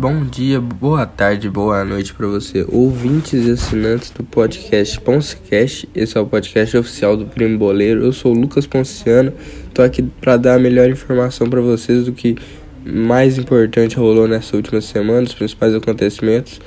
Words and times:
Bom 0.00 0.24
dia, 0.24 0.58
boa 0.62 1.04
tarde, 1.04 1.50
boa 1.50 1.84
noite 1.84 2.14
para 2.14 2.26
você, 2.26 2.64
ouvintes 2.72 3.46
e 3.46 3.50
assinantes 3.50 4.08
do 4.08 4.24
podcast 4.24 4.98
Poncecast. 4.98 5.86
Esse 5.94 6.16
é 6.16 6.20
o 6.22 6.24
podcast 6.24 6.74
oficial 6.78 7.18
do 7.18 7.26
Primo 7.26 7.58
Boleiro. 7.58 8.02
Eu 8.02 8.10
sou 8.10 8.34
o 8.34 8.34
Lucas 8.34 8.66
Ponciano, 8.66 9.30
tô 9.74 9.82
aqui 9.82 10.00
para 10.00 10.38
dar 10.38 10.54
a 10.54 10.58
melhor 10.58 10.88
informação 10.88 11.50
para 11.50 11.60
vocês 11.60 12.06
do 12.06 12.14
que 12.14 12.34
mais 12.82 13.36
importante 13.36 13.94
rolou 13.96 14.26
nessa 14.26 14.56
última 14.56 14.80
semana, 14.80 15.26
os 15.26 15.34
principais 15.34 15.74
acontecimentos 15.74 16.62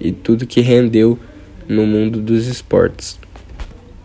e 0.00 0.10
tudo 0.10 0.46
que 0.46 0.62
rendeu 0.62 1.18
no 1.68 1.86
mundo 1.86 2.22
dos 2.22 2.46
esportes. 2.46 3.18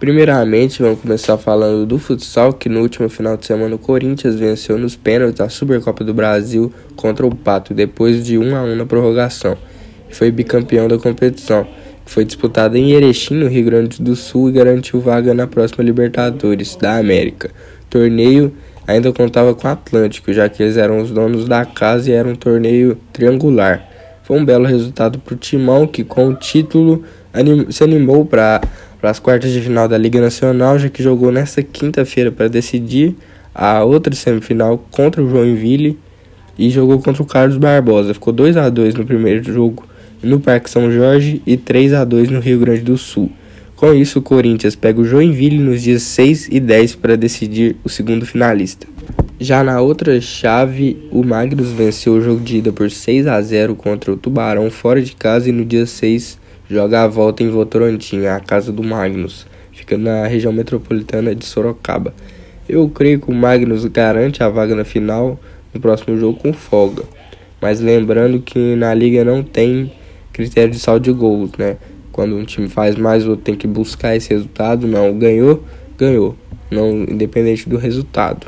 Primeiramente, 0.03 0.81
vamos 0.81 0.99
começar 0.99 1.37
falando 1.37 1.85
do 1.85 1.97
futsal, 1.97 2.51
que 2.51 2.67
no 2.67 2.81
último 2.81 3.07
final 3.07 3.37
de 3.37 3.45
semana 3.45 3.75
o 3.75 3.79
Corinthians 3.79 4.35
venceu 4.35 4.77
nos 4.77 4.97
pênaltis 4.97 5.37
da 5.37 5.47
Supercopa 5.47 6.03
do 6.03 6.13
Brasil 6.13 6.73
contra 6.93 7.25
o 7.25 7.33
Pato, 7.33 7.73
depois 7.73 8.25
de 8.25 8.37
1 8.37 8.53
a 8.53 8.63
1 8.63 8.75
na 8.75 8.85
prorrogação. 8.85 9.57
Foi 10.09 10.29
bicampeão 10.29 10.89
da 10.89 10.97
competição, 10.97 11.65
que 12.05 12.11
foi 12.11 12.25
disputada 12.25 12.77
em 12.77 12.91
Erechim, 12.91 13.35
no 13.35 13.47
Rio 13.47 13.63
Grande 13.63 14.01
do 14.01 14.13
Sul, 14.13 14.49
e 14.49 14.51
garantiu 14.51 14.99
vaga 14.99 15.33
na 15.33 15.47
próxima 15.47 15.81
Libertadores 15.81 16.75
da 16.75 16.97
América. 16.97 17.49
O 17.83 17.89
torneio 17.89 18.51
ainda 18.85 19.09
contava 19.13 19.55
com 19.55 19.69
o 19.69 19.71
Atlântico, 19.71 20.33
já 20.33 20.49
que 20.49 20.61
eles 20.61 20.75
eram 20.75 20.97
os 20.97 21.11
donos 21.11 21.47
da 21.47 21.63
casa 21.63 22.09
e 22.09 22.13
era 22.13 22.27
um 22.27 22.35
torneio 22.35 22.97
triangular. 23.13 23.87
Foi 24.23 24.37
um 24.37 24.43
belo 24.43 24.65
resultado 24.65 25.17
para 25.19 25.33
o 25.33 25.37
Timão, 25.37 25.87
que 25.87 26.03
com 26.03 26.27
o 26.27 26.35
título 26.35 27.03
anim 27.33 27.71
se 27.71 27.85
animou 27.85 28.25
para 28.25 28.61
para 29.03 29.11
as 29.11 29.19
quartas 29.19 29.51
de 29.51 29.59
final 29.59 29.85
da 29.85 29.97
Liga 29.97 30.21
Nacional, 30.21 30.79
já 30.79 30.87
que 30.87 31.03
jogou 31.03 31.29
nesta 31.29 31.61
quinta-feira 31.61 32.31
para 32.31 32.47
decidir 32.47 33.13
a 33.53 33.83
outra 33.83 34.15
semifinal 34.15 34.81
contra 34.91 35.21
o 35.21 35.29
Joinville 35.29 35.99
e 36.57 36.69
jogou 36.69 37.01
contra 37.01 37.21
o 37.21 37.25
Carlos 37.25 37.57
Barbosa. 37.57 38.13
Ficou 38.13 38.31
2 38.31 38.55
a 38.55 38.69
2 38.69 38.95
no 38.95 39.05
primeiro 39.05 39.43
jogo 39.43 39.85
no 40.23 40.39
Parque 40.39 40.69
São 40.69 40.89
Jorge 40.89 41.41
e 41.45 41.57
3 41.57 41.95
a 41.95 42.05
2 42.05 42.29
no 42.29 42.39
Rio 42.39 42.61
Grande 42.61 42.79
do 42.79 42.97
Sul. 42.97 43.29
Com 43.75 43.93
isso, 43.93 44.19
o 44.19 44.21
Corinthians 44.21 44.73
pega 44.73 45.01
o 45.01 45.03
Joinville 45.03 45.57
nos 45.57 45.81
dias 45.81 46.03
6 46.03 46.47
e 46.49 46.61
10 46.61 46.95
para 46.95 47.17
decidir 47.17 47.75
o 47.83 47.89
segundo 47.89 48.25
finalista. 48.25 48.87
Já 49.37 49.65
na 49.65 49.81
outra 49.81 50.21
chave, 50.21 51.09
o 51.11 51.25
Magnus 51.25 51.71
venceu 51.71 52.13
o 52.13 52.21
jogo 52.21 52.39
de 52.39 52.59
ida 52.59 52.71
por 52.71 52.89
6 52.89 53.27
a 53.27 53.41
0 53.41 53.75
contra 53.75 54.13
o 54.13 54.15
Tubarão 54.15 54.71
fora 54.71 55.01
de 55.01 55.13
casa 55.13 55.49
e 55.49 55.51
no 55.51 55.65
dia 55.65 55.85
6 55.85 56.41
joga 56.73 57.03
a 57.03 57.07
volta 57.07 57.43
em 57.43 57.49
Votorantim, 57.49 58.25
a 58.25 58.39
casa 58.39 58.71
do 58.71 58.83
Magnus. 58.83 59.45
Fica 59.71 59.97
na 59.97 60.25
região 60.25 60.51
metropolitana 60.51 61.35
de 61.35 61.45
Sorocaba. 61.45 62.13
Eu 62.67 62.89
creio 62.89 63.19
que 63.19 63.29
o 63.29 63.33
Magnus 63.33 63.85
garante 63.85 64.41
a 64.41 64.49
vaga 64.49 64.73
na 64.73 64.83
final 64.83 65.39
no 65.73 65.79
próximo 65.79 66.17
jogo 66.17 66.39
com 66.39 66.51
folga. 66.51 67.03
Mas 67.61 67.79
lembrando 67.79 68.41
que 68.41 68.75
na 68.75 68.93
liga 68.93 69.23
não 69.23 69.43
tem 69.43 69.91
critério 70.31 70.71
de 70.71 70.79
saldo 70.79 71.03
de 71.03 71.11
gols, 71.11 71.51
né? 71.57 71.77
Quando 72.11 72.35
um 72.35 72.43
time 72.43 72.67
faz 72.67 72.95
mais, 72.95 73.25
o 73.25 73.31
outro 73.31 73.45
tem 73.45 73.55
que 73.55 73.67
buscar 73.67 74.15
esse 74.15 74.29
resultado. 74.29 74.87
Não, 74.87 75.17
ganhou, 75.17 75.63
ganhou. 75.97 76.35
Não, 76.71 77.03
independente 77.03 77.69
do 77.69 77.77
resultado. 77.77 78.47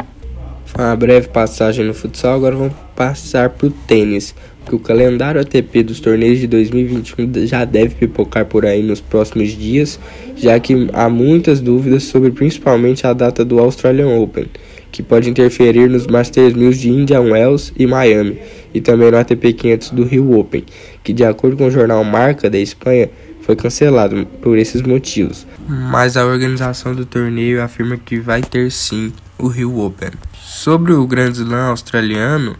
Foi 0.66 0.84
uma 0.84 0.96
breve 0.96 1.28
passagem 1.28 1.86
no 1.86 1.94
futsal, 1.94 2.36
agora 2.36 2.56
vamos 2.56 2.74
passar 2.96 3.50
para 3.50 3.68
o 3.68 3.72
tênis 3.72 4.34
que 4.66 4.76
o 4.76 4.80
calendário 4.80 5.40
ATP 5.40 5.84
dos 5.84 6.00
torneios 6.00 6.40
de 6.40 6.48
2021 6.48 7.46
já 7.46 7.64
deve 7.64 7.96
pipocar 7.96 8.46
por 8.46 8.66
aí 8.66 8.82
nos 8.82 9.00
próximos 9.00 9.50
dias, 9.50 10.00
já 10.36 10.60
que 10.60 10.90
há 10.94 11.08
muitas 11.08 11.62
dúvidas 11.62 12.04
sobre 12.04 12.32
principalmente 12.32 13.06
a 13.06 13.14
data 13.14 13.46
do 13.46 13.60
Australian 13.60 14.10
Open, 14.20 14.48
que 14.92 15.04
pode 15.04 15.30
interferir 15.30 15.90
nos 15.90 16.08
Masters 16.08 16.54
1000 16.54 16.72
de 16.72 16.90
Indian 16.90 17.22
Wells 17.22 17.72
e 17.78 17.86
Miami, 17.86 18.40
e 18.74 18.82
também 18.82 19.12
no 19.12 19.18
ATP 19.18 19.54
500 19.54 19.92
do 19.92 20.04
Rio 20.04 20.38
Open, 20.38 20.64
que 21.04 21.14
de 21.14 21.24
acordo 21.24 21.58
com 21.58 21.68
o 21.68 21.72
jornal 21.72 22.04
Marca 22.04 22.50
da 22.50 22.58
Espanha, 22.58 23.10
foi 23.42 23.56
cancelado 23.56 24.26
por 24.42 24.58
esses 24.58 24.82
motivos. 24.82 25.46
Mas 25.68 26.18
a 26.18 26.26
organização 26.26 26.96
do 26.96 27.06
torneio 27.06 27.62
afirma 27.62 27.96
que 27.96 28.20
vai 28.20 28.42
ter 28.42 28.72
sim 28.72 29.14
o 29.38 29.48
Rio 29.48 29.80
Open. 29.80 30.10
Sobre 30.34 30.94
o 30.94 31.06
Grand 31.06 31.32
Slam 31.32 31.70
australiano, 31.70 32.56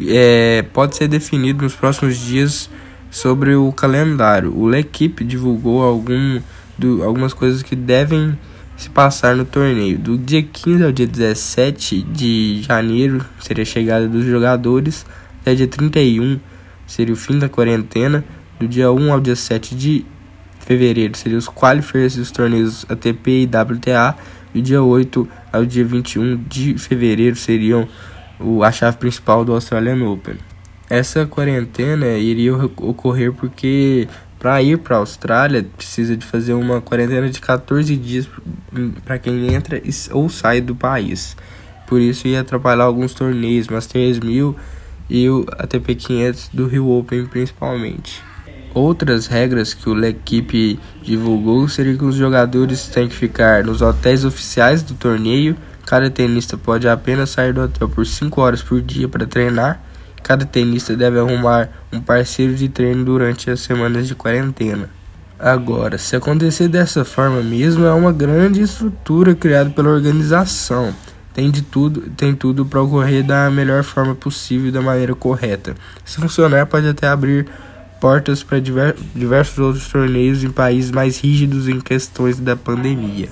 é, 0.00 0.62
pode 0.72 0.96
ser 0.96 1.08
definido 1.08 1.62
nos 1.62 1.74
próximos 1.74 2.18
dias 2.18 2.70
sobre 3.10 3.54
o 3.54 3.70
calendário. 3.72 4.56
O 4.56 4.66
L'Equipe 4.66 5.24
divulgou 5.24 5.82
algum, 5.82 6.40
do, 6.76 7.02
algumas 7.04 7.32
coisas 7.32 7.62
que 7.62 7.76
devem 7.76 8.36
se 8.76 8.90
passar 8.90 9.36
no 9.36 9.44
torneio. 9.44 9.98
Do 9.98 10.18
dia 10.18 10.42
15 10.42 10.84
ao 10.84 10.92
dia 10.92 11.06
17 11.06 12.02
de 12.02 12.62
janeiro 12.62 13.24
seria 13.38 13.62
a 13.62 13.66
chegada 13.66 14.08
dos 14.08 14.24
jogadores, 14.24 15.06
até 15.40 15.54
dia 15.54 15.68
31 15.68 16.40
seria 16.86 17.14
o 17.14 17.16
fim 17.16 17.38
da 17.38 17.48
quarentena, 17.48 18.24
do 18.58 18.66
dia 18.66 18.90
1 18.90 19.12
ao 19.12 19.20
dia 19.20 19.36
7 19.36 19.74
de 19.74 20.04
fevereiro 20.58 21.16
seria 21.16 21.38
os 21.38 21.48
qualifiers 21.48 22.16
dos 22.16 22.30
torneios 22.30 22.84
ATP 22.88 23.42
e 23.42 23.44
WTA, 23.44 24.16
e 24.54 24.60
dia 24.60 24.82
8 24.82 25.28
ao 25.52 25.64
dia 25.64 25.84
21 25.84 26.42
de 26.48 26.78
fevereiro 26.78 27.36
seriam 27.36 27.88
o, 28.44 28.62
a 28.62 28.70
chave 28.70 28.98
principal 28.98 29.44
do 29.44 29.52
Australian 29.52 30.04
Open. 30.08 30.36
Essa 30.88 31.26
quarentena 31.26 32.18
iria 32.18 32.54
ocorrer 32.54 33.32
porque 33.32 34.06
para 34.38 34.62
ir 34.62 34.78
para 34.78 34.96
a 34.96 34.98
Austrália 34.98 35.66
precisa 35.76 36.14
de 36.16 36.26
fazer 36.26 36.52
uma 36.52 36.80
quarentena 36.80 37.30
de 37.30 37.40
14 37.40 37.96
dias 37.96 38.28
para 39.04 39.18
quem 39.18 39.54
entra 39.54 39.82
ou 40.12 40.28
sai 40.28 40.60
do 40.60 40.76
país. 40.76 41.36
Por 41.86 42.00
isso 42.00 42.28
ia 42.28 42.40
atrapalhar 42.40 42.84
alguns 42.84 43.14
torneios, 43.14 43.68
Masters 43.68 44.18
1000 44.20 44.54
e 45.08 45.28
o 45.28 45.46
ATP 45.50 45.94
500 45.94 46.50
do 46.52 46.66
Rio 46.66 46.90
Open 46.90 47.26
principalmente. 47.26 48.22
Outras 48.74 49.26
regras 49.26 49.72
que 49.72 49.88
o 49.88 49.94
L'Equipe 49.94 50.78
divulgou 51.02 51.68
seria 51.68 51.96
que 51.96 52.04
os 52.04 52.16
jogadores 52.16 52.86
têm 52.88 53.08
que 53.08 53.14
ficar 53.14 53.64
nos 53.64 53.80
hotéis 53.80 54.24
oficiais 54.24 54.82
do 54.82 54.94
torneio 54.94 55.56
Cada 55.86 56.10
tenista 56.10 56.56
pode 56.56 56.88
apenas 56.88 57.30
sair 57.30 57.52
do 57.52 57.62
hotel 57.62 57.88
por 57.88 58.06
5 58.06 58.40
horas 58.40 58.62
por 58.62 58.80
dia 58.80 59.08
para 59.08 59.26
treinar. 59.26 59.80
Cada 60.22 60.46
tenista 60.46 60.96
deve 60.96 61.18
arrumar 61.18 61.68
um 61.92 62.00
parceiro 62.00 62.54
de 62.54 62.68
treino 62.68 63.04
durante 63.04 63.50
as 63.50 63.60
semanas 63.60 64.08
de 64.08 64.14
quarentena. 64.14 64.88
Agora, 65.38 65.98
se 65.98 66.16
acontecer 66.16 66.68
dessa 66.68 67.04
forma 67.04 67.42
mesmo, 67.42 67.84
é 67.84 67.92
uma 67.92 68.12
grande 68.12 68.62
estrutura 68.62 69.34
criada 69.34 69.68
pela 69.68 69.90
organização. 69.90 70.94
Tem 71.34 71.50
de 71.50 71.60
tudo, 71.60 72.02
tem 72.16 72.34
tudo 72.34 72.64
para 72.64 72.80
ocorrer 72.80 73.22
da 73.22 73.50
melhor 73.50 73.82
forma 73.82 74.14
possível 74.14 74.68
e 74.68 74.72
da 74.72 74.80
maneira 74.80 75.14
correta. 75.14 75.74
Se 76.04 76.20
funcionar, 76.20 76.66
pode 76.66 76.88
até 76.88 77.08
abrir 77.08 77.46
portas 78.00 78.42
para 78.42 78.58
diversos 78.60 79.58
outros 79.58 79.88
torneios 79.88 80.44
em 80.44 80.50
países 80.50 80.90
mais 80.90 81.18
rígidos 81.18 81.68
em 81.68 81.80
questões 81.80 82.38
da 82.38 82.54
pandemia. 82.56 83.28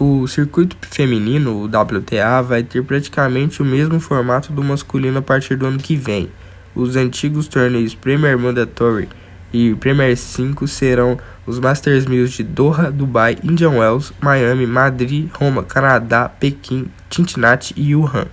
O 0.00 0.28
circuito 0.28 0.76
feminino, 0.88 1.56
o 1.56 1.64
WTA, 1.64 2.40
vai 2.40 2.62
ter 2.62 2.84
praticamente 2.84 3.60
o 3.60 3.64
mesmo 3.64 3.98
formato 3.98 4.52
do 4.52 4.62
masculino 4.62 5.18
a 5.18 5.22
partir 5.22 5.56
do 5.56 5.66
ano 5.66 5.78
que 5.78 5.96
vem. 5.96 6.30
Os 6.72 6.94
antigos 6.94 7.48
torneios 7.48 7.96
Premier 7.96 8.38
Mandatory 8.38 9.08
e 9.52 9.74
Premier 9.74 10.16
5 10.16 10.68
serão 10.68 11.18
os 11.44 11.58
Masters 11.58 12.06
1000 12.06 12.26
de 12.28 12.44
Doha, 12.44 12.92
Dubai, 12.92 13.38
Indian 13.42 13.70
Wells, 13.70 14.12
Miami, 14.20 14.68
Madrid, 14.68 15.28
Roma, 15.34 15.64
Canadá, 15.64 16.28
Pequim, 16.28 16.86
Cincinnati 17.10 17.74
e 17.76 17.96
Wuhan. 17.96 18.28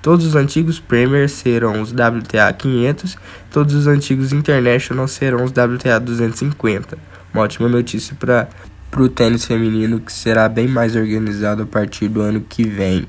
Todos 0.00 0.24
os 0.24 0.36
antigos 0.36 0.78
Premier 0.78 1.28
serão 1.28 1.82
os 1.82 1.90
WTA 1.90 2.52
500, 2.56 3.18
todos 3.50 3.74
os 3.74 3.88
antigos 3.88 4.32
International 4.32 5.08
serão 5.08 5.42
os 5.42 5.50
WTA 5.50 5.98
250. 5.98 6.96
Uma 7.34 7.42
ótima 7.42 7.68
notícia 7.68 8.14
para 8.14 8.48
para 8.90 9.02
o 9.02 9.08
tênis 9.08 9.44
feminino 9.44 10.00
que 10.00 10.12
será 10.12 10.48
bem 10.48 10.66
mais 10.66 10.96
organizado 10.96 11.62
a 11.62 11.66
partir 11.66 12.08
do 12.08 12.20
ano 12.20 12.40
que 12.40 12.66
vem. 12.66 13.06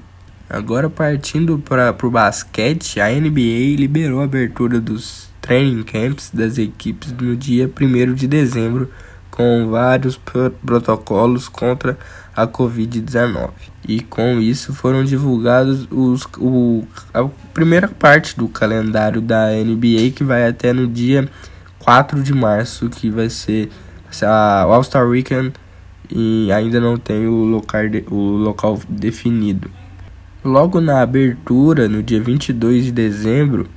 Agora 0.50 0.90
partindo 0.90 1.60
para 1.60 1.96
o 2.04 2.10
basquete, 2.10 3.00
a 3.00 3.10
NBA 3.10 3.76
liberou 3.78 4.22
a 4.22 4.24
abertura 4.24 4.80
dos 4.80 5.30
training 5.42 5.84
camps 5.84 6.32
das 6.34 6.58
equipes 6.58 7.12
no 7.12 7.36
dia 7.36 7.70
1 7.70 8.14
de 8.14 8.28
dezembro 8.28 8.90
com 9.32 9.70
vários 9.70 10.20
protocolos 10.66 11.48
contra 11.48 11.98
a 12.36 12.46
Covid-19. 12.46 13.52
E 13.88 14.02
com 14.02 14.40
isso 14.40 14.74
foram 14.74 15.04
divulgados 15.04 15.88
os, 15.90 16.28
o, 16.38 16.84
a 17.14 17.24
primeira 17.54 17.88
parte 17.88 18.36
do 18.36 18.48
calendário 18.48 19.22
da 19.22 19.52
NBA 19.52 20.12
que 20.16 20.24
vai 20.24 20.48
até 20.48 20.74
no 20.74 20.88
dia 20.88 21.30
4 21.80 22.22
de 22.22 22.34
março, 22.34 22.90
que 22.90 23.10
vai 23.10 23.30
ser 23.30 23.70
a 24.24 24.64
All-Star 24.64 25.08
Weekend 25.08 25.54
e 26.12 26.52
ainda 26.52 26.80
não 26.80 26.98
tem 26.98 27.28
o 27.28 27.46
local, 27.46 27.88
de, 27.88 28.04
o 28.10 28.16
local 28.16 28.80
definido. 28.90 29.70
Logo 30.44 30.80
na 30.80 31.02
abertura, 31.02 31.88
no 31.88 32.02
dia 32.02 32.22
22 32.22 32.86
de 32.86 32.92
dezembro, 32.92 33.68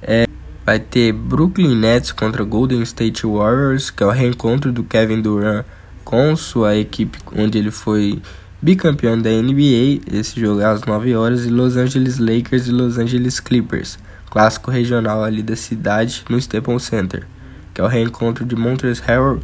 é, 0.00 0.26
vai 0.64 0.78
ter 0.78 1.12
Brooklyn 1.12 1.74
Nets 1.74 2.12
contra 2.12 2.44
Golden 2.44 2.82
State 2.82 3.26
Warriors, 3.26 3.90
que 3.90 4.02
é 4.02 4.06
o 4.06 4.10
reencontro 4.10 4.72
do 4.72 4.84
Kevin 4.84 5.20
Durant 5.20 5.64
com 6.04 6.34
sua 6.36 6.76
equipe, 6.76 7.18
onde 7.36 7.58
ele 7.58 7.70
foi 7.70 8.20
bicampeão 8.60 9.20
da 9.20 9.30
NBA. 9.30 10.00
Esse 10.12 10.40
jogo 10.40 10.60
é 10.60 10.64
às 10.64 10.84
9 10.84 11.14
horas, 11.14 11.44
e 11.44 11.50
Los 11.50 11.76
Angeles 11.76 12.18
Lakers 12.18 12.68
e 12.68 12.72
Los 12.72 12.98
Angeles 12.98 13.40
Clippers. 13.40 13.98
clássico 14.30 14.70
regional 14.70 15.22
ali 15.22 15.42
da 15.42 15.54
cidade, 15.54 16.24
no 16.30 16.38
Staples 16.38 16.84
Center, 16.84 17.26
que 17.74 17.82
é 17.82 17.84
o 17.84 17.86
reencontro 17.86 18.46
de 18.46 18.56
Montrezl 18.56 19.02
Harrell 19.06 19.40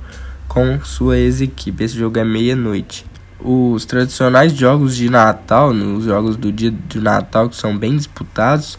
com 0.48 0.80
sua 0.82 1.18
ex-equipe. 1.18 1.84
Esse 1.84 1.96
jogo 1.96 2.18
é 2.18 2.24
meia-noite. 2.24 3.06
Os 3.38 3.84
tradicionais 3.84 4.52
jogos 4.52 4.96
de 4.96 5.08
Natal, 5.08 5.72
nos 5.72 6.04
jogos 6.04 6.36
do 6.36 6.50
dia 6.50 6.72
de 6.72 6.98
Natal 6.98 7.48
que 7.48 7.54
são 7.54 7.76
bem 7.76 7.96
disputados, 7.96 8.78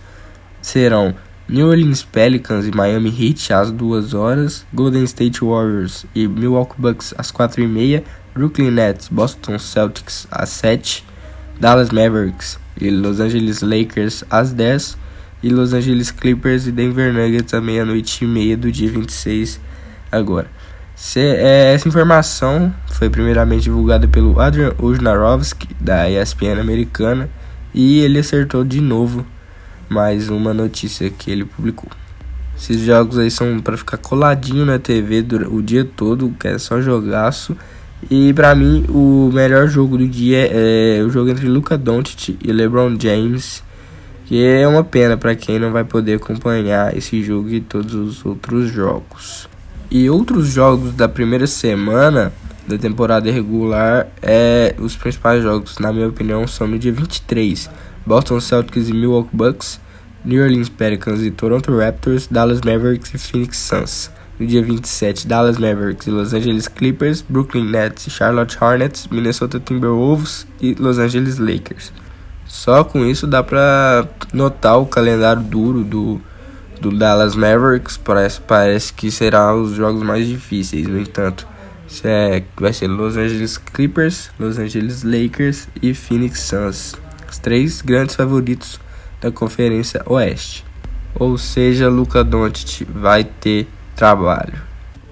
serão 0.62 1.16
New 1.48 1.68
Orleans 1.68 2.04
Pelicans 2.04 2.68
e 2.68 2.72
Miami 2.72 3.10
Heat 3.10 3.54
às 3.54 3.72
2 3.72 4.14
horas, 4.14 4.66
Golden 4.74 5.04
State 5.06 5.44
Warriors 5.44 6.06
e 6.14 6.28
Milwaukee 6.28 6.76
Bucks 6.78 7.14
às 7.18 7.32
4 7.32 7.64
e 7.64 7.68
meia, 7.68 8.04
Brooklyn 8.34 8.72
Nets, 8.72 9.08
Boston 9.08 9.58
Celtics 9.58 10.28
às 10.30 10.50
7, 10.50 11.06
Dallas 11.60 11.90
Mavericks 11.90 12.60
e 12.80 12.90
Los 12.90 13.20
Angeles 13.20 13.62
Lakers 13.62 14.24
às 14.30 14.52
10 14.52 14.98
e 15.42 15.50
Los 15.50 15.74
Angeles 15.74 16.12
Clippers 16.12 16.68
e 16.68 16.72
Denver 16.72 17.14
Nuggets 17.14 17.54
à 17.54 17.62
meia-noite 17.62 18.26
e 18.26 18.28
meia 18.28 18.58
do 18.58 18.72
dia 18.72 18.92
26 18.92 19.60
agora. 20.12 20.59
É, 21.16 21.74
essa 21.74 21.88
informação 21.88 22.74
foi 22.88 23.10
primeiramente 23.10 23.64
divulgada 23.64 24.06
pelo 24.06 24.40
Adrian 24.40 24.74
Wojnarowski 24.78 25.70
da 25.80 26.10
ESPN 26.10 26.60
americana 26.60 27.30
e 27.74 28.02
ele 28.02 28.20
acertou 28.20 28.66
de 28.66 28.82
novo 28.82 29.26
mais 29.88 30.30
uma 30.30 30.54
notícia 30.54 31.10
que 31.10 31.32
ele 31.32 31.46
publicou. 31.46 31.90
Esses 32.56 32.82
jogos 32.82 33.18
aí 33.18 33.32
são 33.32 33.62
para 33.62 33.78
ficar 33.78 33.98
coladinho 33.98 34.66
na 34.66 34.78
TV 34.78 35.26
o 35.50 35.62
dia 35.62 35.86
todo, 35.86 36.36
que 36.38 36.50
é 36.50 36.58
só 36.58 36.82
jogaço. 36.82 37.56
E 38.12 38.34
para 38.34 38.54
mim 38.54 38.86
o 38.90 39.32
melhor 39.34 39.68
jogo 39.68 39.98
do 39.98 40.08
dia 40.08 40.50
é 40.52 41.02
o 41.02 41.10
jogo 41.10 41.30
entre 41.30 41.48
Luca 41.48 41.78
Doncic 41.78 42.38
e 42.44 42.52
LeBron 42.52 42.98
James, 43.00 43.64
que 44.26 44.46
é 44.46 44.68
uma 44.68 44.84
pena 44.84 45.16
para 45.16 45.34
quem 45.34 45.58
não 45.58 45.72
vai 45.72 45.86
poder 45.86 46.16
acompanhar 46.16 46.96
esse 46.96 47.24
jogo 47.24 47.50
e 47.50 47.62
todos 47.62 47.96
os 47.96 48.26
outros 48.26 48.70
jogos. 48.70 49.48
E 49.92 50.10
outros 50.10 50.48
jogos 50.50 50.94
da 50.94 51.10
primeira 51.10 51.48
semana 51.48 52.32
da 52.68 52.78
temporada 52.78 53.32
regular 53.32 54.08
é 54.22 54.76
os 54.78 54.96
principais 54.96 55.42
jogos, 55.42 55.80
na 55.80 55.92
minha 55.92 56.08
opinião, 56.08 56.48
são 56.48 56.68
no 56.68 56.78
dia 56.78 56.92
23 56.92 57.70
Boston 58.06 58.40
Celtics 58.40 58.88
e 58.88 58.94
Milwaukee 58.94 59.36
Bucks, 59.36 59.80
New 60.24 60.44
Orleans 60.44 60.70
Pelicans 60.70 61.22
e 61.22 61.32
Toronto 61.32 61.76
Raptors, 61.76 62.28
Dallas 62.28 62.62
Mavericks 62.62 63.14
e 63.14 63.18
Phoenix 63.18 63.58
Suns. 63.58 64.12
No 64.40 64.46
dia 64.46 64.62
27, 64.62 65.28
Dallas 65.28 65.58
Mavericks 65.58 66.08
e 66.08 66.12
Los 66.12 66.34
Angeles 66.34 66.68
Clippers, 66.68 67.22
Brooklyn 67.28 67.66
Nets 67.66 68.08
e 68.08 68.10
Charlotte 68.10 68.58
Hornets, 68.64 69.08
Minnesota 69.12 69.60
Timberwolves 69.60 70.48
e 70.62 70.76
Los 70.76 70.98
Angeles 70.98 71.40
Lakers. 71.40 71.92
Só 72.46 72.84
com 72.84 73.06
isso 73.06 73.28
dá 73.28 73.44
pra 73.44 74.08
notar 74.34 74.80
o 74.80 74.86
calendário 74.86 75.42
duro 75.42 75.84
do, 75.84 76.22
do 76.82 76.92
Dallas 76.92 77.36
Mavericks. 77.36 77.98
Parece, 77.98 78.42
parece 78.42 78.94
que 78.94 79.12
será 79.12 79.56
os 79.56 79.72
jogos 79.72 80.04
mais 80.04 80.28
difíceis, 80.28 80.88
no 80.88 81.00
entanto. 81.00 81.48
É, 82.04 82.44
vai 82.56 82.72
ser 82.72 82.88
Los 82.88 83.18
Angeles 83.18 83.58
Clippers, 83.58 84.30
Los 84.40 84.58
Angeles 84.60 85.04
Lakers 85.04 85.68
e 85.82 85.94
Phoenix 85.94 86.42
Suns 86.42 86.96
os 87.30 87.38
três 87.38 87.82
grandes 87.82 88.16
favoritos 88.16 88.80
da 89.22 89.32
Conferência 89.32 90.02
Oeste. 90.06 90.66
Ou 91.16 91.38
seja, 91.38 91.90
Luca 91.90 92.24
Doncic 92.24 92.86
vai 92.86 93.24
ter 93.24 93.68
trabalho. 93.96 94.62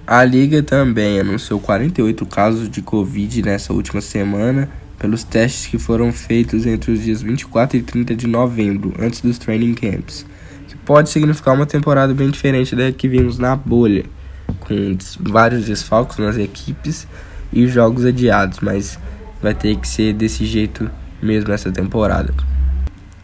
A 0.06 0.24
liga 0.24 0.62
também 0.62 1.20
anunciou 1.20 1.60
48 1.60 2.24
casos 2.26 2.70
de 2.70 2.80
Covid 2.80 3.42
nessa 3.42 3.72
última 3.72 4.00
semana, 4.00 4.68
pelos 4.98 5.22
testes 5.22 5.66
que 5.66 5.78
foram 5.78 6.12
feitos 6.12 6.66
entre 6.66 6.90
os 6.90 7.02
dias 7.02 7.22
24 7.22 7.76
e 7.76 7.82
30 7.82 8.16
de 8.16 8.26
novembro, 8.26 8.92
antes 8.98 9.20
dos 9.20 9.38
training 9.38 9.74
camps, 9.74 10.24
pode 10.88 11.10
significar 11.10 11.52
uma 11.52 11.66
temporada 11.66 12.14
bem 12.14 12.30
diferente 12.30 12.74
da 12.74 12.90
que 12.90 13.06
vimos 13.06 13.36
na 13.36 13.54
bolha, 13.54 14.06
com 14.58 14.96
vários 15.20 15.66
desfalques 15.66 16.16
nas 16.16 16.38
equipes 16.38 17.06
e 17.52 17.68
jogos 17.68 18.06
adiados, 18.06 18.60
mas 18.60 18.98
vai 19.42 19.52
ter 19.52 19.76
que 19.76 19.86
ser 19.86 20.14
desse 20.14 20.46
jeito 20.46 20.90
mesmo 21.20 21.52
essa 21.52 21.70
temporada. 21.70 22.32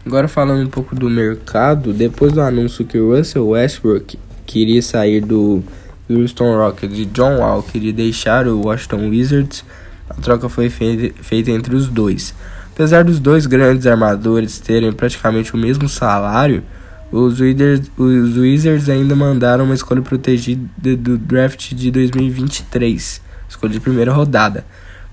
Agora 0.05 0.27
falando 0.27 0.63
um 0.63 0.69
pouco 0.69 0.93
do 0.93 1.09
mercado, 1.09 1.91
depois 1.91 2.33
do 2.33 2.39
anúncio 2.39 2.85
que 2.85 2.99
Russell 2.99 3.47
Westbrook 3.47 4.19
queria 4.45 4.83
sair 4.83 5.21
do 5.21 5.63
Houston 6.07 6.55
Rockets 6.55 6.99
e 6.99 7.05
John 7.05 7.39
Wall 7.39 7.63
queria 7.63 7.91
deixar 7.91 8.47
o 8.47 8.61
Washington 8.61 9.09
Wizards, 9.09 9.65
a 10.07 10.13
troca 10.13 10.47
foi 10.47 10.69
feita 10.69 11.49
entre 11.49 11.75
os 11.75 11.87
dois. 11.87 12.35
Apesar 12.75 13.03
dos 13.03 13.19
dois 13.19 13.47
grandes 13.47 13.87
armadores 13.87 14.59
terem 14.59 14.93
praticamente 14.93 15.55
o 15.55 15.57
mesmo 15.57 15.89
salário, 15.89 16.63
os 17.11 17.39
Wizards, 17.39 17.91
os 17.97 18.37
Wizards 18.37 18.89
ainda 18.89 19.15
mandaram 19.15 19.65
uma 19.65 19.75
escolha 19.75 20.01
protegida 20.01 20.95
do 20.97 21.17
draft 21.17 21.73
de 21.73 21.91
2023, 21.91 23.21
escolha 23.47 23.73
de 23.73 23.79
primeira 23.79 24.11
rodada 24.11 24.65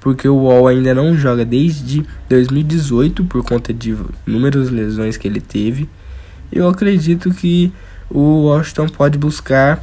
porque 0.03 0.29
o 0.29 0.35
Wall 0.35 0.67
ainda 0.67 0.93
não 0.93 1.17
joga 1.17 1.45
desde 1.45 2.05
2018 2.29 3.25
por 3.25 3.45
conta 3.45 3.73
de 3.73 3.97
inúmeras 4.27 4.69
lesões 4.69 5.17
que 5.17 5.29
ele 5.29 5.41
teve. 5.41 5.89
Eu 6.51 6.69
acredito 6.69 7.33
que 7.33 7.73
o 8.11 8.47
Washington 8.47 8.89
pode 8.89 9.17
buscar 9.17 9.81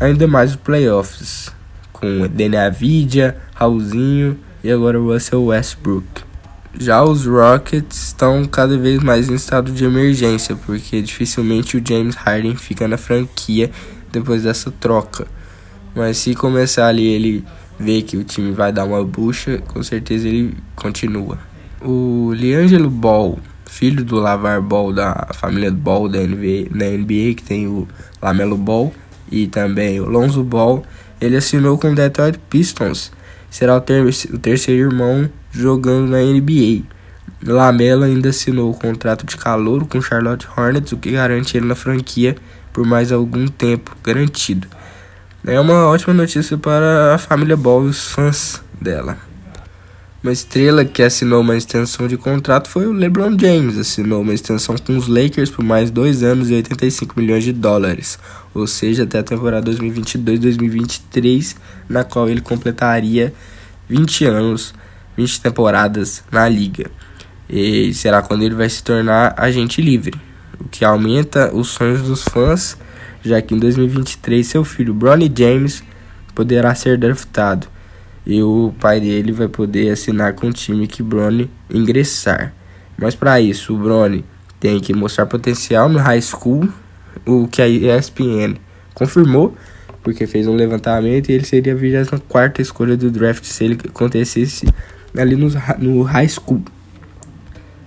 ainda 0.00 0.28
mais 0.28 0.50
os 0.50 0.56
playoffs 0.56 1.52
com 1.92 2.28
Daniel 2.28 2.66
Avidia, 2.66 3.36
Raulzinho 3.54 4.38
e 4.62 4.70
agora 4.70 5.00
o 5.00 5.12
Russell 5.12 5.44
Westbrook. 5.46 6.25
Já 6.78 7.02
os 7.02 7.24
Rockets 7.24 8.08
estão 8.08 8.44
cada 8.44 8.76
vez 8.76 9.02
mais 9.02 9.30
em 9.30 9.34
estado 9.34 9.72
de 9.72 9.84
emergência, 9.84 10.54
porque 10.54 11.00
dificilmente 11.00 11.78
o 11.78 11.82
James 11.86 12.14
Harden 12.14 12.54
fica 12.54 12.86
na 12.86 12.98
franquia 12.98 13.70
depois 14.12 14.42
dessa 14.42 14.70
troca. 14.70 15.26
Mas 15.94 16.18
se 16.18 16.34
começar 16.34 16.88
ali 16.88 17.06
ele 17.06 17.44
vê 17.78 18.02
que 18.02 18.18
o 18.18 18.24
time 18.24 18.52
vai 18.52 18.72
dar 18.72 18.84
uma 18.84 19.02
bucha, 19.02 19.58
com 19.68 19.82
certeza 19.82 20.28
ele 20.28 20.54
continua. 20.74 21.38
O 21.80 22.32
Liangelo 22.34 22.90
Ball, 22.90 23.38
filho 23.64 24.04
do 24.04 24.16
Lavar 24.16 24.60
Ball 24.60 24.92
da 24.92 25.28
família 25.32 25.70
Ball 25.70 26.10
da 26.10 26.18
NBA, 26.18 26.68
da 26.70 26.86
NBA 26.86 27.34
que 27.36 27.42
tem 27.42 27.66
o 27.66 27.88
Lamelo 28.20 28.58
Ball 28.58 28.92
e 29.30 29.46
também 29.46 29.98
o 29.98 30.04
Lonzo 30.04 30.44
Ball, 30.44 30.84
ele 31.18 31.36
assinou 31.36 31.78
com 31.78 31.92
o 31.92 31.94
Detroit 31.94 32.38
Pistons. 32.50 33.10
Será 33.50 33.76
o, 33.76 33.80
ter 33.80 34.04
o 34.04 34.38
terceiro 34.38 34.90
irmão 34.90 35.30
jogando 35.56 36.10
na 36.10 36.18
NBA. 36.18 36.82
Lamelo 37.44 38.04
ainda 38.04 38.30
assinou 38.30 38.70
o 38.70 38.74
contrato 38.74 39.26
de 39.26 39.36
calor 39.36 39.86
com 39.86 40.00
Charlotte 40.00 40.48
Hornets, 40.56 40.92
o 40.92 40.96
que 40.96 41.12
garante 41.12 41.56
ele 41.56 41.66
na 41.66 41.74
franquia 41.74 42.36
por 42.72 42.86
mais 42.86 43.10
algum 43.10 43.46
tempo 43.46 43.96
garantido. 44.02 44.66
É 45.46 45.58
uma 45.60 45.86
ótima 45.86 46.12
notícia 46.12 46.58
para 46.58 47.14
a 47.14 47.18
família 47.18 47.56
Ball 47.56 47.86
e 47.86 47.88
os 47.88 48.06
fãs 48.08 48.60
dela. 48.80 49.16
Uma 50.22 50.32
estrela 50.32 50.84
que 50.84 51.02
assinou 51.04 51.40
uma 51.40 51.56
extensão 51.56 52.08
de 52.08 52.16
contrato 52.16 52.68
foi 52.68 52.84
o 52.86 52.92
LeBron 52.92 53.38
James. 53.38 53.78
Assinou 53.78 54.22
uma 54.22 54.34
extensão 54.34 54.74
com 54.76 54.96
os 54.96 55.06
Lakers 55.06 55.50
por 55.50 55.64
mais 55.64 55.88
dois 55.88 56.24
anos 56.24 56.50
e 56.50 56.54
85 56.54 57.14
milhões 57.20 57.44
de 57.44 57.52
dólares, 57.52 58.18
ou 58.52 58.66
seja, 58.66 59.04
até 59.04 59.20
a 59.20 59.22
temporada 59.22 59.70
2022-2023, 59.70 61.54
na 61.88 62.02
qual 62.02 62.28
ele 62.28 62.40
completaria 62.40 63.32
20 63.88 64.24
anos, 64.24 64.74
20 65.16 65.40
temporadas 65.40 66.22
na 66.30 66.48
liga. 66.48 66.90
E 67.48 67.94
será 67.94 68.22
quando 68.22 68.42
ele 68.42 68.54
vai 68.54 68.68
se 68.68 68.82
tornar 68.82 69.34
agente 69.36 69.80
livre, 69.80 70.18
o 70.58 70.68
que 70.68 70.84
aumenta 70.84 71.54
os 71.54 71.68
sonhos 71.68 72.02
dos 72.02 72.24
fãs 72.24 72.76
já 73.26 73.42
que 73.42 73.54
em 73.54 73.58
2023 73.58 74.46
seu 74.46 74.64
filho 74.64 74.94
Bronny 74.94 75.32
James 75.36 75.82
poderá 76.34 76.74
ser 76.74 76.96
draftado 76.96 77.66
e 78.24 78.42
o 78.42 78.72
pai 78.80 79.00
dele 79.00 79.32
vai 79.32 79.48
poder 79.48 79.90
assinar 79.90 80.34
com 80.34 80.48
o 80.48 80.52
time 80.52 80.86
que 80.86 81.02
Bronny 81.02 81.50
ingressar. 81.70 82.52
Mas 82.98 83.14
para 83.14 83.40
isso, 83.40 83.74
o 83.74 83.78
Bronny 83.78 84.24
tem 84.58 84.80
que 84.80 84.92
mostrar 84.92 85.26
potencial 85.26 85.88
no 85.88 85.98
high 85.98 86.20
school, 86.20 86.68
o 87.24 87.46
que 87.46 87.62
a 87.62 87.68
ESPN 87.68 88.56
confirmou, 88.94 89.56
porque 90.02 90.26
fez 90.26 90.48
um 90.48 90.56
levantamento 90.56 91.28
e 91.28 91.34
ele 91.34 91.44
seria 91.44 91.72
a 91.72 91.76
24 91.76 92.62
escolha 92.62 92.96
do 92.96 93.10
draft 93.10 93.44
se 93.44 93.64
ele 93.64 93.78
acontecesse 93.88 94.66
ali 95.18 95.36
no, 95.36 95.48
no 95.78 96.02
high 96.02 96.28
school. 96.28 96.62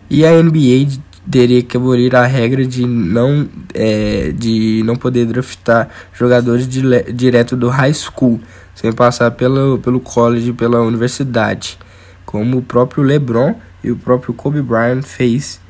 E 0.10 0.26
a 0.26 0.32
NBA 0.42 1.00
teria 1.30 1.62
que 1.62 1.78
abolir 1.78 2.16
a 2.16 2.26
regra 2.26 2.66
de 2.66 2.86
não, 2.86 3.48
é, 3.74 4.32
de 4.32 4.82
não 4.84 4.96
poder 4.96 5.26
draftar 5.26 5.90
jogadores 6.14 6.68
de, 6.68 6.82
direto 7.14 7.56
do 7.56 7.70
high 7.70 7.94
school, 7.94 8.40
sem 8.74 8.92
passar 8.92 9.32
pelo, 9.32 9.78
pelo 9.80 10.00
college 10.00 10.54
pela 10.54 10.82
universidade, 10.82 11.78
como 12.26 12.58
o 12.58 12.62
próprio 12.62 13.04
LeBron 13.04 13.56
e 13.84 13.92
o 13.92 13.96
próprio 13.96 14.34
Kobe 14.34 14.62
Bryant 14.62 15.04
fez, 15.04 15.62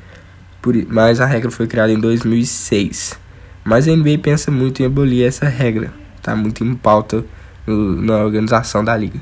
por, 0.62 0.74
mas 0.88 1.20
a 1.20 1.26
regra 1.26 1.50
foi 1.50 1.66
criada 1.66 1.92
em 1.92 1.98
2006. 1.98 3.18
Mas 3.62 3.86
a 3.86 3.94
NBA 3.94 4.18
pensa 4.22 4.50
muito 4.50 4.82
em 4.82 4.86
abolir 4.86 5.26
essa 5.26 5.46
regra, 5.46 5.92
está 6.16 6.34
muito 6.34 6.64
em 6.64 6.74
pauta 6.74 7.24
no, 7.66 8.00
na 8.00 8.24
organização 8.24 8.82
da 8.82 8.96
liga. 8.96 9.20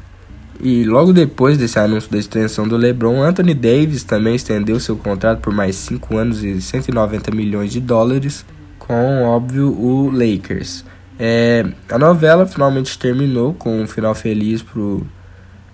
E 0.61 0.85
logo 0.85 1.13
depois 1.13 1.57
desse 1.57 1.79
anúncio 1.79 2.11
da 2.11 2.19
extensão 2.19 2.67
do 2.67 2.77
LeBron, 2.77 3.23
Anthony 3.23 3.55
Davis 3.55 4.03
também 4.03 4.35
estendeu 4.35 4.81
seu 4.81 4.97
contrato 4.97 5.41
por 5.41 5.53
mais 5.53 5.77
5 5.77 6.17
anos 6.17 6.43
e 6.43 6.61
190 6.61 7.31
milhões 7.31 7.73
de 7.73 7.81
dólares 7.81 8.45
com, 8.79 9.23
óbvio, 9.23 9.69
o 9.69 10.11
Lakers. 10.11 10.85
É, 11.19 11.65
a 11.91 11.99
novela 11.99 12.47
finalmente 12.47 12.99
terminou 12.99 13.53
com 13.53 13.83
um 13.83 13.87
final 13.87 14.15
feliz 14.15 14.65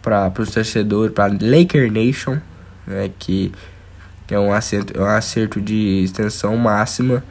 para 0.03 0.33
os 0.39 0.51
torcedores, 0.51 1.15
para 1.15 1.33
Laker 1.33 1.91
Nation, 1.91 2.39
né, 2.87 3.11
que 3.19 3.53
é 4.29 4.39
um 4.39 4.53
acerto, 4.53 4.99
é 4.99 5.03
um 5.03 5.07
acerto 5.07 5.61
de 5.61 6.03
extensão 6.03 6.57
máxima, 6.57 7.23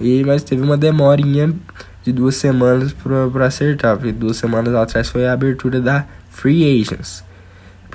e 0.00 0.22
mas 0.24 0.42
teve 0.42 0.62
uma 0.62 0.76
demorinha 0.76 1.54
de 2.02 2.12
duas 2.12 2.36
semanas 2.36 2.92
para 2.92 3.46
acertar, 3.46 3.96
porque 3.96 4.12
duas 4.12 4.36
semanas 4.36 4.74
atrás 4.74 5.08
foi 5.08 5.26
a 5.26 5.32
abertura 5.32 5.80
da 5.80 6.06
Free 6.30 6.80
Agents. 6.80 7.24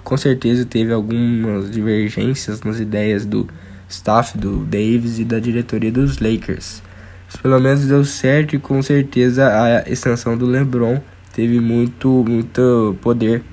Com 0.04 0.16
certeza 0.16 0.66
teve 0.66 0.94
algumas 0.94 1.70
divergências 1.70 2.62
nas 2.62 2.80
ideias 2.80 3.26
do 3.26 3.48
staff 3.90 4.38
do 4.38 4.64
Davis 4.64 5.20
e 5.20 5.26
da 5.26 5.40
diretoria 5.40 5.92
dos 5.92 6.20
Lakers. 6.20 6.82
Mas 7.26 7.36
pelo 7.42 7.60
menos 7.60 7.86
deu 7.86 8.06
certo 8.06 8.56
e 8.56 8.60
com 8.60 8.82
certeza 8.82 9.48
a 9.48 9.90
extensão 9.90 10.38
do 10.38 10.46
LeBron 10.46 11.02
teve 11.34 11.60
muito, 11.60 12.24
muito 12.28 12.96
poder 13.02 13.44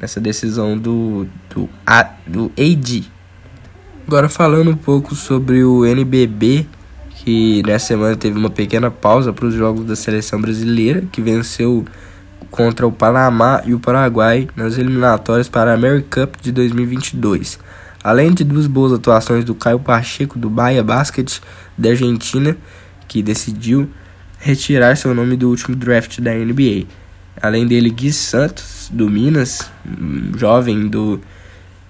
nessa 0.00 0.20
decisão 0.20 0.76
do, 0.76 1.28
do, 1.54 1.68
a, 1.86 2.02
do 2.26 2.50
AD. 2.58 3.04
Agora 4.06 4.28
falando 4.28 4.70
um 4.70 4.76
pouco 4.76 5.14
sobre 5.14 5.62
o 5.62 5.86
NBB, 5.86 6.66
que 7.22 7.62
nessa 7.66 7.88
semana 7.88 8.16
teve 8.16 8.38
uma 8.38 8.48
pequena 8.48 8.90
pausa 8.90 9.30
para 9.30 9.44
os 9.44 9.54
jogos 9.54 9.84
da 9.84 9.94
seleção 9.94 10.40
brasileira, 10.40 11.04
que 11.12 11.20
venceu 11.20 11.84
contra 12.50 12.86
o 12.86 12.92
Panamá 12.92 13.62
e 13.66 13.74
o 13.74 13.78
Paraguai 13.78 14.48
nas 14.56 14.78
eliminatórias 14.78 15.46
para 15.46 15.70
a 15.70 15.74
American 15.74 16.26
Cup 16.26 16.40
de 16.40 16.50
2022. 16.50 17.58
Além 18.02 18.32
de 18.32 18.42
duas 18.42 18.66
boas 18.66 18.94
atuações 18.94 19.44
do 19.44 19.54
Caio 19.54 19.78
Pacheco 19.78 20.38
do 20.38 20.48
Bahia 20.48 20.82
Basket 20.82 21.40
da 21.76 21.90
Argentina, 21.90 22.56
que 23.06 23.22
decidiu 23.22 23.90
retirar 24.38 24.96
seu 24.96 25.14
nome 25.14 25.36
do 25.36 25.50
último 25.50 25.76
draft 25.76 26.20
da 26.20 26.32
NBA. 26.32 26.86
Além 27.42 27.66
dele, 27.66 27.90
Gui 27.90 28.12
Santos 28.14 28.88
do 28.90 29.10
Minas, 29.10 29.70
jovem 30.38 30.88
do 30.88 31.20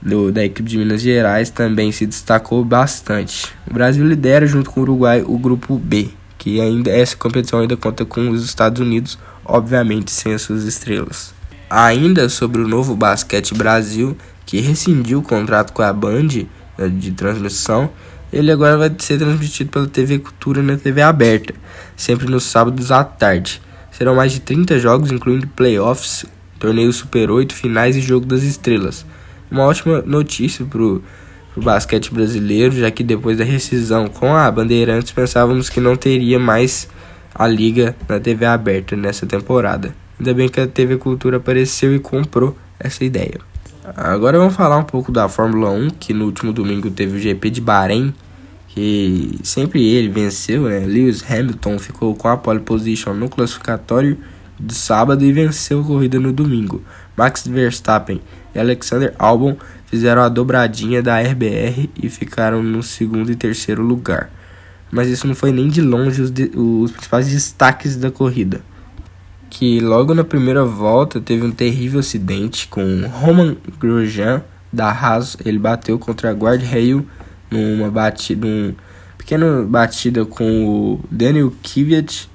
do, 0.03 0.33
da 0.33 0.45
equipe 0.45 0.69
de 0.69 0.79
Minas 0.79 1.03
Gerais 1.03 1.51
também 1.51 1.93
se 1.93 2.07
destacou 2.07 2.65
bastante. 2.65 3.53
O 3.69 3.75
Brasil 3.75 4.07
lidera 4.07 4.47
junto 4.47 4.71
com 4.71 4.81
o 4.81 4.83
Uruguai 4.83 5.23
o 5.27 5.39
grupo 5.39 5.79
B, 5.79 6.09
que 6.39 6.61
ainda 6.61 6.91
essa 6.91 7.17
competição 7.17 7.61
ainda 7.61 7.77
conta 7.77 8.05
com 8.05 8.31
os 8.31 8.45
Estados 8.45 8.81
Unidos, 8.81 9.19
obviamente 9.45 10.11
sem 10.11 10.33
as 10.33 10.43
suas 10.43 10.65
estrelas. 10.65 11.35
Ainda 11.69 12.29
sobre 12.29 12.63
o 12.63 12.69
novo 12.69 12.97
basquete 12.97 13.55
Brasil, 13.55 14.17
que 14.47 14.61
rescindiu 14.61 15.19
o 15.21 15.23
contrato 15.23 15.73
com 15.73 15.83
a 15.83 15.93
Band 15.93 16.47
né, 16.77 16.89
de 16.89 17.13
transmissão, 17.13 17.91
ele 18.33 18.51
agora 18.51 18.77
vai 18.77 18.93
ser 18.99 19.19
transmitido 19.19 19.71
pela 19.71 19.87
TV 19.87 20.19
Cultura 20.19 20.63
na 20.63 20.77
TV 20.77 21.03
aberta, 21.03 21.55
sempre 21.97 22.29
nos 22.29 22.45
sábados 22.45 22.91
à 22.91 23.05
tarde. 23.05 23.61
Serão 23.91 24.15
mais 24.15 24.33
de 24.33 24.41
30 24.41 24.79
jogos, 24.79 25.13
incluindo 25.13 25.47
playoffs, 25.49 26.25
torneio 26.59 26.93
Super 26.93 27.31
8, 27.31 27.55
finais 27.55 27.97
e 27.97 28.01
jogo 28.01 28.25
das 28.25 28.43
estrelas 28.43 29.05
uma 29.51 29.65
ótima 29.65 30.03
notícia 30.03 30.65
pro, 30.65 31.03
pro 31.53 31.63
basquete 31.63 32.13
brasileiro, 32.13 32.73
já 32.73 32.91
que 32.91 33.03
depois 33.03 33.39
da 33.39 33.45
rescisão 33.45 34.07
com 34.07 34.35
a 34.35 34.51
Bandeirantes 34.51 35.13
pensávamos 35.13 35.69
que 35.69 35.81
não 35.81 35.97
teria 35.97 36.39
mais 36.39 36.89
a 37.35 37.47
liga 37.47 37.97
na 38.09 38.21
TV 38.21 38.47
aberta 38.47 38.97
nessa 38.97 39.27
temporada. 39.27 39.95
Ainda 40.19 40.35
bem 40.35 40.49
que 40.49 40.61
a 40.61 40.67
TV 40.67 40.99
Cultura 40.99 41.39
apareceu 41.39 41.95
e 41.95 41.99
comprou 41.99 42.57
essa 42.79 43.05
ideia. 43.05 43.41
Agora 43.97 44.39
vamos 44.39 44.55
falar 44.55 44.77
um 44.77 44.85
pouco 44.85 45.11
da 45.11 45.29
Fórmula 45.29 45.71
1, 45.71 45.91
que 45.91 46.13
no 46.13 46.27
último 46.27 46.53
domingo 46.53 46.91
teve 46.91 47.17
o 47.17 47.21
GP 47.21 47.51
de 47.51 47.61
Bahrein, 47.61 48.15
que 48.69 49.39
sempre 49.43 49.85
ele 49.85 50.09
venceu, 50.09 50.65
né? 50.65 50.81
Lewis 50.81 51.25
Hamilton 51.29 51.79
ficou 51.79 52.15
com 52.15 52.29
a 52.29 52.37
pole 52.37 52.61
position 52.61 53.15
no 53.15 53.29
classificatório 53.29 54.19
de 54.59 54.75
sábado 54.75 55.25
e 55.25 55.33
venceu 55.33 55.81
a 55.81 55.85
corrida 55.85 56.21
no 56.21 56.33
domingo. 56.33 56.83
Max 57.17 57.47
Verstappen 57.47 58.21
e 58.55 58.59
Alexander 58.59 59.15
Albon 59.19 59.57
fizeram 59.87 60.23
a 60.23 60.29
dobradinha 60.29 61.03
da 61.03 61.21
RBR 61.21 61.91
e 62.01 62.09
ficaram 62.09 62.63
no 62.63 62.83
segundo 62.83 63.31
e 63.31 63.37
terceiro 63.37 63.83
lugar. 63.83 64.31
Mas 64.91 65.09
isso 65.09 65.27
não 65.27 65.35
foi 65.35 65.53
nem 65.53 65.69
de 65.69 65.81
longe 65.81 66.21
os, 66.23 66.31
de, 66.31 66.51
os 66.55 66.91
principais 66.91 67.29
destaques 67.29 67.97
da 67.97 68.11
corrida. 68.11 68.61
Que 69.49 69.81
logo 69.81 70.15
na 70.15 70.25
primeira 70.25 70.65
volta 70.65 71.21
teve 71.21 71.45
um 71.45 71.51
terrível 71.51 72.01
acidente 72.01 72.69
com 72.69 73.07
Roman 73.07 73.57
Grosjean 73.79 74.43
da 74.73 74.91
Haas. 74.91 75.37
Ele 75.45 75.59
bateu 75.59 75.99
contra 75.99 76.31
a 76.31 76.33
Guard 76.33 76.63
Rail 76.63 77.07
numa 77.51 77.91
batida, 77.91 78.47
num 78.47 78.75
pequena 79.19 79.63
batida 79.63 80.25
com 80.25 80.67
o 80.67 81.01
Daniel 81.11 81.53
Kvyat 81.63 82.31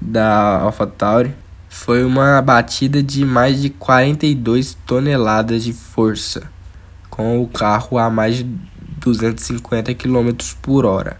da 0.00 0.60
AlphaTauri 0.60 1.34
foi 1.72 2.04
uma 2.04 2.42
batida 2.42 3.00
de 3.00 3.24
mais 3.24 3.62
de 3.62 3.70
42 3.70 4.76
toneladas 4.84 5.62
de 5.62 5.72
força, 5.72 6.50
com 7.08 7.40
o 7.40 7.46
carro 7.46 7.96
a 7.96 8.10
mais 8.10 8.38
de 8.38 8.44
250 8.98 9.94
km 9.94 10.30
por 10.60 10.84
hora. 10.84 11.16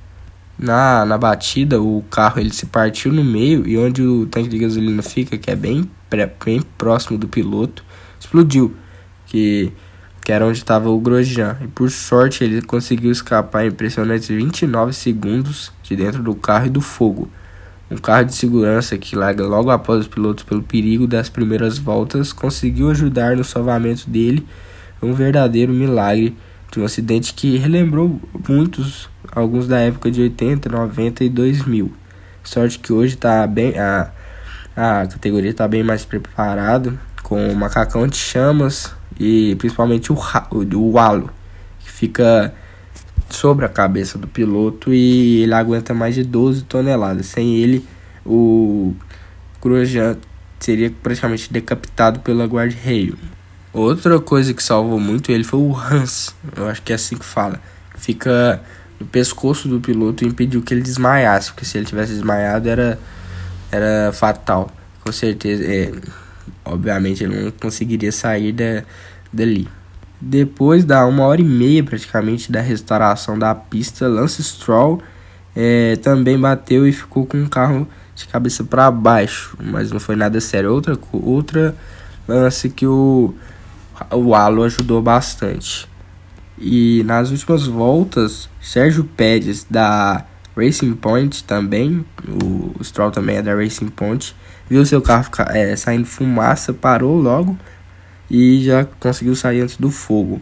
Na, 0.59 1.04
na 1.07 1.16
batida, 1.16 1.80
o 1.80 2.04
carro 2.11 2.40
ele 2.40 2.52
se 2.52 2.66
partiu 2.66 3.12
no 3.12 3.25
meio 3.25 3.66
e 3.66 3.78
onde 3.78 4.02
o 4.02 4.26
tanque 4.26 4.49
de 4.49 4.59
gasolina 4.59 5.02
fica, 5.02 5.38
que 5.38 5.52
é 5.52 5.57
bem, 5.57 5.88
bem 6.45 6.61
próximo 6.76 7.16
do 7.16 7.28
piloto, 7.28 7.85
explodiu, 8.19 8.75
que, 9.26 9.73
que 10.21 10.33
era 10.33 10.45
onde 10.45 10.59
estava 10.59 10.90
o 10.90 10.99
Grosjean. 10.99 11.59
E 11.62 11.69
por 11.69 11.90
sorte 11.92 12.42
ele 12.42 12.61
conseguiu 12.61 13.12
escapar 13.12 13.64
em 13.64 13.69
impressionantes 13.69 14.28
29 14.28 14.92
segundos 14.92 15.73
de 15.85 15.95
dentro 15.95 16.25
do 16.25 16.35
carro 16.35 16.66
e 16.66 16.71
do 16.71 16.80
fogo. 16.80 17.30
Um 17.90 17.97
carro 17.97 18.25
de 18.25 18.35
segurança 18.35 18.97
que 18.97 19.16
larga 19.16 19.44
logo 19.44 19.68
após 19.68 20.02
os 20.02 20.06
pilotos 20.06 20.44
pelo 20.44 20.62
perigo 20.62 21.09
das 21.09 21.28
primeiras 21.28 21.76
voltas 21.76 22.32
conseguiu 22.32 22.88
ajudar 22.90 23.37
no 23.37 23.42
salvamento 23.42 24.09
dele. 24.09 24.47
Um 25.02 25.12
verdadeiro 25.12 25.73
milagre 25.73 26.37
de 26.70 26.78
um 26.78 26.85
acidente 26.85 27.35
que 27.35 27.56
relembrou 27.56 28.20
muitos, 28.49 29.09
alguns 29.32 29.66
da 29.66 29.80
época 29.80 30.09
de 30.09 30.23
80, 30.23 30.68
90 30.68 31.25
e 31.25 31.28
2000. 31.28 31.92
Sorte 32.44 32.78
que 32.78 32.92
hoje 32.92 33.16
tá 33.16 33.44
bem 33.47 33.76
a, 33.76 34.12
a 34.76 35.06
categoria 35.06 35.50
está 35.50 35.66
bem 35.66 35.82
mais 35.82 36.04
preparada 36.04 36.94
com 37.25 37.49
o 37.49 37.56
macacão 37.56 38.06
de 38.06 38.16
chamas 38.16 38.94
e 39.18 39.56
principalmente 39.56 40.12
o, 40.12 40.16
o, 40.16 40.92
o 40.92 40.99
halo 40.99 41.30
que 41.80 41.90
fica 41.90 42.54
sobre 43.34 43.64
a 43.64 43.68
cabeça 43.68 44.18
do 44.18 44.26
piloto 44.26 44.92
e 44.92 45.42
ele 45.42 45.54
aguenta 45.54 45.94
mais 45.94 46.14
de 46.14 46.25
12 46.25 46.64
toneladas. 46.64 47.26
Sem 47.26 47.56
ele, 47.56 47.84
o 48.25 48.94
Grosjean 49.62 50.16
seria 50.58 50.92
praticamente 51.02 51.52
decapitado 51.52 52.20
pela 52.20 52.46
guarda 52.46 52.75
rail. 52.84 53.16
Outra 53.72 54.18
coisa 54.18 54.52
que 54.52 54.62
salvou 54.62 54.99
muito 54.99 55.30
ele 55.30 55.44
foi 55.44 55.60
o 55.60 55.75
Hans, 55.75 56.34
eu 56.56 56.68
acho 56.68 56.82
que 56.82 56.92
é 56.92 56.96
assim 56.96 57.16
que 57.16 57.25
fala. 57.25 57.60
Fica 57.96 58.60
no 58.99 59.06
pescoço 59.06 59.68
do 59.68 59.80
piloto 59.80 60.25
e 60.25 60.26
impediu 60.26 60.60
que 60.60 60.75
ele 60.75 60.82
desmaiasse, 60.82 61.52
porque 61.52 61.64
se 61.64 61.78
ele 61.78 61.87
tivesse 61.87 62.12
desmaiado 62.12 62.68
era, 62.68 62.99
era 63.70 64.12
fatal. 64.12 64.70
Com 65.04 65.12
certeza, 65.12 65.64
é, 65.64 65.92
obviamente 66.64 67.25
ele 67.25 67.44
não 67.44 67.50
conseguiria 67.52 68.12
sair 68.12 68.52
da, 68.52 68.82
dali. 69.32 69.68
Depois 70.20 70.84
da 70.84 71.06
uma 71.06 71.24
hora 71.24 71.40
e 71.40 71.44
meia 71.44 71.82
praticamente 71.82 72.52
da 72.52 72.60
restauração 72.60 73.38
da 73.38 73.54
pista, 73.54 74.06
Lance 74.06 74.42
Stroll 74.44 75.02
é, 75.56 75.96
também 75.96 76.38
bateu 76.38 76.86
e 76.86 76.92
ficou 76.92 77.24
com 77.24 77.42
o 77.42 77.48
carro 77.48 77.88
de 78.14 78.26
cabeça 78.26 78.62
para 78.62 78.90
baixo, 78.90 79.56
mas 79.62 79.90
não 79.90 79.98
foi 79.98 80.16
nada 80.16 80.38
sério. 80.40 80.72
Outra, 80.72 80.98
outra 81.10 81.74
lance 82.28 82.68
que 82.68 82.86
o, 82.86 83.34
o 84.12 84.34
Alo 84.34 84.62
ajudou 84.64 85.00
bastante. 85.00 85.88
E 86.58 87.02
nas 87.04 87.30
últimas 87.30 87.66
voltas, 87.66 88.50
Sérgio 88.60 89.04
Pérez 89.04 89.66
da 89.68 90.24
Racing 90.54 90.92
Point 90.92 91.42
também, 91.44 92.04
o 92.28 92.84
Stroll 92.84 93.10
também 93.10 93.36
é 93.36 93.42
da 93.42 93.54
Racing 93.54 93.88
Point, 93.88 94.36
viu 94.68 94.84
seu 94.84 95.00
carro 95.00 95.30
é, 95.48 95.74
saindo 95.74 96.04
fumaça, 96.04 96.74
parou 96.74 97.16
logo 97.16 97.56
e 98.30 98.62
já 98.62 98.84
conseguiu 98.84 99.34
sair 99.34 99.62
antes 99.62 99.76
do 99.76 99.90
fogo. 99.90 100.40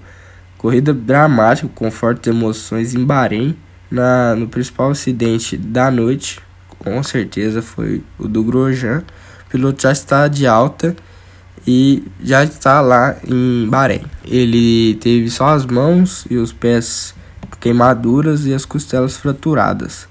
Corrida 0.59 0.93
dramática 0.93 1.69
com 1.75 1.91
fortes 1.91 2.29
emoções 2.29 2.95
em 2.95 3.05
Bahrein. 3.05 3.57
Na, 3.91 4.35
no 4.35 4.47
principal 4.47 4.91
acidente 4.91 5.57
da 5.57 5.91
noite, 5.91 6.41
com 6.79 7.03
certeza 7.03 7.63
foi 7.63 8.03
o 8.19 8.29
do 8.29 8.45
Grosjean. 8.45 9.03
O 9.47 9.51
piloto 9.51 9.83
já 9.83 9.93
está 9.93 10.29
de 10.29 10.47
alta 10.47 10.95
e 11.67 12.05
já 12.23 12.45
está 12.45 12.81
lá 12.83 13.17
em 13.27 13.67
Bahrein. 13.69 14.03
Ele 14.27 14.95
teve 14.97 15.31
só 15.31 15.49
as 15.49 15.65
mãos 15.65 16.27
e 16.29 16.37
os 16.37 16.53
pés 16.53 17.15
queimaduras 17.61 18.45
e 18.45 18.53
as 18.53 18.65
costelas 18.65 19.17
fraturadas. 19.17 20.07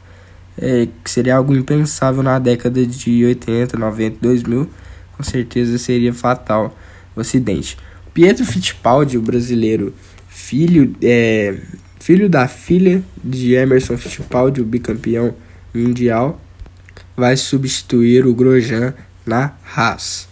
É, 0.59 0.87
que 1.03 1.11
seria 1.11 1.35
algo 1.35 1.55
impensável 1.55 2.23
na 2.23 2.39
década 2.39 2.83
de 2.83 3.25
80, 3.25 3.77
90, 3.77 4.17
2000. 4.19 4.67
Com 5.15 5.23
certeza 5.23 5.77
seria 5.77 6.13
fatal 6.13 6.75
o 7.17 7.21
acidente. 7.21 7.77
Pietro 8.13 8.45
Fittipaldi, 8.45 9.17
o 9.17 9.21
brasileiro, 9.21 9.93
filho, 10.29 10.95
é, 11.01 11.57
filho 11.99 12.29
da 12.29 12.47
filha 12.47 13.03
de 13.23 13.53
Emerson 13.53 13.97
Fittipaldi, 13.97 14.61
o 14.61 14.65
bicampeão 14.65 15.35
mundial, 15.73 16.39
vai 17.15 17.35
substituir 17.35 18.25
o 18.25 18.33
Grosjean 18.33 18.93
na 19.25 19.53
Haas. 19.75 20.27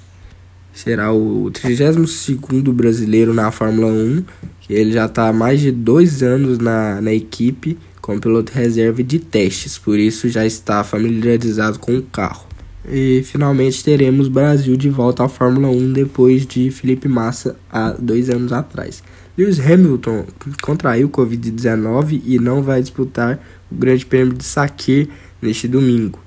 Será 0.74 1.12
o 1.12 1.50
32º 1.52 2.72
brasileiro 2.72 3.34
na 3.34 3.52
Fórmula 3.52 3.88
1, 3.88 4.24
ele 4.70 4.92
já 4.92 5.06
está 5.06 5.30
há 5.30 5.34
mais 5.34 5.62
de 5.62 5.72
dois 5.72 6.24
anos 6.24 6.58
na, 6.58 7.00
na 7.00 7.14
equipe 7.14 7.78
como 8.02 8.20
piloto 8.20 8.52
reserva 8.54 9.02
de 9.02 9.20
testes, 9.20 9.78
por 9.78 9.98
isso 9.98 10.30
já 10.30 10.46
está 10.46 10.84
familiarizado 10.84 11.80
com 11.80 11.96
o 11.96 12.04
carro. 12.04 12.46
E 12.88 13.24
finalmente 13.24 13.84
teremos 13.84 14.28
Brasil 14.28 14.76
de 14.78 14.90
volta 14.90 15.24
à 15.24 15.30
Fórmula 15.30 15.68
1 15.70 15.94
depois 15.94 16.46
de 16.46 16.70
Felipe 16.70 17.08
Massa 17.08 17.56
há 17.72 17.92
dois 17.92 18.30
anos 18.30 18.54
atrás. 18.54 19.02
Lewis 19.38 19.60
Hamilton 19.60 20.26
contraiu 20.62 21.10
Covid-19 21.10 22.22
e 22.24 22.40
não 22.40 22.62
vai 22.62 22.82
disputar 22.82 23.40
o 23.72 23.76
Grande 23.76 24.06
Prêmio 24.06 24.34
de 24.34 24.44
Sakir 24.44 25.10
neste 25.42 25.68
domingo. 25.68 26.20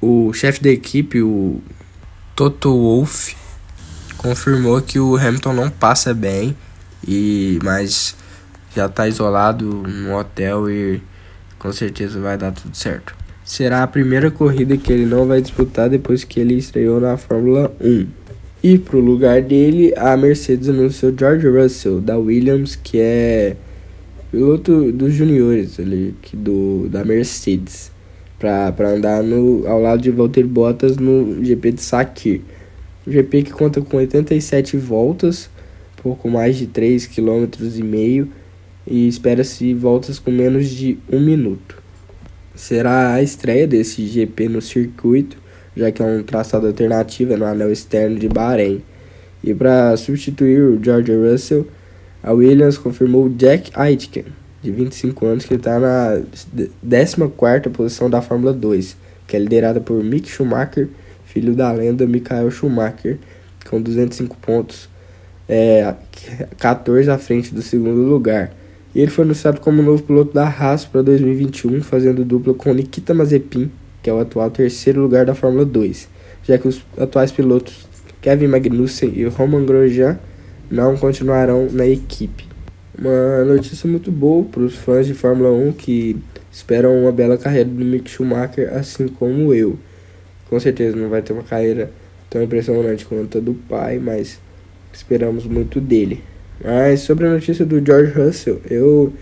O 0.00 0.32
chefe 0.32 0.62
da 0.62 0.70
equipe, 0.70 1.22
o 1.22 1.60
Toto 2.34 2.70
Wolff, 2.70 3.36
confirmou 4.18 4.82
que 4.82 4.98
o 4.98 5.16
Hamilton 5.16 5.52
não 5.52 5.70
passa 5.70 6.12
bem, 6.12 6.56
e 7.06 7.58
mas 7.62 8.14
já 8.74 8.86
está 8.86 9.08
isolado 9.08 9.64
no 9.64 10.16
hotel 10.16 10.70
e 10.70 11.02
com 11.58 11.72
certeza 11.72 12.20
vai 12.20 12.36
dar 12.36 12.52
tudo 12.52 12.76
certo. 12.76 13.21
Será 13.44 13.82
a 13.82 13.86
primeira 13.86 14.30
corrida 14.30 14.76
que 14.76 14.92
ele 14.92 15.04
não 15.04 15.26
vai 15.26 15.40
disputar 15.40 15.90
depois 15.90 16.22
que 16.22 16.38
ele 16.38 16.54
estreou 16.54 17.00
na 17.00 17.16
Fórmula 17.16 17.74
1. 17.80 18.06
E 18.62 18.78
para 18.78 18.96
o 18.96 19.00
lugar 19.00 19.42
dele, 19.42 19.92
a 19.96 20.16
Mercedes 20.16 20.68
anunciou 20.68 21.12
George 21.18 21.48
Russell 21.48 22.00
da 22.00 22.16
Williams, 22.16 22.76
que 22.76 23.00
é 23.00 23.56
piloto 24.30 24.92
dos 24.92 25.12
juniores 25.12 25.80
ali, 25.80 26.14
que 26.22 26.36
do, 26.36 26.88
da 26.88 27.04
Mercedes, 27.04 27.90
para 28.38 28.88
andar 28.88 29.24
no, 29.24 29.66
ao 29.66 29.82
lado 29.82 30.00
de 30.00 30.12
Valtteri 30.12 30.46
Bottas 30.46 30.96
no 30.96 31.44
GP 31.44 31.72
de 31.72 31.82
Sakir. 31.82 32.40
O 33.04 33.10
GP 33.10 33.42
que 33.42 33.50
conta 33.50 33.80
com 33.80 33.96
87 33.96 34.76
voltas, 34.76 35.50
pouco 36.00 36.30
mais 36.30 36.56
de 36.56 36.68
3,5 36.68 37.08
km 37.16 38.28
e 38.86 39.08
espera-se 39.08 39.74
voltas 39.74 40.20
com 40.20 40.30
menos 40.30 40.68
de 40.68 40.96
um 41.10 41.20
minuto. 41.20 41.81
Será 42.54 43.14
a 43.14 43.22
estreia 43.22 43.66
desse 43.66 44.06
GP 44.06 44.48
no 44.48 44.60
circuito 44.60 45.42
já 45.76 45.90
que 45.90 46.02
é 46.02 46.04
um 46.04 46.22
traçado 46.22 46.66
alternativo 46.66 47.36
no 47.36 47.44
anel 47.44 47.72
externo 47.72 48.18
de 48.18 48.28
Bahrein. 48.28 48.82
E 49.42 49.54
para 49.54 49.96
substituir 49.96 50.60
o 50.60 50.82
George 50.82 51.12
Russell, 51.12 51.66
a 52.22 52.32
Williams 52.32 52.78
confirmou 52.78 53.28
Jack 53.28 53.70
Aitken, 53.74 54.26
de 54.62 54.70
25 54.70 55.26
anos, 55.26 55.44
que 55.44 55.54
está 55.54 55.80
na 55.80 56.22
14ª 56.86 57.70
posição 57.70 58.08
da 58.08 58.22
Fórmula 58.22 58.52
2, 58.52 58.96
que 59.26 59.36
é 59.36 59.38
liderada 59.38 59.80
por 59.80 60.02
Mick 60.04 60.28
Schumacher, 60.28 60.88
filho 61.24 61.54
da 61.54 61.72
lenda 61.72 62.06
Michael 62.06 62.50
Schumacher, 62.50 63.18
com 63.68 63.80
205 63.80 64.36
pontos, 64.36 64.88
é, 65.48 65.92
14 66.58 67.10
à 67.10 67.18
frente 67.18 67.52
do 67.52 67.62
segundo 67.62 68.02
lugar. 68.02 68.52
E 68.94 69.00
ele 69.00 69.10
foi 69.10 69.24
anunciado 69.24 69.60
como 69.60 69.82
novo 69.82 70.02
piloto 70.02 70.34
da 70.34 70.46
Haas 70.46 70.84
para 70.84 71.02
2021, 71.02 71.82
fazendo 71.82 72.24
dupla 72.24 72.52
com 72.52 72.72
Nikita 72.74 73.14
Mazepin, 73.14 73.70
que 74.02 74.10
é 74.10 74.12
o 74.12 74.20
atual 74.20 74.50
terceiro 74.50 75.00
lugar 75.00 75.24
da 75.24 75.34
Fórmula 75.34 75.64
2, 75.64 76.08
já 76.44 76.58
que 76.58 76.68
os 76.68 76.82
atuais 76.98 77.32
pilotos 77.32 77.86
Kevin 78.20 78.48
Magnussen 78.48 79.12
e 79.14 79.24
Roman 79.24 79.64
Grosjean 79.64 80.18
não 80.70 80.96
continuarão 80.96 81.68
na 81.70 81.86
equipe. 81.86 82.44
Uma 82.98 83.44
notícia 83.44 83.88
muito 83.88 84.12
boa 84.12 84.44
para 84.44 84.62
os 84.62 84.76
fãs 84.76 85.06
de 85.06 85.14
Fórmula 85.14 85.50
1 85.50 85.72
que 85.72 86.16
esperam 86.50 87.02
uma 87.02 87.10
bela 87.10 87.38
carreira 87.38 87.68
do 87.68 87.84
Mick 87.84 88.10
Schumacher, 88.10 88.72
assim 88.74 89.08
como 89.08 89.54
eu. 89.54 89.78
Com 90.48 90.60
certeza 90.60 90.96
não 90.96 91.08
vai 91.08 91.22
ter 91.22 91.32
uma 91.32 91.42
carreira 91.42 91.90
tão 92.28 92.42
impressionante 92.42 93.06
quanto 93.06 93.38
a 93.38 93.40
do 93.40 93.54
pai, 93.54 93.98
mas 93.98 94.38
esperamos 94.92 95.46
muito 95.46 95.80
dele. 95.80 96.22
Mas 96.64 97.00
sobre 97.00 97.26
a 97.26 97.30
notícia 97.30 97.64
do 97.64 97.84
George 97.84 98.12
Russell, 98.12 98.60
eu, 98.70 99.12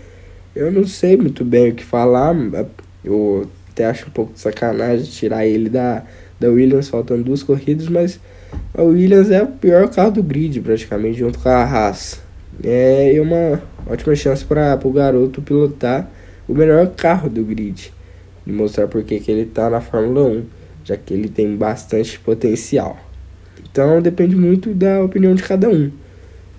eu 0.55 0.71
não 0.71 0.85
sei 0.85 1.17
muito 1.17 1.43
bem 1.43 1.69
o 1.69 1.75
que 1.75 1.83
falar. 1.83 2.35
Eu 3.03 3.47
até 3.71 3.85
acho 3.85 4.07
um 4.07 4.11
pouco 4.11 4.33
de 4.33 4.39
sacanagem 4.39 5.05
tirar 5.05 5.45
ele 5.45 5.69
da, 5.69 6.03
da 6.39 6.49
Williams 6.49 6.89
faltando 6.89 7.23
duas 7.23 7.41
corridas, 7.41 7.87
mas 7.87 8.19
a 8.73 8.83
Williams 8.83 9.31
é 9.31 9.41
o 9.41 9.47
pior 9.47 9.89
carro 9.89 10.11
do 10.11 10.23
grid 10.23 10.61
praticamente, 10.61 11.17
junto 11.17 11.39
com 11.39 11.49
a 11.49 11.63
Haas. 11.63 12.21
É 12.63 13.17
uma 13.19 13.61
ótima 13.87 14.15
chance 14.15 14.45
para 14.45 14.79
o 14.83 14.91
garoto 14.91 15.41
pilotar 15.41 16.09
o 16.47 16.53
melhor 16.53 16.87
carro 16.89 17.29
do 17.29 17.43
grid 17.43 17.91
e 18.45 18.51
mostrar 18.51 18.87
porque 18.87 19.19
que 19.19 19.31
ele 19.31 19.43
está 19.43 19.69
na 19.69 19.81
Fórmula 19.81 20.27
1, 20.27 20.43
já 20.83 20.97
que 20.97 21.13
ele 21.13 21.29
tem 21.29 21.55
bastante 21.55 22.19
potencial. 22.19 22.97
Então 23.71 24.01
depende 24.01 24.35
muito 24.35 24.73
da 24.73 25.01
opinião 25.01 25.33
de 25.33 25.43
cada 25.43 25.69
um. 25.69 25.91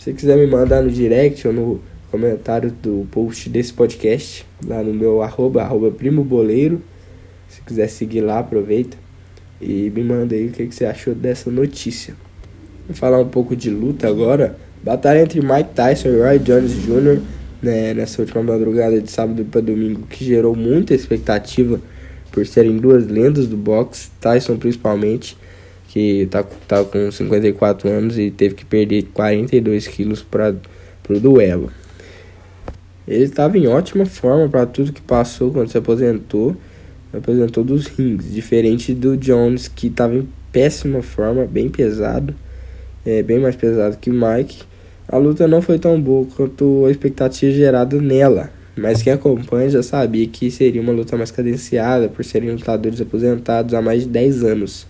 Se 0.03 0.11
você 0.11 0.17
quiser 0.17 0.37
me 0.37 0.49
mandar 0.49 0.83
no 0.83 0.91
direct 0.91 1.47
ou 1.47 1.55
no 1.55 1.81
comentário 2.11 2.73
do 2.73 3.07
post 3.13 3.49
desse 3.49 3.73
podcast, 3.73 4.45
lá 4.67 4.83
no 4.83 4.93
meu 4.93 5.23
arroba, 5.23 5.63
arroba 5.63 5.93
primo 5.93 6.25
boleiro, 6.25 6.83
se 7.49 7.63
quiser 7.63 7.87
seguir 7.87 8.21
lá, 8.21 8.41
aproveita 8.41 8.97
e 9.61 9.93
me 9.95 10.03
manda 10.03 10.35
aí 10.35 10.49
o 10.49 10.51
que, 10.51 10.67
que 10.67 10.75
você 10.75 10.87
achou 10.87 11.15
dessa 11.15 11.53
notícia. 11.53 12.17
Vou 12.89 12.97
falar 12.97 13.21
um 13.21 13.29
pouco 13.29 13.55
de 13.55 13.71
luta 13.71 14.09
agora. 14.09 14.59
Batalha 14.83 15.23
entre 15.23 15.41
Mike 15.41 15.71
Tyson 15.73 16.09
e 16.09 16.21
Roy 16.21 16.41
Jones 16.41 16.73
Jr. 16.73 17.21
Né, 17.63 17.95
nessa 17.95 18.23
última 18.23 18.43
madrugada 18.43 19.01
de 19.01 19.09
sábado 19.09 19.45
para 19.45 19.61
domingo, 19.61 20.05
que 20.09 20.25
gerou 20.25 20.57
muita 20.57 20.95
expectativa 20.95 21.81
por 22.33 22.45
serem 22.45 22.77
duas 22.77 23.07
lendas 23.07 23.47
do 23.47 23.57
boxe, 23.57 24.11
Tyson 24.21 24.57
principalmente, 24.57 25.37
que 25.93 26.27
tá, 26.31 26.43
tá 26.67 26.83
com 26.83 27.11
54 27.11 27.87
anos 27.87 28.19
e 28.19 28.31
teve 28.31 28.55
que 28.55 28.65
perder 28.65 29.03
42 29.13 29.87
quilos 29.87 30.23
para 30.23 30.57
o 31.11 31.21
duelo. 31.21 31.71
Ele 33.07 33.25
estava 33.25 33.59
em 33.59 33.67
ótima 33.67 34.07
forma 34.07 34.49
para 34.49 34.65
tudo 34.65 34.91
que 34.91 35.03
passou 35.03 35.53
quando 35.53 35.69
se 35.69 35.77
aposentou 35.77 36.57
apresentou 37.13 37.63
dos 37.63 37.89
rings, 37.89 38.33
diferente 38.33 38.95
do 38.95 39.19
Jones, 39.19 39.69
que 39.69 39.89
estava 39.89 40.15
em 40.15 40.27
péssima 40.51 41.03
forma, 41.03 41.45
bem 41.45 41.69
pesado, 41.69 42.35
é, 43.05 43.23
bem 43.23 43.39
mais 43.39 43.55
pesado 43.55 43.99
que 43.99 44.11
Mike. 44.11 44.63
A 45.07 45.19
luta 45.19 45.47
não 45.47 45.61
foi 45.61 45.79
tão 45.79 46.01
boa 46.01 46.27
quanto 46.35 46.87
a 46.87 46.91
expectativa 46.91 47.53
gerada 47.53 48.01
nela, 48.01 48.51
mas 48.75 49.03
quem 49.03 49.13
acompanha 49.13 49.69
já 49.69 49.83
sabia 49.83 50.27
que 50.27 50.51
seria 50.51 50.81
uma 50.81 50.93
luta 50.93 51.15
mais 51.19 51.31
cadenciada, 51.31 52.09
por 52.09 52.25
serem 52.25 52.51
lutadores 52.51 52.99
aposentados 52.99 53.75
há 53.75 53.83
mais 53.83 54.05
de 54.05 54.09
10 54.09 54.45
anos. 54.45 54.87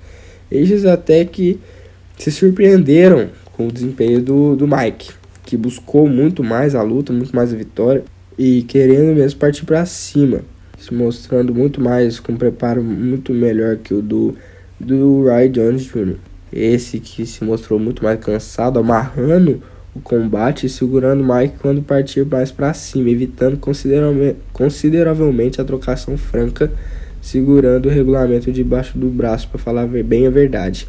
Eles 0.52 0.84
até 0.84 1.24
que 1.24 1.58
se 2.18 2.30
surpreenderam 2.30 3.28
com 3.56 3.68
o 3.68 3.72
desempenho 3.72 4.20
do, 4.20 4.56
do 4.56 4.66
Mike, 4.66 5.10
que 5.44 5.56
buscou 5.56 6.08
muito 6.08 6.44
mais 6.44 6.74
a 6.74 6.82
luta, 6.82 7.12
muito 7.12 7.34
mais 7.34 7.52
a 7.52 7.56
vitória 7.56 8.04
e 8.38 8.62
querendo 8.62 9.14
mesmo 9.14 9.38
partir 9.38 9.64
para 9.64 9.84
cima 9.84 10.40
se 10.78 10.92
mostrando 10.92 11.54
muito 11.54 11.80
mais 11.80 12.18
com 12.18 12.32
um 12.32 12.36
preparo 12.36 12.82
muito 12.82 13.32
melhor 13.32 13.76
que 13.76 13.94
o 13.94 14.02
do 14.02 14.34
do 14.80 15.26
Ray 15.26 15.48
Jones 15.48 15.84
Jr. 15.84 16.16
Esse 16.52 16.98
que 16.98 17.24
se 17.24 17.44
mostrou 17.44 17.78
muito 17.78 18.02
mais 18.02 18.18
cansado, 18.18 18.80
amarrando 18.80 19.62
o 19.94 20.00
combate 20.00 20.66
e 20.66 20.68
segurando 20.68 21.22
Mike 21.22 21.58
quando 21.60 21.82
partir 21.82 22.26
mais 22.26 22.50
para 22.50 22.74
cima, 22.74 23.08
evitando 23.10 23.58
consideravelmente 24.52 25.60
a 25.60 25.64
trocação 25.64 26.16
franca, 26.18 26.72
segurando 27.22 27.87
o 27.87 27.88
regulamento 27.88 28.52
debaixo 28.52 28.98
do 28.98 29.08
braço 29.08 29.48
para 29.48 29.58
falar 29.58 29.87
bem 29.87 30.26
a 30.26 30.30
verdade. 30.30 30.87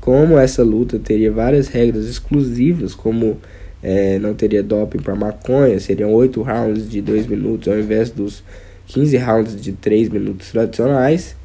Como 0.00 0.38
essa 0.38 0.64
luta 0.64 0.98
teria 0.98 1.30
várias 1.30 1.68
regras 1.68 2.06
exclusivas, 2.06 2.94
como 2.94 3.38
é, 3.82 4.18
não 4.18 4.34
teria 4.34 4.62
doping 4.62 4.98
para 4.98 5.14
maconha, 5.14 5.78
seriam 5.78 6.12
oito 6.14 6.42
rounds 6.42 6.90
de 6.90 7.00
dois 7.02 7.26
minutos 7.26 7.68
ao 7.68 7.78
invés 7.78 8.10
dos 8.10 8.42
15 8.86 9.16
rounds 9.18 9.60
de 9.60 9.72
3 9.72 10.08
minutos 10.08 10.50
tradicionais, 10.50 11.36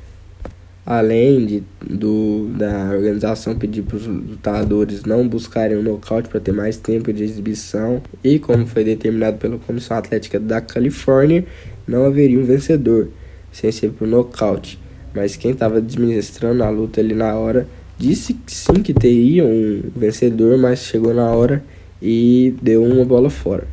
além 0.86 1.46
de, 1.46 1.64
do, 1.84 2.48
da 2.58 2.92
organização 2.92 3.56
pedir 3.56 3.82
para 3.84 3.98
os 3.98 4.06
lutadores 4.06 5.04
não 5.04 5.28
buscarem 5.28 5.78
um 5.78 5.84
nocaute 5.84 6.30
para 6.30 6.40
ter 6.40 6.52
mais 6.52 6.78
tempo 6.78 7.12
de 7.12 7.24
exibição, 7.24 8.02
e 8.24 8.40
como 8.40 8.66
foi 8.66 8.84
determinado 8.84 9.38
pela 9.38 9.58
Comissão 9.58 9.98
Atlética 9.98 10.40
da 10.40 10.62
Califórnia, 10.62 11.46
não 11.88 12.06
haveria 12.06 12.40
um 12.40 12.44
vencedor, 12.44 13.10
sem 13.52 13.72
ser 13.72 13.90
por 13.90 14.08
nocaute. 14.08 14.80
Mas 15.14 15.36
quem 15.36 15.52
estava 15.52 15.78
administrando 15.78 16.64
a 16.64 16.70
luta 16.70 17.02
ali 17.02 17.14
na 17.14 17.36
hora 17.36 17.68
disse 17.98 18.34
que 18.34 18.52
sim 18.52 18.82
que 18.82 18.94
teria 18.94 19.46
um 19.46 19.84
vencedor, 19.96 20.58
mas 20.58 20.80
chegou 20.80 21.14
na 21.14 21.30
hora 21.32 21.64
e 22.02 22.54
deu 22.62 22.84
uma 22.84 23.06
bola 23.06 23.30
fora 23.30 23.68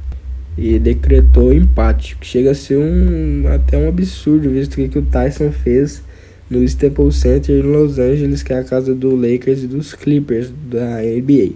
e 0.59 0.77
decretou 0.77 1.53
empate, 1.53 2.17
que 2.17 2.27
chega 2.27 2.51
a 2.51 2.55
ser 2.55 2.77
um 2.77 3.45
até 3.47 3.79
um 3.79 3.89
absurdo, 3.89 4.51
visto 4.51 4.75
que, 4.75 4.89
que 4.89 4.99
o 4.99 5.03
Tyson 5.03 5.53
fez 5.53 6.03
no 6.51 6.65
Staples 6.65 7.15
Center 7.15 7.55
em 7.55 7.63
Los 7.63 7.99
Angeles, 7.99 8.43
que 8.43 8.53
é 8.53 8.59
a 8.59 8.65
casa 8.65 8.93
do 8.93 9.15
Lakers 9.15 9.63
e 9.63 9.67
dos 9.69 9.95
Clippers 9.95 10.51
da 10.69 11.01
NBA. 11.01 11.53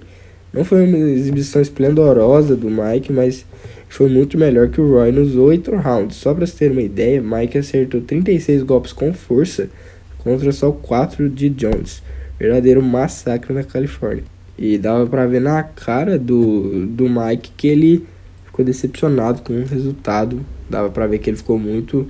Não 0.53 0.65
foi 0.65 0.87
uma 0.87 0.97
exibição 0.99 1.61
esplendorosa 1.61 2.55
do 2.55 2.71
Mike, 2.71 3.13
mas 3.13 3.45
foi 3.93 4.09
muito 4.09 4.39
melhor 4.39 4.69
que 4.69 4.81
o 4.81 4.91
Roy 4.91 5.13
nos 5.13 5.37
oito 5.37 5.77
rounds. 5.77 6.17
Só 6.17 6.33
para 6.33 6.47
você 6.47 6.57
ter 6.57 6.73
uma 6.73 6.81
ideia, 6.81 7.21
Mike 7.21 7.59
acertou 7.59 8.01
36 8.01 8.63
golpes 8.63 8.91
com 8.91 9.13
força, 9.13 9.69
contra 10.17 10.51
só 10.51 10.73
quatro 10.73 11.29
de 11.29 11.51
Jones. 11.51 12.03
Verdadeiro 12.39 12.83
massacre 12.83 13.53
na 13.53 13.63
Califórnia. 13.63 14.25
E 14.57 14.79
dava 14.79 15.07
pra 15.07 15.27
ver 15.27 15.43
na 15.43 15.63
cara 15.63 16.19
do, 16.19 16.87
do 16.87 17.07
Mike 17.07 17.53
que 17.55 17.69
ele 17.69 18.07
ficou 18.47 18.65
decepcionado 18.65 19.43
com 19.43 19.53
o 19.53 19.67
resultado. 19.67 20.41
Dava 20.71 20.89
pra 20.89 21.07
ver 21.07 21.19
que 21.19 21.29
ele 21.29 21.37
ficou 21.37 21.59
muito 21.59 22.09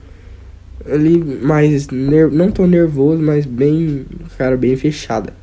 ali 0.87 1.17
mais 1.19 1.89
não 1.89 2.53
tão 2.53 2.69
nervoso, 2.69 3.21
mas 3.21 3.45
bem, 3.45 4.07
cara, 4.39 4.57
bem 4.57 4.77
fechada. 4.77 5.35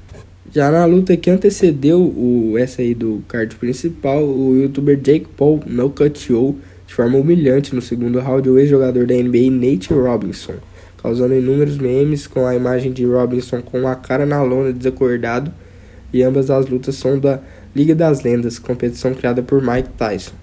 Já 0.51 0.71
na 0.71 0.83
luta 0.85 1.15
que 1.15 1.29
antecedeu 1.29 2.01
o 2.01 2.57
essa 2.57 2.81
aí 2.81 2.95
do 2.95 3.23
card 3.27 3.55
principal, 3.55 4.23
o 4.23 4.55
youtuber 4.55 4.97
Jake 4.97 5.27
Paul 5.37 5.61
nocauteou 5.67 6.57
de 6.87 6.93
forma 6.95 7.19
humilhante 7.19 7.75
no 7.75 7.81
segundo 7.83 8.19
round 8.19 8.49
o 8.49 8.57
ex-jogador 8.57 9.05
da 9.05 9.13
NBA 9.13 9.51
Nate 9.51 9.93
Robinson, 9.93 10.55
causando 10.97 11.35
inúmeros 11.35 11.77
memes 11.77 12.25
com 12.25 12.47
a 12.47 12.55
imagem 12.55 12.91
de 12.91 13.05
Robinson 13.05 13.61
com 13.61 13.87
a 13.87 13.95
cara 13.95 14.25
na 14.25 14.41
lona 14.41 14.73
desacordado, 14.73 15.53
e 16.11 16.23
ambas 16.23 16.49
as 16.49 16.65
lutas 16.65 16.95
são 16.95 17.19
da 17.19 17.39
Liga 17.75 17.93
das 17.93 18.23
Lendas, 18.23 18.57
competição 18.57 19.13
criada 19.13 19.43
por 19.43 19.61
Mike 19.61 19.89
Tyson. 19.89 20.33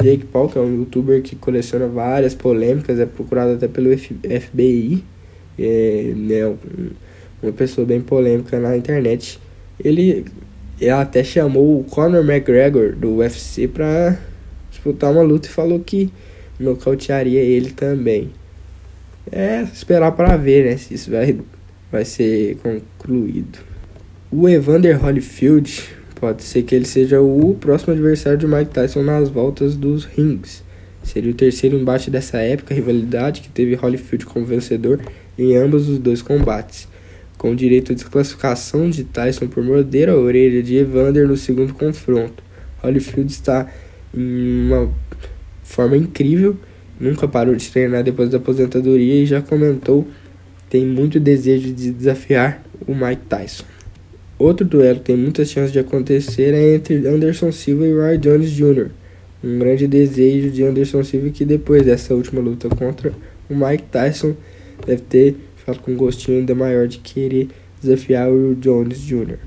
Jake 0.00 0.26
Paul, 0.26 0.48
que 0.48 0.58
é 0.58 0.60
um 0.60 0.78
youtuber 0.78 1.20
que 1.22 1.34
coleciona 1.34 1.88
várias 1.88 2.36
polêmicas, 2.36 3.00
é 3.00 3.04
procurado 3.04 3.54
até 3.54 3.66
pelo 3.66 3.90
FBI, 3.98 5.04
é, 5.58 6.12
né, 6.14 6.54
uma 7.42 7.52
pessoa 7.52 7.86
bem 7.86 8.00
polêmica 8.00 8.58
na 8.58 8.76
internet. 8.76 9.38
Ele, 9.82 10.24
ele 10.80 10.90
até 10.90 11.24
chamou 11.24 11.80
o 11.80 11.84
Conor 11.84 12.24
McGregor 12.24 12.94
do 12.94 13.16
UFC 13.16 13.66
para 13.66 14.18
disputar 14.70 15.10
uma 15.10 15.22
luta 15.22 15.48
e 15.48 15.50
falou 15.50 15.80
que 15.80 16.10
nocautearia 16.58 17.40
ele 17.40 17.70
também. 17.70 18.30
É 19.30 19.62
esperar 19.62 20.12
para 20.12 20.36
ver, 20.36 20.64
né, 20.64 20.76
se 20.76 20.94
isso 20.94 21.10
vai, 21.10 21.38
vai 21.90 22.04
ser 22.04 22.56
concluído. 22.56 23.58
O 24.30 24.48
Evander 24.48 25.02
Holyfield 25.02 25.82
pode 26.14 26.42
ser 26.42 26.62
que 26.62 26.74
ele 26.74 26.84
seja 26.84 27.20
o 27.20 27.56
próximo 27.58 27.92
adversário 27.92 28.38
de 28.38 28.46
Mike 28.46 28.72
Tyson 28.72 29.02
nas 29.02 29.28
voltas 29.28 29.74
dos 29.74 30.04
rings. 30.04 30.62
Seria 31.02 31.30
o 31.30 31.34
terceiro 31.34 31.76
embate 31.76 32.10
dessa 32.10 32.38
época, 32.38 32.74
rivalidade 32.74 33.40
que 33.40 33.48
teve 33.48 33.74
Holyfield 33.74 34.26
como 34.26 34.44
vencedor 34.44 35.00
em 35.38 35.56
ambos 35.56 35.88
os 35.88 35.98
dois 35.98 36.20
combates, 36.20 36.86
com 37.40 37.54
direito 37.54 37.92
à 37.92 37.94
desclassificação 37.94 38.90
de 38.90 39.02
Tyson 39.02 39.46
por 39.46 39.64
morder 39.64 40.10
a 40.10 40.14
orelha 40.14 40.62
de 40.62 40.76
Evander 40.76 41.26
no 41.26 41.38
segundo 41.38 41.72
confronto. 41.72 42.42
Holyfield 42.84 43.32
está 43.32 43.66
em 44.14 44.66
uma 44.66 44.92
forma 45.62 45.96
incrível, 45.96 46.54
nunca 47.00 47.26
parou 47.26 47.54
de 47.54 47.66
treinar 47.70 48.04
depois 48.04 48.28
da 48.28 48.36
aposentadoria 48.36 49.22
e 49.22 49.24
já 49.24 49.40
comentou 49.40 50.06
tem 50.68 50.84
muito 50.84 51.18
desejo 51.18 51.72
de 51.72 51.90
desafiar 51.90 52.62
o 52.86 52.94
Mike 52.94 53.22
Tyson. 53.26 53.64
Outro 54.38 54.66
duelo 54.66 54.98
que 54.98 55.06
tem 55.06 55.16
muitas 55.16 55.48
chances 55.48 55.72
de 55.72 55.78
acontecer 55.78 56.52
é 56.52 56.74
entre 56.74 57.08
Anderson 57.08 57.50
Silva 57.50 57.86
e 57.86 57.94
Roy 57.94 58.18
Jones 58.18 58.50
Jr. 58.50 58.90
Um 59.42 59.58
grande 59.58 59.86
desejo 59.86 60.50
de 60.50 60.62
Anderson 60.62 61.02
Silva 61.02 61.30
que 61.30 61.46
depois 61.46 61.86
dessa 61.86 62.14
última 62.14 62.42
luta 62.42 62.68
contra 62.68 63.14
o 63.48 63.54
Mike 63.54 63.84
Tyson 63.84 64.34
deve 64.86 65.00
ter 65.02 65.36
com 65.78 65.92
um 65.92 65.96
gostinho 65.96 66.38
ainda 66.38 66.54
maior 66.54 66.86
de 66.86 66.98
querer 66.98 67.48
desafiar 67.80 68.30
o 68.30 68.54
Jones 68.54 69.00
Jr. 69.00 69.38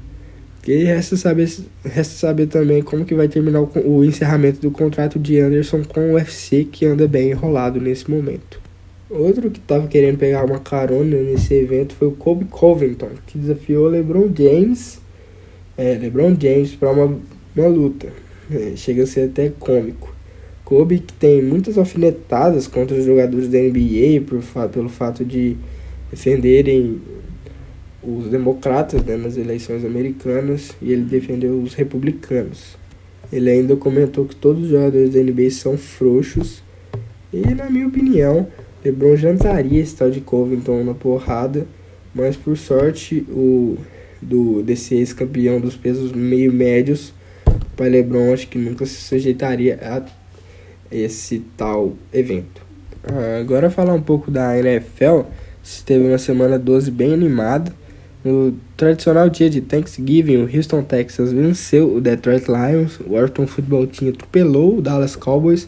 E 0.66 0.84
resta 0.86 1.18
saber, 1.18 1.50
resta 1.84 2.16
saber 2.16 2.48
também 2.48 2.82
como 2.82 3.04
que 3.04 3.14
vai 3.14 3.28
terminar 3.28 3.62
o, 3.62 3.70
o 3.86 4.06
encerramento 4.06 4.62
do 4.62 4.72
contrato 4.72 5.20
de 5.20 5.38
Anderson 5.40 5.84
com 5.84 6.12
o 6.12 6.14
UFC, 6.14 6.64
que 6.64 6.86
anda 6.86 7.06
bem 7.08 7.32
enrolado 7.32 7.82
nesse 7.82 8.10
momento. 8.10 8.62
Outro 9.10 9.52
que 9.52 9.60
estava 9.60 9.88
querendo 9.88 10.18
pegar 10.18 10.46
uma 10.46 10.60
carona 10.60 11.18
nesse 11.18 11.54
evento 11.54 11.94
foi 11.96 12.08
o 12.08 12.12
Kobe 12.12 12.46
Covington, 12.46 13.10
que 13.28 13.38
desafiou 13.38 13.88
LeBron 13.88 14.32
James, 14.36 15.00
é, 15.78 15.96
LeBron 15.96 16.36
James 16.40 16.74
para 16.76 16.92
uma, 16.92 17.20
uma 17.56 17.68
luta. 17.68 18.08
É, 18.50 18.74
chega 18.76 19.04
a 19.04 19.08
ser 19.08 19.30
até 19.30 19.50
cômico. 19.50 20.14
Kobe 20.64 21.00
que 21.00 21.14
tem 21.14 21.44
muitas 21.44 21.78
alfinetadas 21.78 22.68
contra 22.68 22.98
os 22.98 23.06
jogadores 23.06 23.50
da 23.50 23.60
NBA 23.60 24.22
por, 24.26 24.42
pelo 24.70 24.90
fato 24.90 25.26
de 25.26 25.58
defenderem 26.14 27.02
os 28.04 28.28
democratas 28.28 29.04
né, 29.04 29.18
nas 29.18 29.36
eleições 29.36 29.84
americanas 29.84 30.72
e 30.82 30.92
ele 30.92 31.04
defendeu 31.04 31.60
os 31.60 31.74
republicanos. 31.74 32.78
Ele 33.32 33.50
ainda 33.50 33.76
comentou 33.76 34.26
que 34.26 34.36
todos 34.36 34.66
os 34.66 34.70
jogadores 34.70 35.14
da 35.14 35.20
NBA 35.20 35.50
são 35.50 35.76
frouxos 35.76 36.62
e, 37.34 37.42
na 37.56 37.68
minha 37.70 37.88
opinião, 37.88 38.48
LeBron 38.86 39.16
jantaria 39.16 39.82
esse 39.82 39.96
tal 39.96 40.12
de 40.12 40.22
Covington 40.22 40.84
na 40.84 40.94
porrada, 40.94 41.66
mas 42.14 42.36
por 42.36 42.56
sorte 42.58 43.26
o 43.30 43.78
do 44.22 44.62
desse 44.62 44.96
ex-campeão 44.96 45.60
dos 45.60 45.76
pesos 45.76 46.12
meio 46.12 46.54
médios, 46.54 47.14
o 47.48 47.76
pai 47.76 47.90
LeBron 47.90 48.34
acho 48.34 48.48
que 48.48 48.58
nunca 48.58 48.86
se 48.86 48.96
sujeitaria 48.96 49.80
a 49.82 50.04
esse 50.92 51.40
tal 51.58 51.94
evento. 52.14 52.62
Ah, 53.04 53.40
agora 53.40 53.70
falar 53.70 53.94
um 53.94 54.02
pouco 54.02 54.30
da 54.30 54.58
NFL, 54.58 55.24
teve 55.86 56.08
uma 56.08 56.18
semana 56.18 56.60
12 56.60 56.92
bem 56.92 57.14
animada 57.14 57.74
no 58.24 58.58
tradicional 58.78 59.30
dia 59.30 59.50
de 59.50 59.60
Thanksgiving, 59.60 60.38
o 60.38 60.50
Houston 60.56 60.82
Texas 60.82 61.34
venceu 61.34 61.94
o 61.96 62.00
Detroit 62.00 62.46
Lions, 62.48 62.98
o 63.02 63.16
Washington 63.16 63.48
Football 63.48 63.88
Team 63.88 64.12
atropelou 64.12 64.78
o 64.78 64.82
Dallas 64.82 65.16
Cowboys. 65.16 65.68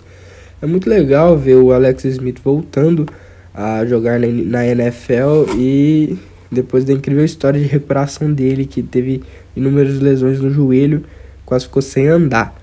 É 0.61 0.65
muito 0.65 0.89
legal 0.89 1.37
ver 1.37 1.55
o 1.55 1.73
Alex 1.73 2.05
Smith 2.05 2.39
voltando 2.41 3.05
a 3.53 3.85
jogar 3.85 4.19
na 4.21 4.65
NFL 4.65 5.53
e 5.57 6.17
depois 6.49 6.85
da 6.85 6.93
incrível 6.93 7.25
história 7.25 7.59
de 7.59 7.67
recuperação 7.67 8.31
dele, 8.31 8.65
que 8.65 8.81
teve 8.81 9.21
inúmeras 9.53 9.99
lesões 9.99 10.39
no 10.39 10.49
joelho, 10.49 11.03
quase 11.45 11.65
ficou 11.65 11.81
sem 11.81 12.07
andar. 12.07 12.55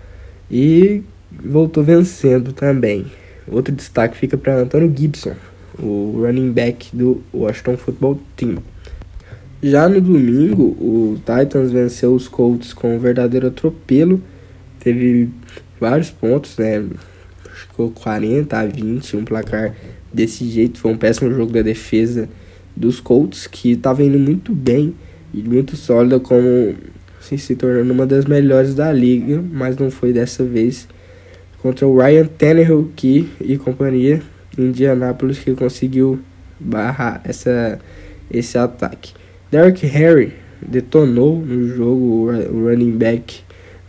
E 0.51 1.03
voltou 1.45 1.85
vencendo 1.85 2.55
também. 2.55 3.05
Outro 3.47 3.75
destaque 3.75 4.17
fica 4.17 4.39
para 4.39 4.57
Antônio 4.57 4.91
Gibson, 4.97 5.35
o 5.79 6.21
running 6.21 6.53
back 6.53 6.95
do 6.95 7.23
Washington 7.33 7.77
Football 7.77 8.21
Team. 8.37 8.59
Já 9.63 9.89
no 9.89 10.01
domingo, 10.01 10.65
o 10.65 11.17
Titans 11.19 11.71
venceu 11.71 12.15
os 12.15 12.27
Colts 12.27 12.73
com 12.73 12.97
um 12.97 12.99
verdadeiro 12.99 13.47
atropelo. 13.47 14.21
Teve 14.81 15.29
vários 15.81 16.11
pontos, 16.11 16.57
né? 16.59 16.85
Ficou 17.55 17.91
40 17.91 18.59
a 18.59 18.67
20, 18.67 19.17
um 19.17 19.25
placar 19.25 19.75
desse 20.13 20.49
jeito. 20.49 20.81
Foi 20.81 20.91
um 20.91 20.97
péssimo 20.97 21.33
jogo 21.33 21.53
da 21.53 21.63
defesa 21.63 22.29
dos 22.77 22.99
Colts, 22.99 23.47
que 23.47 23.73
estava 23.73 24.03
indo 24.03 24.19
muito 24.19 24.53
bem 24.53 24.95
e 25.33 25.43
muito 25.43 25.77
sólida, 25.77 26.19
como 26.19 26.75
assim, 27.21 27.37
se 27.37 27.55
tornando 27.55 27.93
uma 27.93 28.05
das 28.05 28.25
melhores 28.25 28.75
da 28.75 28.93
liga, 28.93 29.43
mas 29.53 29.77
não 29.77 29.91
foi 29.91 30.13
dessa 30.13 30.43
vez 30.43 30.89
contra 31.59 31.87
o 31.87 31.97
Ryan 31.97 32.27
Tannehill 32.27 32.91
que, 32.97 33.29
e 33.41 33.57
companhia 33.57 34.21
Indianapolis 34.57 35.39
que 35.39 35.55
conseguiu 35.55 36.21
barrar 36.59 37.21
essa, 37.25 37.79
esse 38.31 38.57
ataque. 38.59 39.13
Derrick 39.51 39.87
Henry 39.87 40.35
detonou 40.67 41.41
no 41.41 41.69
jogo 41.69 42.31
o 42.31 42.69
running 42.69 42.97
back 42.97 43.41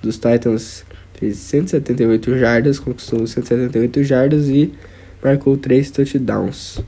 dos 0.01 0.17
Titans 0.17 0.85
fez 1.23 1.37
178 1.37 2.37
jardas, 2.37 2.79
conquistou 2.79 3.25
178 3.25 4.03
jardas 4.03 4.49
e 4.49 4.73
marcou 5.23 5.55
3 5.55 5.89
touchdowns. 5.91 6.83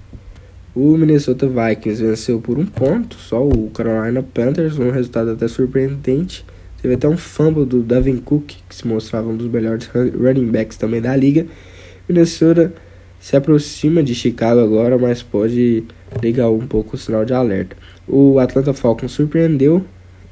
O 0.76 0.98
Minnesota 0.98 1.48
Vikings 1.48 2.04
venceu 2.04 2.42
por 2.42 2.60
um 2.60 2.66
ponto, 2.66 3.16
só 3.16 3.48
o 3.48 3.70
Carolina 3.70 4.22
Panthers, 4.22 4.78
um 4.78 4.92
resultado 4.92 5.32
até 5.32 5.48
surpreendente. 5.48 6.46
Teve 6.82 6.96
até 6.96 7.08
um 7.08 7.16
fumble 7.16 7.66
do 7.66 7.82
Davin 7.82 8.18
Cook, 8.18 8.58
que 8.68 8.76
se 8.76 8.86
mostrava 8.86 9.30
um 9.30 9.38
dos 9.38 9.50
melhores 9.50 9.88
running 9.88 10.52
backs 10.52 10.76
também 10.76 11.00
da 11.00 11.16
liga. 11.16 11.48
Minnesota 12.10 12.74
se 13.26 13.36
aproxima 13.36 14.04
de 14.04 14.14
Chicago 14.14 14.60
agora, 14.60 15.00
mas 15.00 15.24
pode 15.24 15.84
ligar 16.22 16.52
um 16.52 16.68
pouco 16.68 16.96
o 16.96 17.00
sinal 17.00 17.26
de 17.26 17.34
alerta. 17.34 17.76
O 18.08 18.38
Atlanta 18.38 18.72
Falcons 18.72 19.14
surpreendeu 19.14 19.84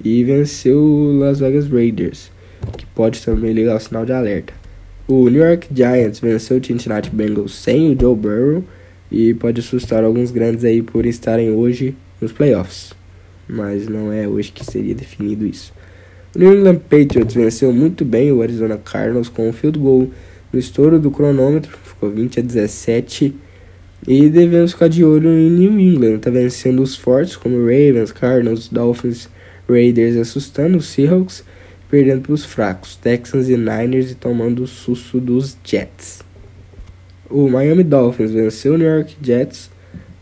e 0.06 0.24
venceu 0.24 0.78
o 0.78 1.18
Las 1.18 1.40
Vegas 1.40 1.68
Raiders, 1.68 2.30
que 2.78 2.86
pode 2.86 3.20
também 3.20 3.52
ligar 3.52 3.78
o 3.78 3.80
sinal 3.80 4.06
de 4.06 4.14
alerta. 4.14 4.54
O 5.08 5.28
New 5.28 5.44
York 5.44 5.70
Giants 5.74 6.20
venceu 6.20 6.60
o 6.60 6.64
Cincinnati 6.64 7.10
Bengals 7.10 7.56
sem 7.56 7.92
o 7.92 8.00
Joe 8.00 8.16
Burrow 8.16 8.64
e 9.12 9.34
pode 9.34 9.60
assustar 9.60 10.04
alguns 10.04 10.30
grandes 10.30 10.64
aí 10.64 10.84
por 10.84 11.08
estarem 11.08 11.50
hoje 11.50 11.96
nos 12.22 12.32
playoffs. 12.32 12.94
Mas 13.48 13.88
não 13.88 14.14
é 14.14 14.28
hoje 14.28 14.52
que 14.52 14.64
seria 14.64 14.94
definido 14.94 15.48
isso. 15.48 15.74
O 16.36 16.38
New 16.38 16.54
England 16.54 16.78
Patriots 16.78 17.34
venceu 17.34 17.74
muito 17.74 18.06
bem 18.06 18.32
o 18.32 18.44
Arizona 18.44 18.78
Cardinals 18.78 19.30
com 19.30 19.50
um 19.50 19.52
field 19.52 19.80
goal 19.80 20.12
no 20.54 20.60
estouro 20.60 21.00
do 21.00 21.10
cronômetro, 21.10 21.76
ficou 22.04 22.10
20 22.10 22.40
a 22.40 22.44
17 22.44 23.36
e 24.06 24.30
devemos 24.30 24.74
ficar 24.74 24.90
de 24.90 25.04
olho 25.06 25.30
em 25.30 25.50
New 25.50 25.80
England, 25.80 26.20
tá 26.20 26.30
vencendo 26.30 26.82
os 26.82 26.96
fortes 26.96 27.38
como 27.38 27.60
Ravens, 27.60 28.12
Cardinals, 28.12 28.68
Dolphins, 28.68 29.30
Raiders, 29.70 30.18
assustando 30.18 30.78
os 30.78 30.88
Seahawks, 30.88 31.44
perdendo 31.90 32.22
para 32.22 32.34
os 32.34 32.44
fracos, 32.44 32.98
Texans 32.98 33.48
e 33.48 33.56
Niners 33.56 34.12
e 34.12 34.16
tomando 34.16 34.64
o 34.64 34.68
susto 34.68 35.20
dos 35.20 35.56
Jets. 35.64 36.22
O 37.30 37.50
Miami 37.50 37.84
Dolphins 37.84 38.32
venceu 38.32 38.74
o 38.74 38.78
New 38.78 38.88
York 38.88 39.16
Jets, 39.22 39.70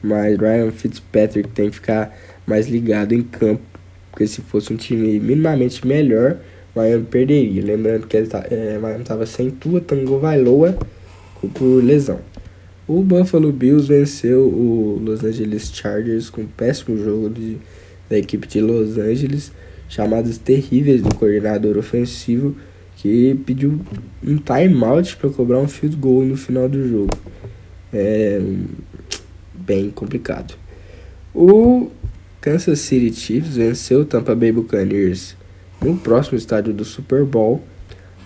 mas 0.02 0.38
Ryan 0.38 0.72
Fitzpatrick 0.72 1.50
tem 1.50 1.70
que 1.70 1.76
ficar 1.76 2.16
mais 2.46 2.68
ligado 2.68 3.14
em 3.14 3.24
campo, 3.24 3.64
porque 4.12 4.28
se 4.28 4.42
fosse 4.42 4.72
um 4.72 4.78
time 4.78 5.20
minimamente 5.20 5.86
melhor, 5.88 6.38
Miami 6.76 7.06
perderia. 7.06 7.64
Lembrando 7.64 8.06
que 8.06 8.16
ele 8.16 8.28
tá, 8.28 8.46
é, 8.50 8.78
Miami 8.78 9.02
estava 9.02 9.26
sem 9.26 9.50
Tua 9.50 9.82
Tango 9.82 10.20
Vailoa 10.20 10.78
por 11.50 11.84
lesão. 11.84 12.20
O 12.88 13.02
Buffalo 13.02 13.52
Bills 13.52 13.88
venceu 13.88 14.42
o 14.42 15.00
Los 15.04 15.24
Angeles 15.24 15.72
Chargers 15.74 16.30
com 16.30 16.42
um 16.42 16.48
péssimo 16.48 16.98
jogo 16.98 17.30
de, 17.30 17.58
da 18.10 18.18
equipe 18.18 18.48
de 18.48 18.60
Los 18.60 18.98
Angeles, 18.98 19.52
chamadas 19.88 20.38
terríveis 20.38 21.02
do 21.02 21.14
coordenador 21.16 21.78
ofensivo, 21.78 22.56
que 22.98 23.40
pediu 23.46 23.80
um 24.24 24.38
timeout 24.38 25.16
para 25.18 25.30
cobrar 25.30 25.60
um 25.60 25.68
field 25.68 25.96
goal 25.96 26.24
no 26.24 26.36
final 26.36 26.68
do 26.68 26.88
jogo. 26.88 27.18
É 27.94 28.42
bem 29.54 29.90
complicado. 29.90 30.56
O 31.34 31.90
Kansas 32.42 32.80
City 32.80 33.14
Chiefs 33.14 33.56
venceu 33.56 34.02
o 34.02 34.06
Tampa 34.06 34.36
Bay 34.36 34.52
Buccaneers 34.52 35.36
no 35.82 35.96
próximo 35.96 36.38
estádio 36.38 36.74
do 36.74 36.84
Super 36.84 37.24
Bowl 37.24 37.64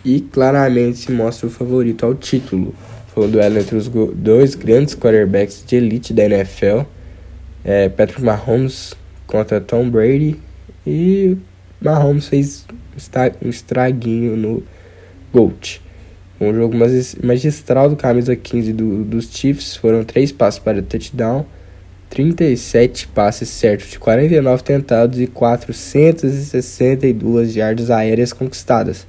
e 0.04 0.22
claramente 0.22 1.00
se 1.00 1.12
mostra 1.12 1.48
o 1.48 1.52
favorito 1.52 2.06
ao 2.06 2.16
título. 2.16 2.74
Foi 3.16 3.26
um 3.28 3.32
duelo 3.32 3.58
entre 3.58 3.76
os 3.78 3.88
dois 3.88 4.54
grandes 4.56 4.94
quarterbacks 4.94 5.64
de 5.66 5.78
elite 5.78 6.14
da 6.14 6.26
NFL, 6.26 6.82
é, 7.64 7.88
Patrick 7.88 8.22
Mahomes 8.22 8.94
contra 9.26 9.62
Tom 9.62 9.90
Brady 9.90 10.36
e 10.86 11.38
Mahomes 11.82 12.28
fez 12.28 12.66
um 13.42 13.48
estraguinho 13.48 14.36
no 14.36 14.62
GOAT. 15.32 15.82
Um 16.42 16.54
jogo 16.54 16.76
magistral 17.24 17.90
do 17.90 17.96
camisa 17.96 18.36
15 18.36 18.74
do, 18.74 19.06
dos 19.06 19.32
Chiefs, 19.32 19.78
foram 19.78 20.04
três 20.04 20.34
passos 20.34 20.60
para 20.60 20.82
touchdown, 20.82 21.46
37 22.10 23.08
passes 23.08 23.48
certos 23.48 23.92
de 23.92 23.98
49 23.98 24.62
tentados 24.62 25.22
e 25.22 25.28
462 25.28 27.56
yardas 27.56 27.90
aéreas 27.90 28.34
conquistadas, 28.34 29.08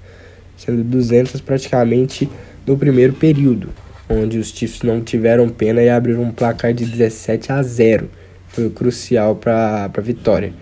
sendo 0.56 0.84
200 0.84 1.40
praticamente 1.40 2.30
no 2.64 2.78
primeiro 2.78 3.12
período, 3.12 3.70
onde 4.08 4.38
os 4.38 4.48
Chiefs 4.48 4.82
não 4.82 5.00
tiveram 5.00 5.48
pena 5.48 5.82
e 5.82 5.88
abriram 5.88 6.22
um 6.22 6.32
placar 6.32 6.72
de 6.72 6.84
17 6.84 7.52
a 7.52 7.62
0. 7.62 8.08
Foi 8.48 8.70
crucial 8.70 9.36
para 9.36 9.90
a 9.92 10.00
vitória. 10.00 10.52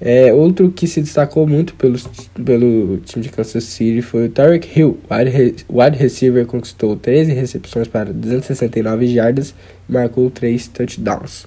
É, 0.00 0.32
outro 0.32 0.70
que 0.70 0.86
se 0.86 1.00
destacou 1.00 1.46
muito 1.46 1.74
pelos, 1.74 2.08
pelo 2.44 2.98
time 2.98 3.24
de 3.24 3.30
Kansas 3.30 3.64
City 3.64 4.00
foi 4.00 4.26
o 4.26 4.28
Tarek 4.28 4.78
Hill. 4.78 4.98
O 5.08 5.14
wide, 5.14 5.64
wide 5.68 5.98
receiver 5.98 6.46
conquistou 6.46 6.96
13 6.96 7.32
recepções 7.32 7.88
para 7.88 8.12
269 8.12 9.08
jardas 9.08 9.54
e 9.88 9.92
marcou 9.92 10.30
3 10.30 10.68
touchdowns. 10.68 11.46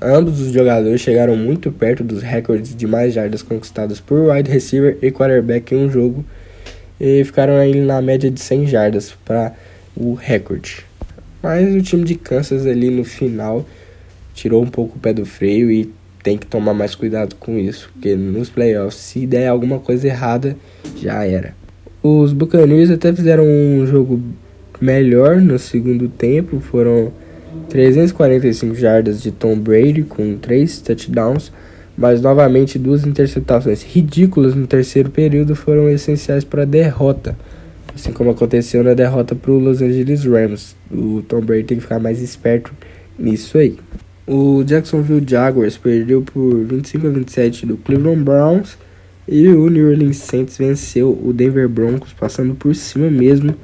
Ambos 0.00 0.40
os 0.40 0.52
jogadores 0.52 1.00
chegaram 1.00 1.36
muito 1.36 1.70
perto 1.70 2.02
dos 2.02 2.22
recordes 2.22 2.74
de 2.74 2.86
mais 2.86 3.12
jardas 3.12 3.42
conquistadas 3.42 4.00
por 4.00 4.30
wide 4.30 4.50
receiver 4.50 4.98
e 5.02 5.12
quarterback 5.12 5.74
em 5.74 5.78
um 5.78 5.90
jogo 5.90 6.24
e 6.98 7.22
ficaram 7.24 7.56
aí 7.56 7.74
na 7.80 8.00
média 8.00 8.30
de 8.30 8.40
100 8.40 8.66
jardas 8.66 9.14
para 9.24 9.52
o 9.96 10.14
recorde. 10.14 10.84
Mas 11.42 11.74
o 11.74 11.82
time 11.82 12.04
de 12.04 12.14
Kansas 12.14 12.66
ali 12.66 12.90
no 12.90 13.04
final 13.04 13.66
tirou 14.34 14.62
um 14.62 14.68
pouco 14.68 14.96
o 14.96 15.00
pé 15.00 15.12
do 15.12 15.26
freio 15.26 15.70
e 15.70 15.90
tem 16.22 16.38
que 16.38 16.46
tomar 16.46 16.72
mais 16.72 16.94
cuidado 16.94 17.34
com 17.34 17.58
isso, 17.58 17.90
porque 17.92 18.14
nos 18.14 18.48
playoffs, 18.48 19.00
se 19.00 19.26
der 19.26 19.48
alguma 19.48 19.80
coisa 19.80 20.06
errada, 20.06 20.56
já 20.96 21.24
era. 21.24 21.54
Os 22.02 22.32
Buccaneers 22.32 22.90
até 22.90 23.12
fizeram 23.12 23.44
um 23.44 23.86
jogo 23.86 24.22
melhor 24.80 25.40
no 25.40 25.58
segundo 25.58 26.08
tempo, 26.08 26.60
foram 26.60 27.12
345 27.68 28.74
jardas 28.74 29.22
de 29.22 29.30
Tom 29.30 29.58
Brady 29.58 30.02
com 30.02 30.36
3 30.36 30.80
touchdowns, 30.80 31.52
mas 31.96 32.20
novamente 32.20 32.78
duas 32.78 33.04
interceptações 33.04 33.82
ridículas 33.82 34.54
no 34.54 34.66
terceiro 34.66 35.10
período 35.10 35.54
foram 35.54 35.88
essenciais 35.88 36.44
para 36.44 36.62
a 36.62 36.66
derrota. 36.66 37.36
Assim 37.94 38.12
como 38.12 38.30
aconteceu 38.30 38.82
na 38.82 38.94
derrota 38.94 39.34
para 39.34 39.50
o 39.50 39.58
Los 39.58 39.82
Angeles 39.82 40.24
Rams. 40.24 40.74
O 40.90 41.22
Tom 41.28 41.40
Brady 41.40 41.64
tem 41.64 41.76
que 41.76 41.82
ficar 41.82 41.98
mais 41.98 42.20
esperto 42.20 42.72
nisso 43.18 43.58
aí. 43.58 43.78
O 44.26 44.62
Jacksonville 44.64 45.24
Jaguars 45.26 45.76
perdeu 45.76 46.22
por 46.22 46.64
25 46.64 47.06
a 47.06 47.10
27 47.10 47.66
do 47.66 47.76
Cleveland 47.76 48.22
Browns 48.22 48.78
e 49.28 49.48
o 49.48 49.68
New 49.68 49.90
Orleans 49.90 50.16
Saints 50.16 50.56
venceu 50.56 51.18
o 51.22 51.32
Denver 51.32 51.68
Broncos 51.68 52.12
passando 52.12 52.54
por 52.54 52.74
cima 52.74 53.10
mesmo. 53.10 53.54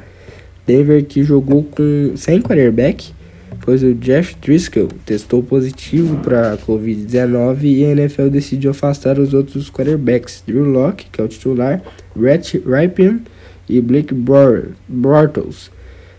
Denver 0.67 1.05
que 1.05 1.23
jogou 1.23 1.65
com 1.65 2.13
sem 2.17 2.43
quarterback 2.43 3.13
pois 3.69 3.83
o 3.83 3.95
Jeff 3.95 4.35
Driscoll 4.41 4.89
testou 5.05 5.43
positivo 5.43 6.17
para 6.23 6.55
a 6.55 6.57
Covid-19 6.57 7.65
e 7.65 7.85
a 7.85 7.91
NFL 7.91 8.29
decidiu 8.29 8.71
afastar 8.71 9.19
os 9.19 9.35
outros 9.35 9.71
quarterbacks, 9.71 10.43
Drew 10.47 10.65
Locke, 10.65 11.07
que 11.11 11.21
é 11.21 11.25
o 11.25 11.29
titular, 11.29 11.83
Rhett 12.19 12.63
Ripien 12.67 13.21
e 13.69 13.81
Blake 13.81 14.15
Bortles, 14.89 15.71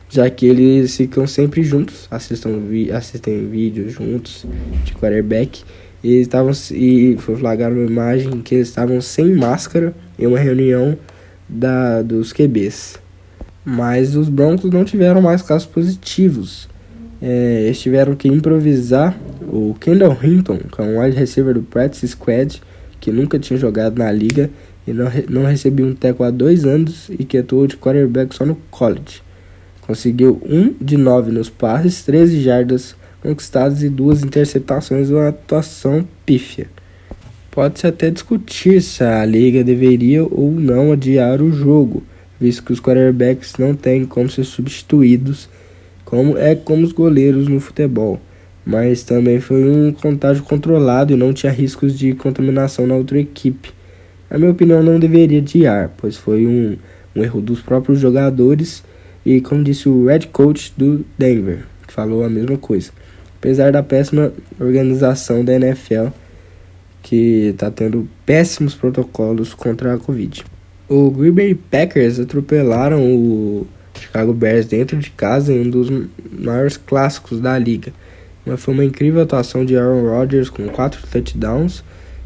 já 0.09 0.29
que 0.29 0.45
eles 0.45 0.95
ficam 0.95 1.27
sempre 1.27 1.63
juntos, 1.63 2.07
assistam, 2.09 2.59
vi 2.59 2.91
assistem 2.91 3.47
vídeos 3.47 3.93
juntos 3.93 4.45
de 4.83 4.93
quarterback, 4.93 5.63
e 6.03 6.21
estavam 6.21 6.51
e 6.71 7.17
foi 7.19 7.35
flagrado 7.35 7.75
uma 7.75 7.85
imagem 7.85 8.41
que 8.41 8.55
eles 8.55 8.69
estavam 8.69 9.01
sem 9.01 9.35
máscara 9.35 9.93
em 10.17 10.25
uma 10.25 10.39
reunião 10.39 10.97
da 11.47 12.01
dos 12.01 12.31
QBs. 12.31 12.97
Mas 13.65 14.15
os 14.15 14.29
Broncos 14.29 14.71
não 14.71 14.85
tiveram 14.85 15.21
mais 15.21 15.41
casos 15.41 15.67
positivos 15.67 16.69
é, 17.21 17.63
eles 17.65 17.79
tiveram 17.79 18.15
que 18.15 18.27
improvisar 18.27 19.17
o 19.41 19.75
Kendall 19.79 20.17
Hinton, 20.23 20.57
que 20.57 20.81
é 20.81 20.83
um 20.83 21.01
wide 21.01 21.17
receiver 21.17 21.53
do 21.53 21.61
practice 21.61 22.07
squad, 22.07 22.61
que 22.99 23.11
nunca 23.11 23.37
tinha 23.37 23.59
jogado 23.59 23.97
na 23.97 24.11
liga 24.11 24.49
e 24.89 24.93
não, 24.93 25.43
recebia 25.43 25.85
um 25.85 25.93
teco 25.93 26.23
há 26.23 26.31
dois 26.31 26.65
anos 26.65 27.09
e 27.09 27.23
que 27.23 27.37
atuou 27.37 27.67
de 27.67 27.77
quarterback 27.77 28.33
só 28.33 28.45
no 28.45 28.55
college. 28.71 29.21
Conseguiu 29.81 30.41
1 30.45 30.75
de 30.79 30.97
9 30.97 31.31
nos 31.31 31.49
passes, 31.49 32.03
13 32.03 32.41
jardas 32.41 32.95
conquistadas 33.21 33.83
e 33.83 33.89
duas 33.89 34.23
interceptações, 34.23 35.09
uma 35.09 35.29
atuação 35.29 36.07
pífia. 36.25 36.67
Pode-se 37.51 37.85
até 37.87 38.09
discutir 38.09 38.81
se 38.81 39.03
a 39.03 39.25
liga 39.25 39.63
deveria 39.63 40.23
ou 40.23 40.51
não 40.51 40.91
adiar 40.91 41.41
o 41.41 41.51
jogo, 41.51 42.03
visto 42.39 42.63
que 42.63 42.71
os 42.71 42.79
quarterbacks 42.79 43.53
não 43.57 43.75
têm 43.75 44.05
como 44.05 44.29
ser 44.29 44.43
substituídos 44.43 45.49
como 46.09 46.35
é 46.35 46.55
como 46.55 46.83
os 46.83 46.91
goleiros 46.91 47.47
no 47.47 47.59
futebol, 47.59 48.19
mas 48.65 49.03
também 49.03 49.39
foi 49.39 49.63
um 49.69 49.91
contágio 49.91 50.41
controlado 50.41 51.13
e 51.13 51.15
não 51.15 51.31
tinha 51.31 51.51
riscos 51.51 51.97
de 51.97 52.15
contaminação 52.15 52.87
na 52.87 52.95
outra 52.95 53.19
equipe. 53.19 53.71
Na 54.29 54.37
minha 54.37 54.51
opinião, 54.51 54.83
não 54.83 54.99
deveria 54.99 55.39
adiar, 55.39 55.91
pois 55.97 56.15
foi 56.15 56.45
um, 56.45 56.77
um 57.15 57.23
erro 57.23 57.41
dos 57.41 57.61
próprios 57.61 57.99
jogadores 57.99 58.83
e, 59.25 59.41
como 59.41 59.63
disse 59.63 59.89
o 59.89 60.05
head 60.05 60.27
coach 60.27 60.73
do 60.77 61.05
Denver, 61.17 61.65
que 61.87 61.93
falou 61.93 62.23
a 62.23 62.29
mesma 62.29 62.57
coisa. 62.57 62.91
Apesar 63.37 63.71
da 63.71 63.81
péssima 63.81 64.31
organização 64.59 65.43
da 65.43 65.53
NFL, 65.53 66.07
que 67.01 67.49
está 67.53 67.71
tendo 67.71 68.07
péssimos 68.25 68.75
protocolos 68.75 69.53
contra 69.53 69.93
a 69.93 69.97
Covid. 69.97 70.43
O 70.87 71.09
Green 71.09 71.31
Bay 71.31 71.55
Packers 71.55 72.19
atropelaram 72.19 73.03
o 73.03 73.67
Chicago 73.93 74.33
Bears 74.33 74.65
dentro 74.65 74.97
de 74.97 75.09
casa 75.11 75.53
em 75.53 75.61
um 75.61 75.69
dos 75.69 75.89
maiores 76.31 76.77
clássicos 76.77 77.39
da 77.39 77.57
liga. 77.57 77.93
Mas 78.45 78.61
foi 78.61 78.73
uma 78.73 78.85
incrível 78.85 79.21
atuação 79.21 79.65
de 79.65 79.77
Aaron 79.77 80.03
Rodgers 80.03 80.49
com 80.49 80.67
quatro 80.69 81.05
touchdowns 81.07 81.83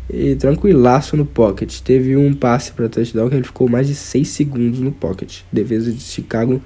e 0.10 0.36
tranquilaço 0.36 1.16
no 1.16 1.26
pocket. 1.26 1.80
Teve 1.82 2.16
um 2.16 2.34
passe 2.34 2.72
para 2.72 2.90
touchdown 2.90 3.30
que 3.30 3.36
ele 3.36 3.44
ficou 3.44 3.70
mais 3.70 3.88
de 3.88 3.96
6 3.96 4.28
segundos 4.28 4.80
no 4.80 4.92
pocket. 4.92 5.42
defesa 5.52 5.92
de 5.92 6.02
Chicago 6.02 6.62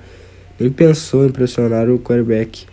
nem 0.59 0.71
pensou 0.71 1.25
em 1.25 1.29
pressionar 1.29 1.89
o 1.89 1.99
quarterback 1.99 2.65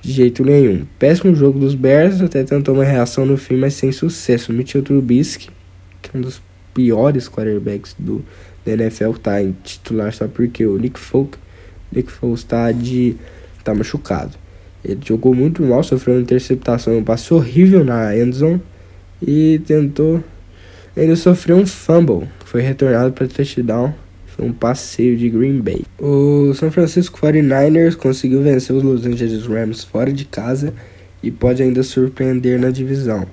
de 0.00 0.12
jeito 0.12 0.44
nenhum. 0.44 0.84
Péssimo 0.98 1.34
jogo 1.34 1.58
dos 1.58 1.74
Bears, 1.74 2.20
até 2.20 2.42
tentou 2.42 2.74
uma 2.74 2.84
reação 2.84 3.24
no 3.24 3.36
fim, 3.36 3.56
mas 3.56 3.74
sem 3.74 3.92
sucesso. 3.92 4.52
Mitchell 4.52 4.82
Trubisky, 4.82 5.50
que 6.02 6.10
é 6.14 6.18
um 6.18 6.22
dos 6.22 6.42
piores 6.74 7.28
quarterbacks 7.28 7.94
do, 7.98 8.24
da 8.64 8.72
NFL, 8.72 9.10
está 9.10 9.42
em 9.42 9.54
titular 9.62 10.12
só 10.12 10.26
porque 10.26 10.66
o 10.66 10.76
Nick 10.76 10.98
Folk 10.98 11.38
Nick 11.92 12.10
Foles 12.10 12.44
tá, 12.44 12.70
de, 12.72 13.16
tá 13.64 13.74
machucado. 13.74 14.32
Ele 14.84 15.00
jogou 15.04 15.34
muito 15.34 15.62
mal, 15.62 15.82
sofreu 15.82 16.14
uma 16.14 16.22
interceptação, 16.22 16.96
um 16.96 17.04
passe 17.04 17.34
horrível 17.34 17.84
na 17.84 18.16
endzone 18.16 18.62
e 19.20 19.60
tentou. 19.66 20.22
Ele 20.96 21.14
sofreu 21.16 21.56
um 21.56 21.66
fumble, 21.66 22.28
foi 22.44 22.60
retornado 22.62 23.12
para 23.12 23.26
touchdown. 23.26 23.94
Foi 24.26 24.46
um 24.46 24.52
passeio 24.52 25.16
de 25.16 25.28
Green 25.28 25.60
Bay. 25.60 25.82
O 25.98 26.54
San 26.54 26.70
Francisco 26.70 27.18
49ers 27.20 27.96
conseguiu 27.96 28.42
vencer 28.42 28.74
os 28.74 28.82
Los 28.82 29.04
Angeles 29.04 29.44
Rams 29.46 29.84
fora 29.84 30.12
de 30.12 30.24
casa 30.24 30.72
e 31.22 31.30
pode 31.30 31.62
ainda 31.62 31.82
surpreender 31.82 32.58
na 32.58 32.70
divisão. 32.70 33.26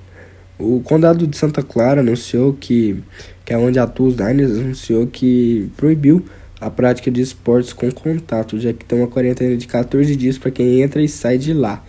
O 0.58 0.80
condado 0.80 1.26
de 1.26 1.36
Santa 1.36 1.62
Clara 1.62 2.00
anunciou 2.00 2.52
que, 2.52 3.02
que 3.44 3.52
é 3.52 3.56
onde 3.56 3.78
atua 3.78 4.08
os 4.08 4.16
Niners, 4.16 4.50
anunciou 4.58 5.06
que 5.06 5.70
proibiu 5.76 6.24
a 6.60 6.68
prática 6.68 7.10
de 7.10 7.20
esportes 7.20 7.72
com 7.72 7.90
contato, 7.92 8.58
já 8.58 8.72
que 8.72 8.84
tem 8.84 8.98
uma 8.98 9.06
quarentena 9.06 9.56
de 9.56 9.66
14 9.66 10.16
dias 10.16 10.36
para 10.36 10.50
quem 10.50 10.82
entra 10.82 11.00
e 11.00 11.08
sai 11.08 11.38
de 11.38 11.52
lá. 11.52 11.84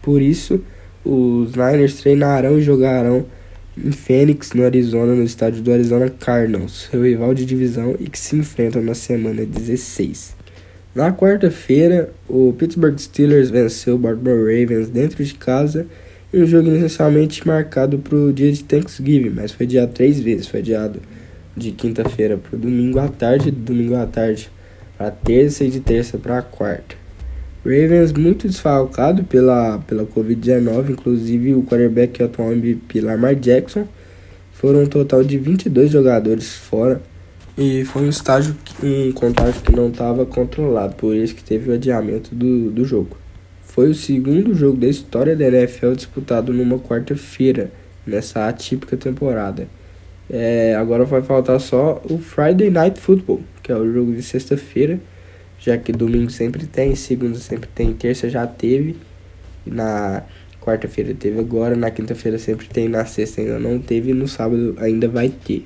Por 0.00 0.22
isso, 0.22 0.60
os 1.04 1.54
Niners 1.54 1.96
treinarão 2.00 2.58
e 2.58 2.62
jogarão 2.62 3.26
em 3.76 3.90
Phoenix, 3.90 4.52
no 4.52 4.64
Arizona, 4.64 5.14
no 5.14 5.24
estádio 5.24 5.62
do 5.62 5.72
Arizona 5.72 6.08
Cardinals, 6.08 6.88
seu 6.90 7.02
rival 7.02 7.34
de 7.34 7.44
divisão 7.44 7.96
e 7.98 8.08
que 8.08 8.18
se 8.18 8.36
enfrentam 8.36 8.82
na 8.82 8.94
semana 8.94 9.44
16. 9.44 10.36
Na 10.94 11.12
quarta-feira, 11.12 12.10
o 12.28 12.52
Pittsburgh 12.52 12.96
Steelers 12.98 13.50
venceu 13.50 13.96
o 13.96 13.98
Baltimore 13.98 14.38
Ravens 14.38 14.88
dentro 14.88 15.24
de 15.24 15.34
casa 15.34 15.86
em 16.32 16.42
um 16.42 16.46
jogo 16.46 16.68
inicialmente 16.68 17.46
marcado 17.46 17.98
para 17.98 18.16
o 18.16 18.32
dia 18.32 18.50
de 18.52 18.62
Thanksgiving, 18.62 19.30
mas 19.30 19.52
foi 19.52 19.66
adiado 19.66 19.92
três 19.92 20.20
vezes. 20.20 20.46
Foi 20.46 20.60
adiado 20.60 21.00
de 21.56 21.72
quinta-feira 21.72 22.36
para 22.36 22.58
domingo 22.58 22.98
à 22.98 23.08
tarde, 23.08 23.50
de 23.50 23.60
domingo 23.60 23.96
à 23.96 24.06
tarde 24.06 24.50
para 24.96 25.10
terça 25.10 25.64
e 25.64 25.70
de 25.70 25.80
terça 25.80 26.18
para 26.18 26.42
quarta. 26.42 27.03
Ravens 27.64 28.12
muito 28.12 28.46
desfalcado 28.46 29.24
pela, 29.24 29.78
pela 29.78 30.04
Covid-19, 30.04 30.90
inclusive 30.90 31.54
o 31.54 31.62
quarterback 31.62 32.22
atual 32.22 32.52
MVP 32.52 33.00
Lamar 33.00 33.34
Jackson. 33.34 33.88
Foram 34.52 34.82
um 34.82 34.86
total 34.86 35.24
de 35.24 35.38
22 35.38 35.90
jogadores 35.90 36.54
fora 36.54 37.00
e 37.56 37.82
foi 37.86 38.02
um 38.02 38.10
estágio, 38.10 38.54
um 38.82 39.12
contágio 39.12 39.62
que 39.62 39.74
não 39.74 39.88
estava 39.88 40.26
controlado, 40.26 40.94
por 40.96 41.16
isso 41.16 41.34
que 41.34 41.42
teve 41.42 41.70
o 41.70 41.74
adiamento 41.74 42.34
do, 42.34 42.70
do 42.70 42.84
jogo. 42.84 43.16
Foi 43.62 43.90
o 43.90 43.94
segundo 43.94 44.54
jogo 44.54 44.76
da 44.76 44.86
história 44.86 45.34
da 45.34 45.46
NFL 45.46 45.92
disputado 45.92 46.52
numa 46.52 46.78
quarta-feira, 46.78 47.72
nessa 48.06 48.46
atípica 48.46 48.94
temporada. 48.94 49.66
É, 50.28 50.74
agora 50.74 51.04
vai 51.04 51.22
faltar 51.22 51.58
só 51.60 52.02
o 52.10 52.18
Friday 52.18 52.68
Night 52.68 53.00
Football, 53.00 53.40
que 53.62 53.72
é 53.72 53.76
o 53.76 53.90
jogo 53.90 54.12
de 54.12 54.22
sexta-feira 54.22 55.00
já 55.64 55.78
que 55.78 55.92
domingo 55.92 56.30
sempre 56.30 56.66
tem, 56.66 56.94
segunda 56.94 57.38
sempre 57.38 57.68
tem, 57.74 57.94
terça 57.94 58.28
já 58.28 58.46
teve, 58.46 58.96
na 59.64 60.22
quarta-feira 60.60 61.14
teve 61.14 61.40
agora, 61.40 61.74
na 61.74 61.90
quinta-feira 61.90 62.38
sempre 62.38 62.66
tem, 62.68 62.86
na 62.86 63.06
sexta 63.06 63.40
ainda 63.40 63.58
não 63.58 63.78
teve 63.78 64.10
e 64.10 64.14
no 64.14 64.28
sábado 64.28 64.74
ainda 64.78 65.08
vai 65.08 65.30
ter. 65.30 65.64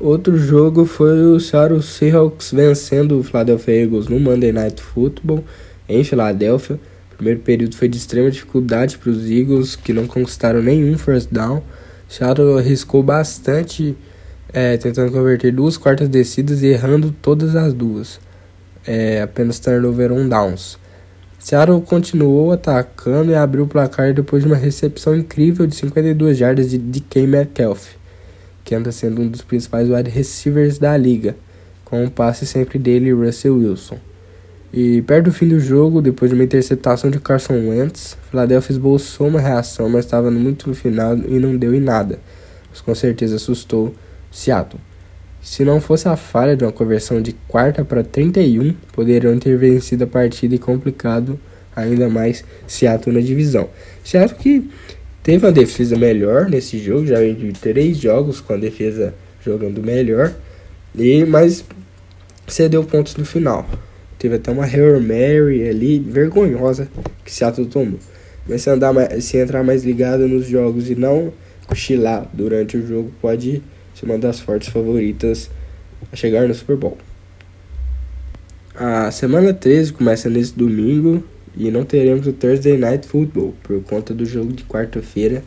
Outro 0.00 0.38
jogo 0.38 0.86
foi 0.86 1.22
o 1.22 1.38
Seattle 1.38 1.82
Seahawks 1.82 2.50
vencendo 2.50 3.18
o 3.18 3.22
Philadelphia 3.22 3.82
Eagles 3.82 4.08
no 4.08 4.18
Monday 4.18 4.52
Night 4.52 4.80
Football 4.80 5.44
em 5.88 6.02
Filadélfia. 6.02 6.78
Primeiro 7.16 7.40
período 7.40 7.76
foi 7.76 7.88
de 7.88 7.96
extrema 7.96 8.30
dificuldade 8.30 8.98
para 8.98 9.10
os 9.10 9.30
Eagles, 9.30 9.74
que 9.74 9.92
não 9.92 10.06
conquistaram 10.06 10.62
nenhum 10.62 10.98
first 10.98 11.28
down. 11.32 11.62
Seattle 12.08 12.58
arriscou 12.58 13.02
bastante, 13.02 13.96
é, 14.52 14.76
tentando 14.76 15.10
converter 15.12 15.50
duas 15.50 15.78
quartas 15.78 16.10
descidas 16.10 16.62
e 16.62 16.66
errando 16.66 17.14
todas 17.22 17.56
as 17.56 17.72
duas 17.72 18.20
é, 18.86 19.20
apenas 19.20 19.58
turnover 19.58 20.12
on 20.12 20.28
downs. 20.28 20.78
Seattle 21.38 21.80
continuou 21.80 22.52
atacando 22.52 23.30
e 23.30 23.34
abriu 23.34 23.64
o 23.64 23.68
placar 23.68 24.12
depois 24.12 24.42
de 24.42 24.48
uma 24.48 24.56
recepção 24.56 25.14
incrível 25.14 25.66
de 25.66 25.76
52 25.76 26.36
jardas 26.36 26.70
de 26.70 26.78
DK 26.78 27.26
Metcalf, 27.26 27.94
que 28.64 28.74
anda 28.74 28.90
sendo 28.90 29.22
um 29.22 29.28
dos 29.28 29.42
principais 29.42 29.88
wide 29.88 30.10
receivers 30.10 30.78
da 30.78 30.96
liga, 30.96 31.36
com 31.84 32.02
um 32.02 32.08
passe 32.08 32.46
sempre 32.46 32.78
dele 32.78 33.12
Russell 33.12 33.58
Wilson. 33.58 33.98
E 34.72 35.00
perto 35.02 35.26
do 35.26 35.32
fim 35.32 35.48
do 35.48 35.60
jogo, 35.60 36.02
depois 36.02 36.30
de 36.30 36.34
uma 36.34 36.42
interceptação 36.42 37.10
de 37.10 37.20
Carson 37.20 37.68
Wentz, 37.68 38.16
Philadelphia 38.30 38.72
esboçou 38.72 39.28
uma 39.28 39.40
reação, 39.40 39.88
mas 39.88 40.04
estava 40.04 40.30
muito 40.30 40.68
no 40.68 40.74
final 40.74 41.16
e 41.16 41.38
não 41.38 41.56
deu 41.56 41.74
em 41.74 41.80
nada, 41.80 42.18
mas 42.68 42.80
com 42.80 42.94
certeza 42.94 43.36
assustou 43.36 43.94
Seattle. 44.32 44.80
Se 45.46 45.64
não 45.64 45.80
fosse 45.80 46.08
a 46.08 46.16
falha 46.16 46.56
de 46.56 46.64
uma 46.64 46.72
conversão 46.72 47.22
de 47.22 47.32
quarta 47.46 47.84
para 47.84 48.02
31, 48.02 48.74
poderiam 48.92 49.38
ter 49.38 49.56
vencido 49.56 50.02
a 50.02 50.06
partida 50.06 50.56
e 50.56 50.58
complicado 50.58 51.38
ainda 51.74 52.08
mais 52.08 52.44
Seattle 52.66 53.14
na 53.14 53.22
divisão. 53.24 53.70
Seattle 54.02 54.40
que 54.40 54.68
teve 55.22 55.46
uma 55.46 55.52
defesa 55.52 55.96
melhor 55.96 56.50
nesse 56.50 56.80
jogo, 56.80 57.06
já 57.06 57.20
vem 57.20 57.32
de 57.32 57.52
três 57.52 57.96
jogos 57.96 58.40
com 58.40 58.54
a 58.54 58.56
defesa 58.56 59.14
jogando 59.40 59.80
melhor, 59.80 60.34
e 60.96 61.24
mas 61.24 61.64
cedeu 62.48 62.82
pontos 62.82 63.14
no 63.14 63.24
final. 63.24 63.64
Teve 64.18 64.34
até 64.34 64.50
uma 64.50 64.64
Hail 64.64 65.00
Mary 65.00 65.68
ali 65.68 66.00
vergonhosa 66.00 66.88
que 67.24 67.32
Seattle 67.32 67.68
tomou. 67.68 68.00
Mas 68.48 68.62
se, 68.62 68.70
andar 68.70 68.92
mais, 68.92 69.24
se 69.24 69.38
entrar 69.38 69.62
mais 69.62 69.84
ligado 69.84 70.26
nos 70.26 70.48
jogos 70.48 70.90
e 70.90 70.96
não 70.96 71.32
cochilar 71.68 72.28
durante 72.32 72.76
o 72.76 72.84
jogo, 72.84 73.12
pode 73.22 73.62
ser 73.96 74.04
uma 74.04 74.18
das 74.18 74.40
fortes 74.40 74.68
favoritas 74.68 75.50
a 76.12 76.16
chegar 76.16 76.46
no 76.46 76.54
Super 76.54 76.76
Bowl. 76.76 76.98
A 78.74 79.10
semana 79.10 79.54
13 79.54 79.94
começa 79.94 80.28
nesse 80.28 80.52
domingo 80.52 81.24
e 81.56 81.70
não 81.70 81.82
teremos 81.82 82.26
o 82.26 82.32
Thursday 82.32 82.76
Night 82.76 83.08
Football 83.08 83.54
por 83.62 83.82
conta 83.84 84.12
do 84.12 84.26
jogo 84.26 84.52
de 84.52 84.64
quarta-feira 84.64 85.42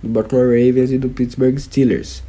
do 0.00 0.08
Baltimore 0.08 0.46
Ravens 0.46 0.92
e 0.92 0.98
do 0.98 1.08
Pittsburgh 1.08 1.58
Steelers. 1.58 2.22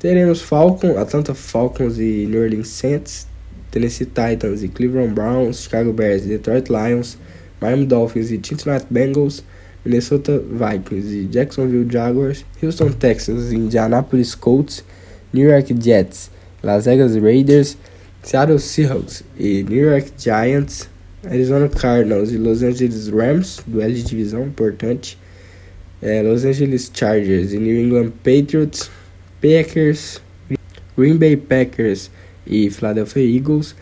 Teremos 0.00 0.42
Falcon, 0.42 0.98
Atlanta 0.98 1.32
Falcons 1.32 1.98
e 1.98 2.26
New 2.28 2.42
Orleans 2.42 2.68
Saints, 2.68 3.28
Tennessee 3.70 4.06
Titans 4.06 4.64
e 4.64 4.68
Cleveland 4.68 5.14
Browns, 5.14 5.62
Chicago 5.62 5.92
Bears 5.92 6.24
e 6.24 6.28
Detroit 6.28 6.68
Lions, 6.68 7.16
Miami 7.60 7.86
Dolphins 7.86 8.32
e 8.32 8.40
Cincinnati 8.42 8.86
Bengals, 8.90 9.44
Minnesota 9.84 10.38
Vikings 10.40 11.14
e 11.14 11.28
Jacksonville 11.30 11.86
Jaguars, 11.88 12.44
Houston 12.60 12.90
Texans 12.90 13.52
e 13.52 13.54
Indianapolis 13.54 14.34
Colts 14.34 14.82
New 15.34 15.50
York 15.50 15.74
Jets, 15.74 16.30
Las 16.62 16.86
Vegas 16.86 17.16
Raiders, 17.16 17.76
Seattle 18.22 18.58
Seahawks 18.58 19.24
e 19.38 19.64
New 19.64 19.90
York 19.90 20.12
Giants, 20.16 20.88
Arizona 21.24 21.68
Cardinals 21.68 22.30
e 22.30 22.38
Los 22.38 22.62
Angeles 22.62 23.08
Rams, 23.08 23.60
duelo 23.66 23.92
de 23.92 24.02
divisão 24.02 24.46
importante, 24.46 25.18
é, 26.00 26.22
Los 26.22 26.44
Angeles 26.44 26.90
Chargers 26.94 27.52
e 27.52 27.58
New 27.58 27.74
England 27.76 28.12
Patriots, 28.22 28.90
Packers, 29.40 30.20
Green 30.96 31.16
Bay 31.16 31.36
Packers 31.36 32.10
e 32.46 32.70
Philadelphia 32.70 33.22
Eagles. 33.22 33.74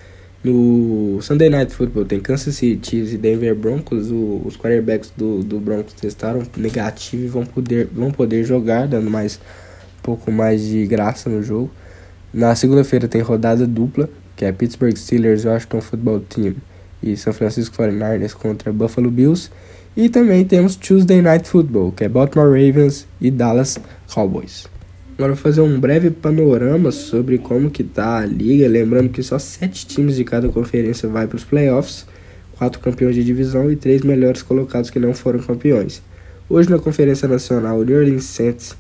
No 0.42 1.20
Sunday 1.22 1.48
Night 1.48 1.72
Football 1.72 2.04
tem 2.04 2.18
Kansas 2.18 2.56
City 2.56 2.80
Chiefs 2.84 3.12
e 3.12 3.18
Denver 3.18 3.54
Broncos. 3.54 4.10
O, 4.10 4.42
os 4.44 4.56
quarterbacks 4.56 5.12
do, 5.16 5.42
do 5.44 5.60
Broncos 5.60 5.92
testaram 5.92 6.42
negativo 6.56 7.24
e 7.24 7.28
vão 7.28 7.44
poder, 7.44 7.86
vão 7.92 8.10
poder 8.10 8.42
jogar, 8.42 8.88
dando 8.88 9.08
mais 9.08 9.38
pouco 10.02 10.30
mais 10.30 10.62
de 10.62 10.86
graça 10.86 11.30
no 11.30 11.42
jogo. 11.42 11.70
Na 12.32 12.54
segunda-feira 12.54 13.06
tem 13.06 13.20
rodada 13.20 13.66
dupla, 13.66 14.08
que 14.34 14.44
é 14.44 14.52
Pittsburgh 14.52 14.96
Steelers, 14.96 15.44
Washington 15.44 15.80
Football 15.80 16.20
Team 16.20 16.54
e 17.02 17.16
São 17.16 17.32
Francisco 17.32 17.76
49ers 17.76 18.32
contra 18.32 18.72
Buffalo 18.72 19.10
Bills. 19.10 19.50
E 19.96 20.08
também 20.08 20.44
temos 20.44 20.74
Tuesday 20.74 21.20
Night 21.20 21.48
Football, 21.48 21.92
que 21.92 22.04
é 22.04 22.08
Baltimore 22.08 22.48
Ravens 22.48 23.06
e 23.20 23.30
Dallas 23.30 23.78
Cowboys. 24.12 24.66
Agora 25.18 25.34
vou 25.34 25.42
fazer 25.42 25.60
um 25.60 25.78
breve 25.78 26.10
panorama 26.10 26.90
sobre 26.90 27.36
como 27.36 27.70
que 27.70 27.84
tá 27.84 28.18
a 28.18 28.26
liga, 28.26 28.66
lembrando 28.66 29.10
que 29.10 29.22
só 29.22 29.38
sete 29.38 29.86
times 29.86 30.16
de 30.16 30.24
cada 30.24 30.48
conferência 30.48 31.06
vai 31.08 31.26
para 31.26 31.36
os 31.36 31.44
playoffs, 31.44 32.06
quatro 32.56 32.80
campeões 32.80 33.14
de 33.14 33.22
divisão 33.22 33.70
e 33.70 33.76
três 33.76 34.00
melhores 34.00 34.42
colocados 34.42 34.88
que 34.88 34.98
não 34.98 35.12
foram 35.12 35.40
campeões. 35.40 36.02
Hoje 36.48 36.70
na 36.70 36.78
Conferência 36.78 37.28
Nacional, 37.28 37.78
o 37.78 37.84
New 37.84 37.98
Orleans 37.98 38.24
Saints 38.24 38.74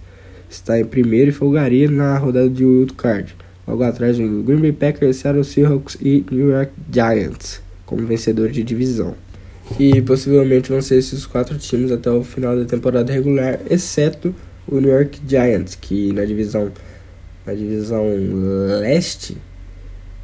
está 0.54 0.78
em 0.78 0.84
primeiro 0.84 1.30
e 1.30 1.32
folgaria 1.32 1.90
na 1.90 2.16
rodada 2.18 2.48
de 2.48 2.64
wild 2.64 2.92
card. 2.94 3.34
Logo 3.66 3.82
atrás 3.82 4.18
vem 4.18 4.42
Green 4.42 4.58
Bay 4.58 4.72
Packers, 4.72 5.16
Seattle 5.16 5.44
Seahawks 5.44 5.96
e 6.00 6.24
New 6.30 6.50
York 6.50 6.72
Giants 6.90 7.62
como 7.92 8.06
vencedores 8.06 8.54
de 8.54 8.62
divisão. 8.62 9.14
E 9.78 10.00
possivelmente 10.02 10.70
vão 10.70 10.80
ser 10.80 10.96
esses 10.96 11.26
quatro 11.26 11.56
times 11.58 11.92
até 11.92 12.10
o 12.10 12.24
final 12.24 12.56
da 12.56 12.64
temporada 12.64 13.12
regular, 13.12 13.60
exceto 13.70 14.34
o 14.66 14.80
New 14.80 14.90
York 14.90 15.20
Giants, 15.26 15.74
que 15.74 16.12
na 16.12 16.24
divisão 16.24 16.72
na 17.44 17.54
divisão 17.54 18.06
leste 18.80 19.36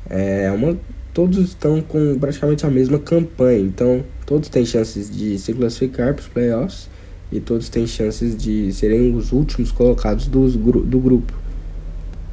é 0.09 0.51
uma 0.53 0.79
todos 1.13 1.39
estão 1.39 1.81
com 1.81 2.17
praticamente 2.19 2.65
a 2.65 2.71
mesma 2.71 2.99
campanha, 2.99 3.59
então 3.59 4.05
todos 4.25 4.49
têm 4.49 4.65
chances 4.65 5.11
de 5.11 5.37
se 5.39 5.53
classificar 5.53 6.15
para 6.15 6.23
os 6.23 6.29
playoffs 6.29 6.89
e 7.31 7.41
todos 7.41 7.69
têm 7.69 7.87
chances 7.87 8.37
de 8.37 8.73
serem 8.73 9.15
os 9.15 9.33
últimos 9.33 9.71
colocados 9.71 10.27
do, 10.27 10.49
grupo. 10.99 11.33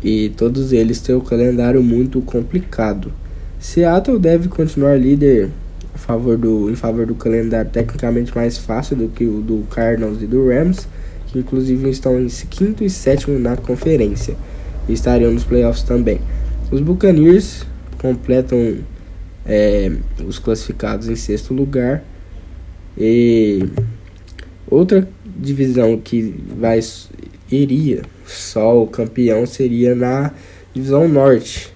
E 0.03 0.29
todos 0.29 0.71
eles 0.71 0.99
têm 0.99 1.15
um 1.15 1.21
calendário 1.21 1.81
muito 1.83 2.21
complicado. 2.21 3.11
Seattle 3.59 4.19
deve 4.19 4.47
continuar 4.47 4.95
líder 4.97 5.49
a 5.93 5.97
favor 5.97 6.37
do, 6.37 6.69
em 6.69 6.75
favor 6.75 7.05
do 7.05 7.15
calendário 7.15 7.71
tecnicamente 7.71 8.35
mais 8.35 8.57
fácil 8.57 8.95
do 8.95 9.07
que 9.07 9.25
o 9.25 9.41
do 9.41 9.65
Cardinals 9.69 10.21
e 10.21 10.27
do 10.27 10.47
Rams, 10.47 10.87
que 11.27 11.39
inclusive 11.39 11.89
estão 11.89 12.19
em 12.19 12.27
quinto 12.27 12.83
e 12.83 12.89
sétimo 12.89 13.39
na 13.39 13.57
conferência 13.57 14.35
e 14.87 14.93
estariam 14.93 15.31
nos 15.31 15.43
playoffs 15.43 15.83
também. 15.83 16.19
Os 16.71 16.81
Buccaneers 16.81 17.65
completam 17.97 18.77
é, 19.45 19.91
os 20.25 20.39
classificados 20.39 21.07
em 21.07 21.15
sexto 21.15 21.53
lugar 21.53 22.03
e 22.97 23.65
Outra 24.69 25.07
divisão 25.25 25.97
que 25.97 26.33
vai 26.57 26.79
iria 27.51 28.01
só 28.25 28.81
o 28.81 28.87
campeão 28.87 29.45
seria 29.45 29.93
na 29.93 30.31
divisão 30.73 31.07
norte, 31.07 31.71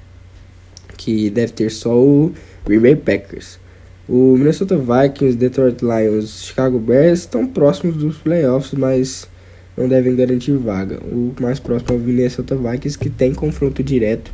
que 0.97 1.29
deve 1.29 1.53
ter 1.53 1.69
só 1.69 1.95
o 1.95 2.33
Green 2.65 2.79
Bay 2.79 2.95
Packers. 2.95 3.59
O 4.07 4.35
Minnesota 4.35 4.75
Vikings, 4.75 5.37
Detroit 5.37 5.83
Lions, 5.83 6.43
Chicago 6.43 6.79
Bears 6.79 7.19
estão 7.19 7.45
próximos 7.45 7.95
dos 7.95 8.17
playoffs, 8.17 8.73
mas 8.73 9.27
não 9.77 9.87
devem 9.87 10.15
garantir 10.15 10.53
vaga. 10.53 10.99
O 11.05 11.33
mais 11.39 11.59
próximo 11.59 11.93
é 11.93 11.95
o 11.95 11.99
Minnesota 11.99 12.55
Vikings, 12.55 12.97
que 12.97 13.09
tem 13.09 13.35
confronto 13.35 13.83
direto, 13.83 14.33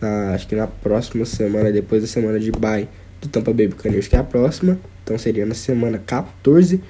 na, 0.00 0.34
acho 0.34 0.46
que 0.46 0.54
na 0.54 0.66
próxima 0.66 1.24
semana, 1.24 1.72
depois 1.72 2.02
da 2.02 2.08
semana 2.08 2.38
de 2.38 2.52
bye 2.52 2.86
do 3.20 3.28
Tampa 3.28 3.54
Bay 3.54 3.68
Buccaneers, 3.68 4.06
que 4.06 4.16
é 4.16 4.18
a 4.18 4.24
próxima. 4.24 4.78
Então 5.02 5.16
seria 5.16 5.46
na 5.46 5.54
semana 5.54 5.98
14, 6.04 6.80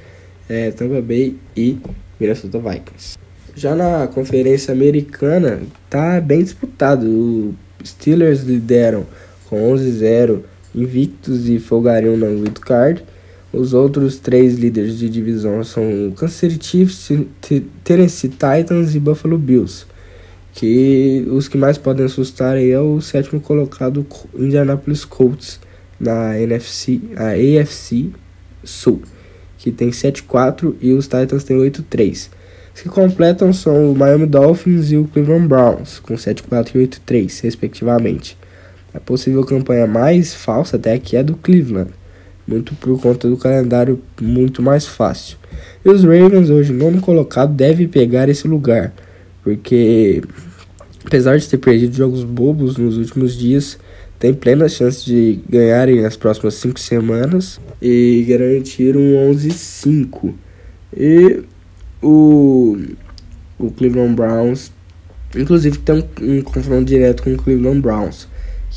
é, 0.48 0.70
Tampa 0.70 1.00
Bay 1.00 1.36
e 1.56 1.78
Minnesota 2.18 2.58
Vikings. 2.58 3.16
Já 3.54 3.74
na 3.74 4.06
conferência 4.06 4.72
americana, 4.72 5.62
tá 5.88 6.20
bem 6.20 6.42
disputado. 6.42 7.06
O 7.06 7.54
Steelers 7.84 8.42
lideram 8.42 9.06
com 9.48 9.72
11-0 9.72 10.40
invictos 10.74 11.48
e 11.48 11.58
folgariam 11.58 12.16
na 12.16 12.26
wild 12.26 12.60
card. 12.60 13.02
Os 13.52 13.72
outros 13.72 14.18
três 14.18 14.56
líderes 14.56 14.98
de 14.98 15.08
divisão 15.08 15.64
são 15.64 16.12
Kansas 16.16 16.36
City 16.36 16.58
Chiefs, 16.62 17.10
Tennessee 17.82 18.28
Titans 18.28 18.94
e 18.94 19.00
Buffalo 19.00 19.38
Bills. 19.38 19.86
Que 20.52 21.26
os 21.30 21.48
que 21.48 21.56
mais 21.56 21.78
podem 21.78 22.04
assustar 22.04 22.58
é 22.58 22.78
o 22.78 23.00
sétimo 23.00 23.40
colocado 23.40 24.06
Indianapolis 24.34 25.04
Colts 25.04 25.60
na 25.98 26.38
NFC, 26.38 27.00
a 27.16 27.30
AFC 27.30 28.10
Sul, 28.62 29.00
que 29.66 29.72
tem 29.72 29.90
7-4 29.90 30.74
e 30.80 30.92
os 30.92 31.08
Titans 31.08 31.42
têm 31.42 31.56
8-3. 31.56 32.30
Os 32.72 32.82
que 32.82 32.88
completam 32.88 33.52
são 33.52 33.90
o 33.90 33.96
Miami 33.96 34.24
Dolphins 34.24 34.92
e 34.92 34.96
o 34.96 35.08
Cleveland 35.08 35.48
Browns, 35.48 35.98
com 35.98 36.14
7-4 36.14 36.76
e 36.76 36.86
8-3, 36.86 37.42
respectivamente. 37.42 38.38
A 38.94 39.00
possível 39.00 39.42
campanha 39.42 39.84
mais 39.84 40.32
falsa 40.32 40.76
até 40.76 40.92
aqui 40.92 41.16
é 41.16 41.22
do 41.24 41.34
Cleveland, 41.34 41.90
muito 42.46 42.76
por 42.76 43.00
conta 43.00 43.28
do 43.28 43.36
calendário 43.36 44.00
muito 44.20 44.62
mais 44.62 44.86
fácil. 44.86 45.36
E 45.84 45.88
os 45.88 46.04
Ravens, 46.04 46.48
hoje 46.48 46.72
nono 46.72 47.00
colocado, 47.00 47.52
deve 47.52 47.88
pegar 47.88 48.28
esse 48.28 48.46
lugar, 48.46 48.94
porque 49.42 50.22
apesar 51.04 51.38
de 51.38 51.48
ter 51.48 51.58
perdido 51.58 51.96
jogos 51.96 52.22
bobos 52.22 52.76
nos 52.76 52.96
últimos 52.96 53.36
dias, 53.36 53.80
tem 54.18 54.32
plena 54.32 54.68
chance 54.68 55.04
de 55.04 55.40
ganharem 55.48 56.00
nas 56.00 56.16
próximas 56.16 56.54
5 56.54 56.80
semanas 56.80 57.60
e 57.80 58.24
garantir 58.28 58.96
um 58.96 59.32
11-5. 59.32 60.34
E 60.96 61.42
o, 62.02 62.78
o 63.58 63.70
Cleveland 63.70 64.14
Browns, 64.14 64.72
inclusive, 65.34 65.78
tem 65.78 65.96
um, 65.96 66.38
um 66.38 66.42
confronto 66.42 66.84
direto 66.84 67.22
com 67.22 67.32
o 67.32 67.36
Cleveland 67.36 67.80
Browns 67.80 68.28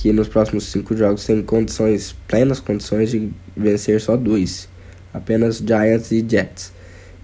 que 0.02 0.14
nos 0.14 0.30
próximos 0.30 0.66
cinco 0.66 0.96
jogos 0.96 1.26
tem 1.26 1.42
condições, 1.42 2.16
plenas 2.26 2.62
condições 2.62 3.12
de 3.12 3.30
vencer 3.56 4.00
só 4.00 4.16
dois, 4.16 4.70
apenas 5.14 5.58
Giants 5.58 6.12
e 6.12 6.26
Jets. 6.28 6.72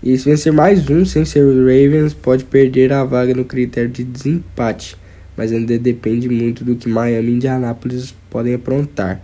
E 0.03 0.17
se 0.17 0.29
vencer 0.29 0.51
mais 0.51 0.89
um 0.89 1.05
sem 1.05 1.23
ser 1.23 1.45
os 1.45 1.55
Ravens, 1.55 2.13
pode 2.13 2.43
perder 2.43 2.91
a 2.91 3.05
vaga 3.05 3.33
no 3.33 3.45
critério 3.45 3.89
de 3.89 4.03
desempate, 4.03 4.97
mas 5.37 5.51
ainda 5.51 5.77
depende 5.77 6.29
muito 6.29 6.63
do 6.63 6.75
que 6.75 6.87
Miami 6.87 7.31
e 7.31 7.35
Indianapolis 7.35 8.13
podem 8.29 8.53
aprontar. 8.53 9.21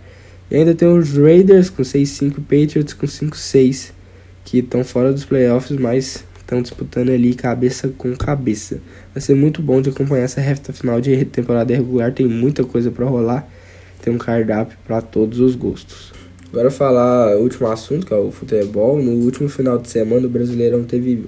E 0.50 0.56
ainda 0.56 0.74
tem 0.74 0.88
os 0.88 1.16
Raiders 1.16 1.70
com 1.70 1.82
6-5 1.82 2.34
Patriots 2.42 2.92
com 2.92 3.06
5-6, 3.06 3.92
que 4.44 4.58
estão 4.58 4.84
fora 4.84 5.12
dos 5.12 5.24
playoffs, 5.24 5.78
mas 5.78 6.24
estão 6.38 6.60
disputando 6.60 7.10
ali 7.10 7.34
cabeça 7.34 7.88
com 7.96 8.14
cabeça. 8.14 8.80
Vai 9.14 9.22
ser 9.22 9.34
muito 9.34 9.62
bom 9.62 9.80
de 9.80 9.90
acompanhar 9.90 10.24
essa 10.24 10.40
reta 10.40 10.72
final 10.72 11.00
de 11.00 11.24
temporada 11.24 11.74
regular, 11.74 12.12
tem 12.12 12.26
muita 12.26 12.64
coisa 12.64 12.90
para 12.90 13.06
rolar, 13.06 13.48
tem 14.02 14.12
um 14.12 14.18
cardápio 14.18 14.76
para 14.86 15.00
todos 15.00 15.40
os 15.40 15.54
gostos. 15.54 16.12
Agora 16.52 16.70
falar 16.70 17.34
o 17.36 17.40
último 17.40 17.66
assunto, 17.68 18.04
que 18.04 18.12
é 18.12 18.16
o 18.16 18.30
futebol. 18.30 19.02
No 19.02 19.12
último 19.12 19.48
final 19.48 19.78
de 19.78 19.88
semana 19.88 20.26
o 20.26 20.30
Brasileirão 20.30 20.84
teve 20.84 21.24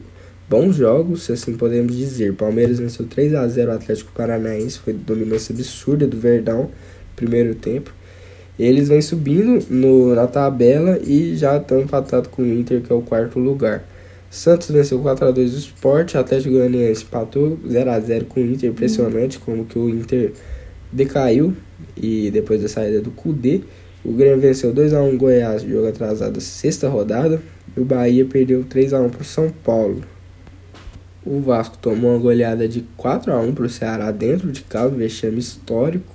bons 0.48 0.76
jogos, 0.76 1.24
se 1.24 1.32
assim 1.32 1.54
podemos 1.54 1.94
dizer. 1.94 2.34
Palmeiras 2.34 2.78
venceu 2.78 3.06
3 3.06 3.34
a 3.34 3.46
0 3.46 3.70
o 3.70 3.74
Atlético 3.74 4.12
Paranaense, 4.12 4.78
foi 4.78 4.92
dominância 4.92 5.52
absurda 5.52 6.06
do 6.06 6.16
Verdão 6.16 6.70
primeiro 7.14 7.54
tempo. 7.54 7.92
Eles 8.58 8.88
vêm 8.88 9.00
subindo 9.00 9.64
no, 9.68 10.14
na 10.14 10.26
tabela 10.26 10.98
e 11.04 11.34
já 11.34 11.56
estão 11.56 11.80
empatados 11.80 12.30
com 12.30 12.42
o 12.42 12.46
Inter, 12.46 12.80
que 12.80 12.92
é 12.92 12.94
o 12.94 13.02
quarto 13.02 13.38
lugar. 13.38 13.84
Santos 14.30 14.70
venceu 14.70 15.00
4x2 15.00 15.38
o 15.38 15.58
Sport, 15.58 16.14
Atlético 16.16 16.54
Goianiense 16.54 17.04
empatou 17.04 17.56
0x0 17.66 18.24
com 18.24 18.40
o 18.40 18.44
Inter, 18.44 18.70
impressionante 18.70 19.38
como 19.38 19.64
que 19.64 19.78
o 19.78 19.88
Inter 19.88 20.32
decaiu 20.90 21.54
e 21.96 22.30
depois 22.30 22.60
da 22.62 22.68
saída 22.68 23.00
do 23.00 23.10
Cudê. 23.10 23.60
O 24.04 24.12
Grêmio 24.12 24.40
venceu 24.40 24.72
2x1 24.72 25.16
Goiás, 25.16 25.62
jogo 25.62 25.88
atrasado, 25.88 26.40
sexta 26.40 26.88
rodada. 26.88 27.40
E 27.76 27.80
o 27.80 27.84
Bahia 27.84 28.24
perdeu 28.24 28.62
3x1 28.64 29.10
para 29.10 29.22
o 29.22 29.24
São 29.24 29.50
Paulo. 29.64 30.02
O 31.26 31.40
Vasco 31.40 31.78
tomou 31.78 32.10
uma 32.12 32.18
goleada 32.18 32.68
de 32.68 32.84
4x1 32.98 33.54
para 33.54 33.64
o 33.64 33.68
Ceará 33.68 34.10
dentro 34.10 34.52
de 34.52 34.62
casa, 34.62 34.94
vexame 34.94 35.38
histórico 35.38 36.14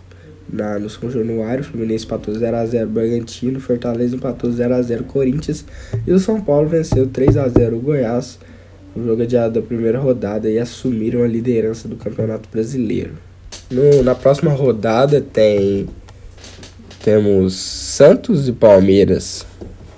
na, 0.51 0.78
no 0.78 0.89
São 0.89 1.10
Januário. 1.10 1.64
O 1.64 1.68
Fluminense 1.68 2.05
empatou 2.05 2.34
0x0 2.34 2.86
Bragantino. 2.86 3.60
Fortaleza 3.60 4.16
empatou 4.16 4.49
0x0 4.51 5.03
Corinthians. 5.03 5.66
E 6.05 6.12
o 6.12 6.20
São 6.20 6.39
Paulo 6.39 6.70
venceu 6.70 7.07
3x0 7.07 7.74
o 7.74 7.80
Goiás. 7.80 8.39
O 8.95 9.03
jogo 9.03 9.22
adiado 9.24 9.60
da 9.60 9.66
primeira 9.66 9.99
rodada 9.99 10.49
e 10.49 10.60
assumiram 10.60 11.24
a 11.24 11.28
liderança 11.28 11.88
do 11.88 11.95
Campeonato 11.95 12.49
Brasileiro. 12.49 13.14
No, 13.70 14.03
na 14.03 14.16
próxima 14.16 14.51
rodada 14.51 15.22
tem 15.22 15.88
temos 17.03 17.55
Santos 17.55 18.47
e 18.47 18.51
Palmeiras 18.51 19.45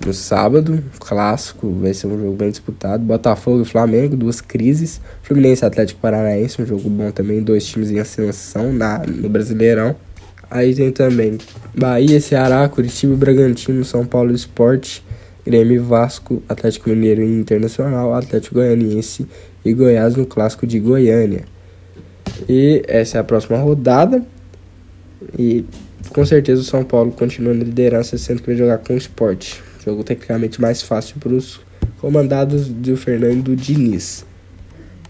no 0.05 0.13
sábado, 0.13 0.83
clássico, 0.99 1.69
vai 1.71 1.93
ser 1.93 2.07
um 2.07 2.19
jogo 2.19 2.33
bem 2.33 2.49
disputado. 2.49 3.03
Botafogo 3.03 3.61
e 3.61 3.65
Flamengo, 3.65 4.15
duas 4.15 4.41
crises. 4.41 4.99
Fluminense 5.21 5.63
e 5.63 5.65
Atlético 5.65 5.99
Paranaense, 5.99 6.61
um 6.61 6.65
jogo 6.65 6.89
bom 6.89 7.11
também, 7.11 7.41
dois 7.41 7.65
times 7.65 7.91
em 7.91 7.99
ascensão 7.99 8.73
na, 8.73 8.99
no 8.99 9.29
Brasileirão. 9.29 9.95
Aí 10.49 10.75
tem 10.75 10.91
também 10.91 11.37
Bahia, 11.73 12.19
Ceará, 12.19 12.67
Curitiba, 12.67 13.15
Bragantino, 13.15 13.85
São 13.85 14.05
Paulo 14.05 14.33
Esporte, 14.33 15.03
Grêmio 15.45 15.83
Vasco, 15.83 16.43
Atlético 16.49 16.89
Mineiro 16.89 17.21
e 17.21 17.39
Internacional, 17.39 18.13
Atlético 18.13 18.55
Goianiense 18.55 19.25
e 19.63 19.73
Goiás 19.73 20.15
no 20.15 20.25
clássico 20.25 20.67
de 20.67 20.79
Goiânia. 20.79 21.45
E 22.49 22.83
essa 22.87 23.17
é 23.17 23.21
a 23.21 23.23
próxima 23.23 23.57
rodada. 23.57 24.23
E 25.37 25.65
com 26.09 26.25
certeza 26.25 26.61
o 26.61 26.65
São 26.65 26.83
Paulo 26.83 27.11
continua 27.11 27.53
na 27.53 27.63
liderança, 27.63 28.17
sendo 28.17 28.41
que 28.41 28.47
vai 28.47 28.55
jogar 28.55 28.79
com 28.79 28.93
o 28.93 28.97
esporte. 28.97 29.63
Jogo 29.83 30.03
tecnicamente 30.03 30.61
mais 30.61 30.81
fácil 30.81 31.15
para 31.19 31.33
os 31.33 31.59
comandados 31.99 32.67
do 32.67 32.95
Fernando 32.95 33.55
Diniz. 33.55 34.25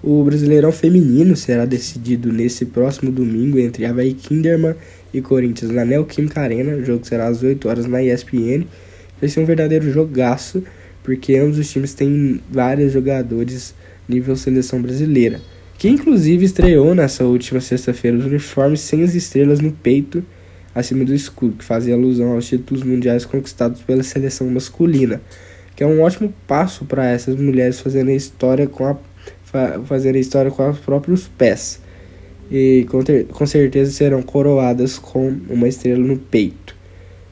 O 0.01 0.24
Brasileirão 0.24 0.72
Feminino 0.72 1.36
será 1.36 1.65
decidido 1.65 2.32
nesse 2.32 2.65
próximo 2.65 3.11
domingo 3.11 3.59
entre 3.59 3.86
Havaí 3.86 4.13
Kinderman 4.13 4.76
e 5.13 5.22
Corinthians 5.22 5.72
na 5.72 5.86
Neoquímica 5.86 6.41
Arena. 6.41 6.76
O 6.76 6.86
jogo 6.86 7.05
será 7.05 7.28
às 7.28 7.43
8 7.43 7.67
horas 7.67 7.86
na 7.86 8.01
ESPN. 8.01 8.65
Vai 9.19 9.30
ser 9.30 9.41
um 9.41 9.45
verdadeiro 9.45 9.91
jogaço, 9.91 10.63
porque 11.03 11.36
ambos 11.36 11.59
os 11.59 11.69
times 11.69 11.93
têm 11.93 12.41
vários 12.49 12.93
jogadores 12.93 13.76
nível 14.07 14.36
seleção 14.36 14.82
brasileira. 14.82 15.39
Que 15.78 15.89
inclusive 15.89 16.45
estreou 16.45 16.95
nessa 16.95 17.26
última 17.26 17.59
sexta-feira 17.59 18.17
os 18.17 18.26
uniformes 18.26 18.80
sem 18.80 19.03
as 19.03 19.15
estrelas 19.15 19.59
no 19.59 19.72
peito 19.72 20.24
acima 20.74 21.03
do 21.03 21.13
escudo, 21.13 21.57
que 21.57 21.63
fazia 21.63 21.93
alusão 21.93 22.34
aos 22.34 22.47
títulos 22.47 22.84
mundiais 22.84 23.26
conquistados 23.26 23.82
pela 23.82 24.03
seleção 24.03 24.47
masculina, 24.49 25.22
que 25.76 25.84
é 25.84 25.88
um 25.88 26.01
ótimo 26.01 26.34
passo 26.47 26.86
para 26.86 27.05
essas 27.07 27.36
mulheres 27.36 27.80
fazerem 27.80 28.15
história 28.15 28.67
com 28.67 28.86
a 28.86 28.97
história 30.19 30.49
com 30.49 30.69
os 30.69 30.80
próprios 30.80 31.28
pés 31.28 31.82
e 32.51 32.86
com, 32.89 33.01
ter, 33.01 33.26
com 33.28 33.45
certeza 33.45 33.91
serão 33.91 34.22
coroadas 34.22 34.99
com 34.99 35.38
uma 35.49 35.67
estrela 35.67 36.03
no 36.03 36.17
peito. 36.17 36.76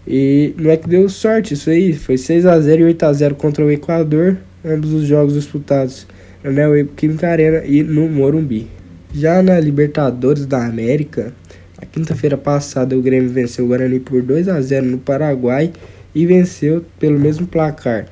E 0.08 0.54
não 0.58 0.72
é 0.72 0.78
que 0.78 0.88
deu 0.88 1.08
sorte 1.10 1.54
isso 1.54 1.70
aí, 1.70 1.94
foi 1.94 2.18
6 2.18 2.46
a 2.46 2.60
0 2.60 2.82
e 2.82 2.86
8 2.86 3.04
a 3.04 3.14
0 3.14 3.36
contra 3.36 3.64
o 3.64 3.70
Equador, 3.70 4.38
ambos 4.64 4.94
os 4.94 5.06
jogos 5.06 5.34
disputados 5.34 6.08
na 6.44 6.52
Neoquímica 6.52 7.30
Arena 7.30 7.64
e 7.66 7.84
no 7.84 8.08
Morumbi. 8.08 8.68
Já 9.14 9.42
na 9.44 9.60
Libertadores 9.60 10.46
da 10.46 10.66
América, 10.66 11.34
a 11.82 11.86
quinta-feira 11.86 12.38
passada 12.38 12.98
o 12.98 13.02
Grêmio 13.02 13.30
venceu 13.30 13.64
o 13.64 13.68
Guarani 13.70 14.00
por 14.00 14.22
2 14.22 14.50
a 14.50 14.60
0 14.60 14.86
no 14.86 14.98
Paraguai 14.98 15.72
e 16.14 16.26
venceu 16.26 16.84
pelo 17.00 17.18
mesmo 17.18 17.48
placar 17.48 18.08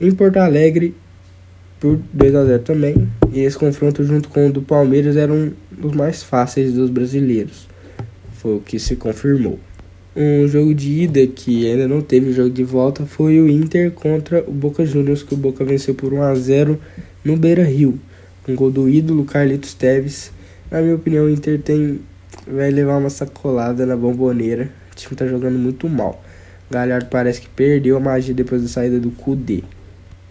em 0.00 0.10
Porto 0.10 0.38
Alegre 0.38 0.94
por 1.78 2.00
2 2.12 2.34
a 2.34 2.44
0 2.44 2.62
também. 2.62 3.08
E 3.32 3.40
esse 3.40 3.56
confronto 3.56 4.02
junto 4.02 4.28
com 4.28 4.48
o 4.48 4.52
do 4.52 4.60
Palmeiras 4.60 5.16
era 5.16 5.32
um 5.32 5.52
dos 5.70 5.92
mais 5.94 6.22
fáceis 6.22 6.72
dos 6.72 6.90
brasileiros. 6.90 7.68
Foi 8.34 8.56
o 8.56 8.60
que 8.60 8.78
se 8.78 8.96
confirmou. 8.96 9.58
Um 10.16 10.46
jogo 10.48 10.74
de 10.74 10.90
ida 11.02 11.26
que 11.26 11.70
ainda 11.70 11.86
não 11.86 12.02
teve 12.02 12.32
jogo 12.32 12.50
de 12.50 12.64
volta 12.64 13.06
foi 13.06 13.40
o 13.40 13.48
Inter 13.48 13.92
contra 13.92 14.44
o 14.46 14.52
Boca 14.52 14.84
Juniors, 14.84 15.22
que 15.22 15.32
o 15.32 15.36
Boca 15.36 15.64
venceu 15.64 15.94
por 15.94 16.12
1 16.12 16.22
a 16.22 16.34
0 16.34 16.78
no 17.24 17.36
Beira 17.36 17.62
Rio. 17.62 17.98
Um 18.48 18.56
gol 18.56 18.70
do 18.70 18.88
ídolo 18.88 19.24
Carlitos 19.24 19.74
Teves. 19.74 20.32
Na 20.70 20.82
minha 20.82 20.96
opinião, 20.96 21.26
o 21.26 21.30
Inter 21.30 21.60
tem 21.60 22.00
vai 22.52 22.70
levar 22.70 22.98
uma 22.98 23.10
sacolada 23.10 23.86
na 23.86 23.96
bomboneira. 23.96 24.70
O 24.92 24.94
time 24.94 25.16
tá 25.16 25.26
jogando 25.26 25.58
muito 25.58 25.88
mal. 25.88 26.22
Galhardo 26.70 27.06
parece 27.06 27.40
que 27.40 27.48
perdeu 27.48 27.96
a 27.96 28.00
magia 28.00 28.34
depois 28.34 28.62
da 28.62 28.68
saída 28.68 28.98
do 28.98 29.10
Kudê. 29.10 29.62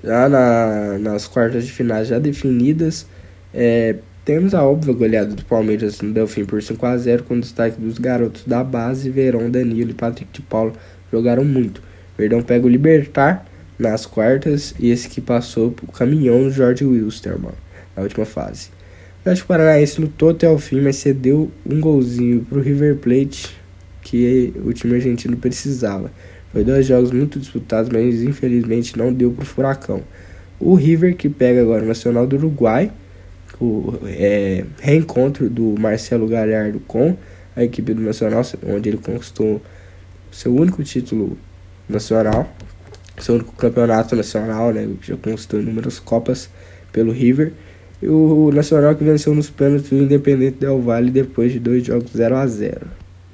Já 0.04 0.28
na, 0.30 0.98
nas 0.98 1.28
quartas 1.28 1.66
de 1.66 1.72
finais 1.72 2.08
já 2.08 2.20
definidas, 2.20 3.06
É, 3.54 3.98
temos 4.24 4.54
a 4.54 4.64
óbvia 4.64 4.94
goleada 4.94 5.34
do 5.36 5.44
Palmeiras 5.44 6.00
no 6.00 6.14
Delfim 6.14 6.46
por 6.46 6.62
5 6.64 6.86
a 6.86 6.98
0 6.98 7.24
com 7.24 7.40
destaque 7.40 7.82
dos 7.82 7.98
garotos 7.98 8.44
da 8.46 8.64
base, 8.64 9.10
Verão, 9.10 9.50
Danilo 9.52 9.92
e 9.92 9.94
Patrick 9.94 10.32
de 10.32 10.42
Paulo 10.42 10.74
jogaram 11.12 11.44
muito. 11.44 11.82
Verdão 12.18 12.42
pega 12.42 12.66
o 12.66 12.70
Libertar 12.70 13.46
nas 13.78 14.06
quartas 14.06 14.74
e 14.80 14.90
esse 14.90 15.10
que 15.10 15.20
passou 15.20 15.76
o 15.84 15.92
caminhão 15.92 16.50
Jorge 16.50 16.86
Wilstermann 16.86 17.56
na 17.96 18.04
última 18.04 18.26
fase. 18.26 18.70
O 19.22 19.30
Atlético 19.30 19.48
Paranaense 19.50 20.02
lutou 20.02 20.30
até 20.30 20.50
o 20.50 20.58
fim, 20.58 20.82
mas 20.82 20.96
cedeu 20.96 21.52
um 21.66 21.80
golzinho 21.80 22.44
para 22.44 22.58
o 22.58 22.62
River 22.62 22.96
Plate 22.98 23.56
que 24.02 24.52
o 24.66 24.74
time 24.74 24.96
argentino 24.96 25.38
precisava. 25.38 26.12
Foi 26.52 26.64
dois 26.64 26.88
jogos 26.88 27.12
muito 27.12 27.40
disputados, 27.40 27.90
mas 27.90 28.24
infelizmente 28.24 28.98
não 28.98 29.14
deu 29.14 29.32
para 29.32 29.44
o 29.44 29.46
Furacão. 29.46 30.02
O 30.60 30.74
River 30.74 31.16
que 31.16 31.30
pega 31.30 31.62
agora 31.62 31.84
o 31.84 31.88
Nacional 31.88 32.26
do 32.26 32.36
Uruguai 32.36 32.92
o 33.62 33.94
é, 34.06 34.66
reencontro 34.80 35.48
do 35.48 35.76
Marcelo 35.80 36.28
Galhardo 36.28 36.80
com 36.80 37.16
a 37.56 37.64
equipe 37.64 37.94
do 37.94 38.02
Nacional, 38.02 38.44
onde 38.66 38.90
ele 38.90 38.98
conquistou 38.98 39.62
seu 40.32 40.56
único 40.56 40.84
título 40.84 41.38
nacional, 41.88 42.52
seu 43.20 43.36
único 43.36 43.56
campeonato 43.56 44.16
nacional, 44.16 44.74
né, 44.74 44.90
já 45.04 45.16
conquistou 45.16 45.60
inúmeras 45.62 46.00
copas 46.00 46.50
pelo 46.92 47.12
River. 47.12 47.54
E 48.02 48.08
o 48.08 48.50
Nacional 48.52 48.96
que 48.96 49.04
venceu 49.04 49.36
nos 49.36 49.50
pênaltis 49.50 49.90
do 49.90 49.98
Independente 49.98 50.58
Del 50.60 50.82
Valle 50.82 51.12
depois 51.12 51.52
de 51.52 51.60
dois 51.60 51.86
jogos 51.86 52.12
0 52.16 52.36
a 52.36 52.48
0 52.48 52.88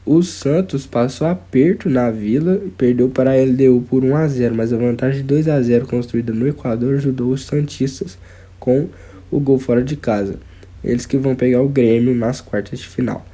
O 0.06 0.22
Santos 0.22 0.86
passou 0.86 1.26
aperto 1.26 1.90
na 1.90 2.12
Vila 2.12 2.62
e 2.66 2.70
perdeu 2.70 3.08
para 3.08 3.32
a 3.32 3.36
LDU 3.36 3.86
por 3.90 4.04
1 4.04 4.16
a 4.16 4.28
0 4.28 4.56
mas 4.56 4.74
a 4.74 4.78
vantagem 4.78 5.22
de 5.22 5.28
2 5.28 5.48
a 5.48 5.62
0 5.62 5.88
construída 5.88 6.34
no 6.34 6.46
Equador 6.46 6.96
ajudou 6.96 7.32
os 7.32 7.46
Santistas 7.46 8.18
com 8.60 8.90
o 9.32 9.40
gol 9.40 9.58
fora 9.58 9.82
de 9.82 9.96
casa. 9.96 10.36
Eles 10.84 11.06
que 11.06 11.18
vão 11.18 11.34
pegar 11.34 11.62
o 11.62 11.70
Grêmio 11.70 12.14
nas 12.14 12.42
quartas 12.42 12.80
de 12.80 12.88
final. 12.88 13.26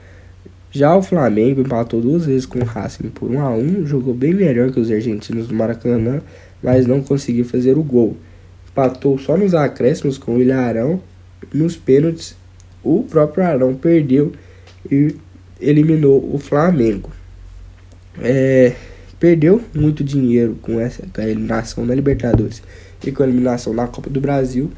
Já 0.72 0.96
o 0.96 1.04
Flamengo 1.04 1.62
empatou 1.62 2.02
duas 2.02 2.26
vezes 2.26 2.46
com 2.46 2.60
o 2.60 2.64
Racing 2.64 3.10
por 3.10 3.30
1 3.30 3.42
a 3.42 3.50
1 3.56 3.86
jogou 3.88 4.14
bem 4.14 4.34
melhor 4.34 4.72
que 4.72 4.80
os 4.80 4.90
argentinos 4.90 5.48
do 5.48 5.54
Maracanã, 5.54 6.22
mas 6.62 6.86
não 6.86 7.02
conseguiu 7.02 7.46
fazer 7.46 7.78
o 7.78 7.84
gol. 7.84 8.18
Empatou 8.72 9.18
só 9.20 9.38
nos 9.38 9.54
acréscimos 9.54 10.18
com 10.18 10.36
o 10.36 10.42
Ilharão, 10.42 11.00
nos 11.54 11.76
pênaltis 11.76 12.36
o 12.84 13.04
próprio 13.04 13.46
Arão 13.46 13.74
perdeu 13.76 14.34
e 14.92 15.16
eliminou 15.60 16.30
o 16.34 16.38
Flamengo. 16.38 17.10
É, 18.22 18.74
perdeu 19.20 19.62
muito 19.74 20.04
dinheiro 20.04 20.58
com 20.62 20.80
essa 20.80 21.04
com 21.14 21.22
a 21.22 21.24
eliminação 21.24 21.88
da 21.88 21.96
Libertadores 21.96 22.62
e 23.06 23.12
com 23.12 23.24
a 23.24 23.26
eliminação 23.26 23.74
na 23.74 23.88
Copa 23.88 24.10
do 24.10 24.20
Brasil, 24.20 24.70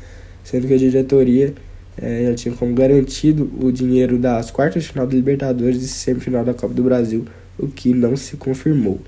sendo 0.43 0.67
que 0.67 0.73
a 0.73 0.77
diretoria 0.77 1.53
é, 1.97 2.25
já 2.25 2.35
tinha 2.35 2.55
como 2.55 2.73
garantido 2.75 3.49
o 3.59 3.71
dinheiro 3.71 4.17
das 4.17 4.51
quartas 4.51 4.83
de 4.83 4.89
final 4.89 5.07
da 5.07 5.15
Libertadores 5.15 5.81
e 5.81 5.87
semifinal 5.87 6.45
da 6.45 6.53
Copa 6.53 6.73
do 6.73 6.83
Brasil, 6.83 7.25
o 7.57 7.67
que 7.67 7.93
não 7.93 8.15
se 8.15 8.37
confirmou. 8.37 8.99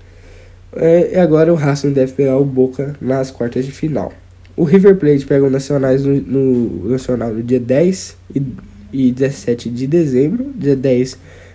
É, 0.75 1.13
e 1.13 1.19
agora 1.19 1.51
o 1.53 1.55
Racing 1.55 1.93
deve 1.93 2.13
pegar 2.13 2.37
o 2.37 2.45
Boca 2.45 2.95
nas 2.99 3.31
quartas 3.31 3.65
de 3.65 3.71
final. 3.71 4.11
O 4.57 4.63
River 4.63 4.95
Plate 4.95 5.23
pega 5.23 5.45
o 5.45 5.51
Nacionais 5.51 6.03
no, 6.03 6.15
no 6.15 6.89
Nacional 6.89 7.31
no 7.31 7.43
dia 7.43 7.59
10 7.59 8.17
e, 8.35 8.41
e 8.91 9.11
17 9.11 9.69
de 9.69 9.85
dezembro, 9.85 10.51
dia 10.55 10.75
10 10.75 11.13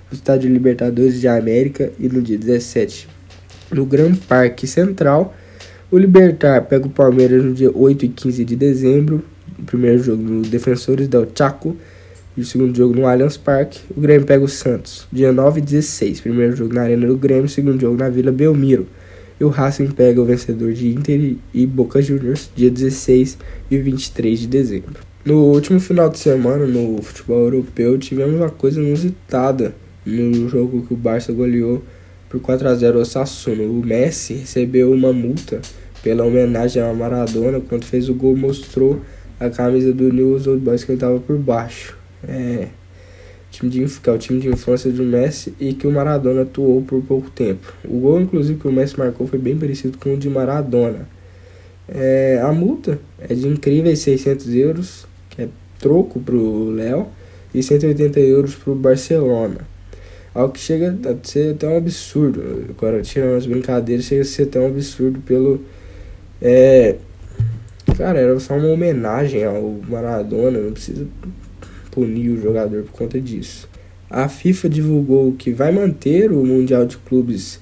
no 0.09 0.15
Estádio 0.15 0.49
Libertadores 0.49 1.21
de 1.21 1.27
América 1.27 1.91
e 1.99 2.09
no 2.09 2.23
dia 2.23 2.39
17 2.39 3.09
no 3.73 3.85
Gran 3.85 4.15
Parque 4.15 4.69
Central. 4.69 5.35
O 5.91 5.99
Libertar 5.99 6.63
pega 6.67 6.87
o 6.87 6.91
Palmeiras 6.91 7.43
no 7.43 7.53
dia 7.53 7.77
8 7.77 8.05
e 8.05 8.09
15 8.09 8.45
de 8.45 8.55
dezembro, 8.55 9.25
o 9.59 9.65
primeiro 9.65 10.01
jogo 10.01 10.23
no 10.23 10.43
Defensores 10.43 11.09
del 11.09 11.27
Chaco 11.35 11.77
e 12.37 12.41
o 12.41 12.45
segundo 12.45 12.77
jogo 12.77 12.95
no 12.95 13.05
Allianz 13.05 13.37
Parque. 13.37 13.81
O 13.97 14.01
Grêmio 14.01 14.25
pega 14.25 14.45
o 14.45 14.49
Santos, 14.49 15.09
dia 15.13 15.33
9 15.33 15.59
e 15.59 15.63
16, 15.65 16.21
primeiro 16.21 16.55
jogo 16.55 16.73
na 16.73 16.83
Arena 16.83 17.09
do 17.09 17.17
Grêmio, 17.17 17.49
segundo 17.49 17.81
jogo 17.81 17.97
na 17.97 18.09
Vila 18.09 18.31
Belmiro. 18.31 18.87
E 19.41 19.45
o 19.45 19.49
Racing 19.49 19.89
pega 19.89 20.21
o 20.21 20.25
vencedor 20.25 20.73
de 20.73 20.89
Inter 20.89 21.37
e 21.53 21.67
Boca 21.67 22.01
Juniors, 22.01 22.51
dia 22.55 22.71
16 22.71 23.39
e 23.71 23.79
23 23.79 24.41
de 24.41 24.47
dezembro. 24.47 25.01
No 25.25 25.45
último 25.45 25.79
final 25.79 26.09
de 26.09 26.19
semana, 26.19 26.67
no 26.67 27.01
futebol 27.03 27.45
europeu, 27.45 27.97
tivemos 27.99 28.35
uma 28.35 28.51
coisa 28.51 28.81
inusitada 28.81 29.75
no 30.05 30.49
jogo 30.49 30.83
que 30.87 30.95
o 30.95 30.97
Barça 30.97 31.33
goleou 31.33 31.83
por 32.29 32.41
4 32.41 32.69
a 32.69 32.75
0 32.75 32.99
o 32.99 33.05
Sassuolo. 33.05 33.79
O 33.79 33.87
Messi 33.87 34.35
recebeu 34.35 34.91
uma 34.91 35.13
multa 35.13 35.61
pela 36.03 36.25
homenagem 36.25 36.83
a 36.83 36.93
Maradona 36.93 37.61
quando 37.61 37.85
fez 37.85 38.09
o 38.09 38.15
gol 38.15 38.37
mostrou 38.37 39.01
a 39.39 39.49
camisa 39.49 39.93
do 39.93 40.13
News 40.13 40.47
Old 40.47 40.61
Boys 40.61 40.83
que 40.83 40.93
ele 40.93 41.01
tava 41.01 41.21
por 41.21 41.39
baixo. 41.39 41.97
É, 42.27 42.69
time 43.53 43.71
de, 43.71 44.01
que 44.01 44.09
é 44.09 44.13
o 44.13 44.19
time 44.19 44.41
de 44.41 44.49
infância 44.49 44.91
do 44.91 45.03
Messi 45.03 45.55
e 45.61 45.75
que 45.75 45.87
o 45.87 45.93
Maradona 45.93 46.43
atuou 46.43 46.83
por 46.83 47.03
pouco 47.03 47.31
tempo. 47.31 47.73
O 47.85 48.01
gol, 48.01 48.21
inclusive, 48.21 48.59
que 48.59 48.67
o 48.67 48.73
Messi 48.73 48.99
marcou 48.99 49.27
foi 49.27 49.39
bem 49.39 49.57
parecido 49.57 49.99
com 49.99 50.15
o 50.15 50.17
de 50.17 50.29
Maradona. 50.29 51.07
É, 51.87 52.41
a 52.43 52.51
multa 52.53 52.99
é 53.21 53.35
de 53.35 53.47
incríveis 53.47 53.99
600 54.01 54.55
euros, 54.55 55.07
que 55.29 55.43
é 55.43 55.49
troco 55.79 56.19
pro 56.19 56.71
Léo, 56.71 57.09
e 57.55 57.63
180 57.63 58.19
euros 58.21 58.55
pro 58.55 58.75
Barcelona. 58.75 59.59
Algo 60.35 60.55
que 60.55 60.61
chega 60.61 60.97
a 61.05 61.27
ser 61.27 61.55
até 61.55 61.69
um 61.69 61.77
absurdo. 61.77 62.65
Agora, 62.71 63.03
tirando 63.03 63.37
as 63.37 63.45
brincadeiras, 63.45 64.07
chega 64.07 64.23
a 64.23 64.25
ser 64.25 64.45
até 64.45 64.59
um 64.59 64.69
absurdo 64.69 65.21
pelo. 65.21 65.61
É, 66.41 66.97
Cara, 67.97 68.19
era 68.19 68.39
só 68.41 68.55
uma 68.55 68.69
homenagem 68.69 69.45
ao 69.45 69.77
Maradona, 69.89 70.59
não 70.59 70.73
precisa 70.73 71.07
punir 71.93 72.31
o 72.31 72.43
jogador 72.43 72.83
por 72.83 72.93
conta 72.93 73.21
disso. 73.21 73.69
A 74.11 74.29
FIFA 74.29 74.69
divulgou 74.69 75.33
que 75.33 75.53
vai 75.53 75.71
manter 75.71 76.33
o 76.33 76.45
Mundial 76.45 76.85
de 76.85 76.97
Clubes 76.99 77.61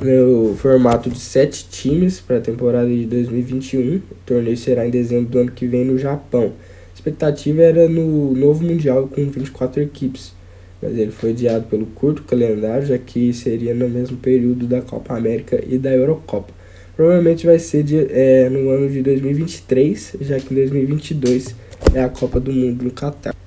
no 0.00 0.54
formato 0.56 1.10
de 1.10 1.18
sete 1.18 1.68
times 1.68 2.20
para 2.20 2.38
a 2.38 2.40
temporada 2.40 2.88
de 2.88 3.06
2021. 3.06 3.96
O 3.96 4.02
torneio 4.26 4.56
será 4.56 4.86
em 4.86 4.90
dezembro 4.90 5.30
do 5.30 5.38
ano 5.38 5.50
que 5.52 5.66
vem 5.66 5.84
no 5.84 5.98
Japão. 5.98 6.52
A 6.90 6.94
expectativa 6.94 7.62
era 7.62 7.88
no 7.88 8.32
novo 8.34 8.64
Mundial 8.64 9.08
com 9.08 9.28
24 9.28 9.82
equipes, 9.82 10.32
mas 10.80 10.96
ele 10.96 11.10
foi 11.10 11.30
adiado 11.30 11.66
pelo 11.66 11.86
curto 11.86 12.22
calendário, 12.22 12.86
já 12.86 12.98
que 12.98 13.32
seria 13.32 13.74
no 13.74 13.88
mesmo 13.88 14.16
período 14.16 14.66
da 14.66 14.80
Copa 14.80 15.16
América 15.16 15.62
e 15.66 15.78
da 15.78 15.90
Eurocopa. 15.90 16.52
Provavelmente 16.94 17.46
vai 17.46 17.58
ser 17.58 17.82
de, 17.82 18.06
é, 18.10 18.48
no 18.50 18.70
ano 18.70 18.88
de 18.88 19.02
2023, 19.02 20.16
já 20.20 20.38
que 20.38 20.52
em 20.52 20.56
2022 20.56 21.54
é 21.94 22.02
a 22.02 22.08
Copa 22.08 22.38
do 22.38 22.52
Mundo 22.52 22.84
no 22.84 22.90
Catar. 22.90 23.41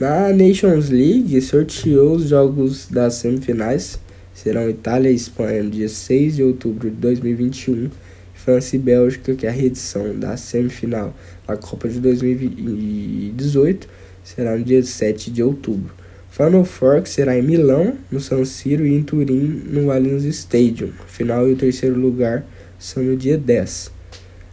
Na 0.00 0.32
Nations 0.32 0.88
League, 0.88 1.38
sorteou 1.42 2.14
os 2.14 2.30
jogos 2.30 2.88
das 2.88 3.16
semifinais. 3.16 4.00
Serão 4.32 4.70
Itália 4.70 5.10
e 5.10 5.14
Espanha 5.14 5.62
no 5.62 5.68
dia 5.68 5.90
6 5.90 6.36
de 6.36 6.42
outubro 6.42 6.88
de 6.88 6.96
2021. 6.96 7.90
França 8.32 8.76
e 8.76 8.78
Bélgica, 8.78 9.34
que 9.34 9.44
é 9.44 9.50
a 9.50 9.52
reedição 9.52 10.18
da 10.18 10.38
semifinal 10.38 11.14
da 11.46 11.54
Copa 11.54 11.86
de 11.86 12.00
2018, 12.00 13.86
será 14.24 14.56
no 14.56 14.64
dia 14.64 14.82
7 14.82 15.30
de 15.30 15.42
outubro. 15.42 15.92
Final 16.30 16.64
Four, 16.64 17.06
será 17.06 17.36
em 17.36 17.42
Milão, 17.42 17.98
no 18.10 18.20
San 18.20 18.42
Siro, 18.46 18.86
e 18.86 18.94
em 18.94 19.02
Turim, 19.02 19.64
no 19.66 19.90
Allianz 19.92 20.24
Stadium. 20.24 20.92
Final 21.08 21.46
e 21.46 21.52
o 21.52 21.56
terceiro 21.56 22.00
lugar 22.00 22.46
são 22.78 23.02
no 23.02 23.18
dia 23.18 23.36
10. 23.36 23.92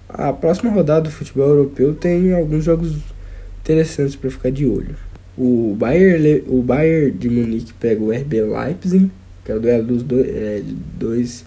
A 0.09 0.33
próxima 0.33 0.71
rodada 0.71 1.03
do 1.03 1.11
futebol 1.11 1.47
europeu 1.47 1.93
tem 1.93 2.33
alguns 2.33 2.65
jogos 2.65 2.97
interessantes 3.61 4.17
para 4.17 4.29
ficar 4.29 4.51
de 4.51 4.65
olho. 4.65 5.06
O 5.37 5.75
Bayern, 5.77 6.43
o 6.47 6.61
Bayern 6.61 7.11
de 7.11 7.29
Munique 7.29 7.73
pega 7.73 8.01
o 8.01 8.11
RB 8.11 8.41
Leipzig, 8.41 9.11
que 9.45 9.51
é 9.51 9.55
o 9.55 9.59
duelo 9.59 9.83
dos 9.83 10.03
dois, 10.03 10.27
é, 10.27 10.63
dois 10.97 11.45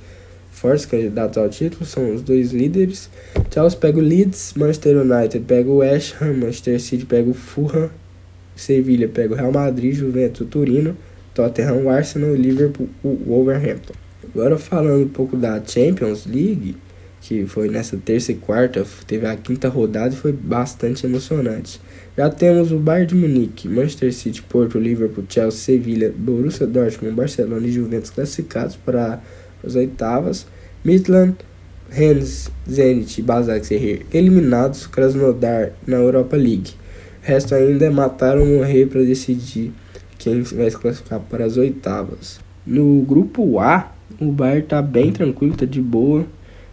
fortes 0.52 0.86
candidatos 0.86 1.38
ao 1.38 1.48
título, 1.48 1.84
são 1.84 2.14
os 2.14 2.22
dois 2.22 2.52
líderes. 2.52 3.10
Chelsea 3.52 3.78
pega 3.78 3.98
o 3.98 4.02
Leeds, 4.02 4.54
Manchester 4.56 4.98
United 4.98 5.44
pega 5.44 5.68
o 5.68 5.78
West 5.78 6.14
Ham, 6.20 6.34
Manchester 6.34 6.80
City 6.80 7.04
pega 7.04 7.30
o 7.30 7.34
Fulham, 7.34 7.90
Sevilha 8.54 9.08
pega 9.08 9.34
o 9.34 9.36
Real 9.36 9.50
Madrid, 9.50 9.94
Juventus, 9.94 10.42
o 10.42 10.44
Turino, 10.44 10.96
Tottenham, 11.34 11.84
o 11.84 11.88
Arsenal, 11.90 12.34
Liverpool, 12.34 12.88
o 13.02 13.18
Wolverhampton. 13.26 13.94
Agora 14.22 14.58
falando 14.58 15.04
um 15.04 15.08
pouco 15.08 15.36
da 15.36 15.60
Champions 15.64 16.26
League, 16.26 16.76
que 17.20 17.46
foi 17.46 17.68
nessa 17.68 17.96
terça 17.96 18.32
e 18.32 18.34
quarta, 18.34 18.84
teve 19.06 19.26
a 19.26 19.36
quinta 19.36 19.68
rodada 19.68 20.14
e 20.14 20.16
foi 20.16 20.32
bastante 20.32 21.06
emocionante. 21.06 21.80
Já 22.16 22.28
temos 22.28 22.72
o 22.72 22.78
Bayern 22.78 23.06
de 23.06 23.14
Munique, 23.14 23.68
Manchester 23.68 24.12
City, 24.12 24.42
Porto, 24.42 24.78
Liverpool, 24.78 25.24
Chelsea, 25.28 25.60
Sevilha, 25.60 26.12
Borussia 26.16 26.66
Dortmund, 26.66 27.14
Barcelona 27.14 27.66
e 27.66 27.72
Juventus 27.72 28.10
classificados 28.10 28.76
para 28.76 29.20
as 29.64 29.74
oitavas. 29.74 30.46
Midland, 30.84 31.36
Rennes, 31.88 32.50
Zenit 32.68 33.20
e 33.20 33.22
Basak 33.22 33.66
Serrer 33.66 34.06
eliminados, 34.12 34.86
Krasnodar 34.86 35.72
na 35.86 35.96
Europa 35.96 36.36
League. 36.36 36.72
O 37.22 37.26
resto 37.26 37.54
ainda 37.54 37.86
é 37.86 37.90
matar 37.90 38.38
ou 38.38 38.46
morrer 38.46 38.86
para 38.86 39.02
decidir 39.02 39.72
quem 40.18 40.42
vai 40.42 40.70
se 40.70 40.76
classificar 40.76 41.20
para 41.20 41.44
as 41.44 41.56
oitavas. 41.56 42.40
No 42.66 43.02
grupo 43.02 43.58
A, 43.58 43.92
o 44.20 44.32
Bayern 44.32 44.66
tá 44.66 44.82
bem 44.82 45.12
tranquilo, 45.12 45.56
tá 45.56 45.64
de 45.64 45.80
boa. 45.80 46.26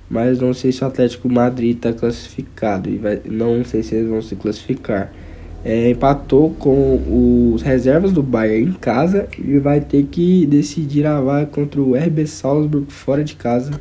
Mas 0.10 0.40
não 0.40 0.54
sei 0.54 0.72
se 0.72 0.84
o 0.84 0.88
Atlético 0.88 1.30
Madrid 1.30 1.78
tá 1.78 1.92
classificado. 1.92 2.90
E 2.90 2.98
vai, 2.98 3.22
não 3.26 3.64
sei 3.66 3.84
se 3.84 3.96
eles 3.96 4.10
vão 4.10 4.22
se 4.22 4.36
classificar. 4.36 5.12
É, 5.64 5.90
empatou 5.90 6.52
com 6.52 7.54
os 7.54 7.62
reservas 7.62 8.12
do 8.12 8.24
Bayern 8.24 8.72
em 8.72 8.74
casa 8.74 9.28
e 9.38 9.58
vai 9.60 9.82
ter 9.82 10.04
que 10.06 10.46
decidir 10.46 11.06
a 11.06 11.20
vaga 11.20 11.46
contra 11.48 11.82
o 11.82 11.96
RB 11.96 12.26
Salzburg 12.28 12.92
fora 12.92 13.24
de 13.24 13.36
casa. 13.36 13.80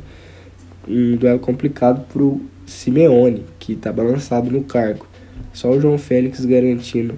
Um 0.87 1.15
duelo 1.15 1.39
complicado 1.39 2.05
para 2.11 2.21
o 2.21 2.41
Simeone, 2.65 3.45
que 3.59 3.73
está 3.73 3.91
balançado 3.91 4.49
no 4.49 4.63
cargo. 4.63 5.07
Só 5.53 5.71
o 5.71 5.79
João 5.79 5.97
Félix 5.97 6.43
garantindo 6.45 7.17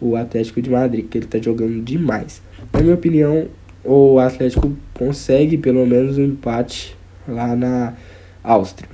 o 0.00 0.16
Atlético 0.16 0.60
de 0.60 0.70
Madrid, 0.70 1.06
que 1.08 1.18
ele 1.18 1.24
está 1.24 1.38
jogando 1.38 1.82
demais. 1.82 2.42
Na 2.72 2.80
minha 2.80 2.94
opinião, 2.94 3.46
o 3.84 4.18
Atlético 4.18 4.72
consegue 4.94 5.56
pelo 5.56 5.86
menos 5.86 6.18
um 6.18 6.24
empate 6.24 6.96
lá 7.26 7.54
na 7.54 7.94
Áustria. 8.42 8.88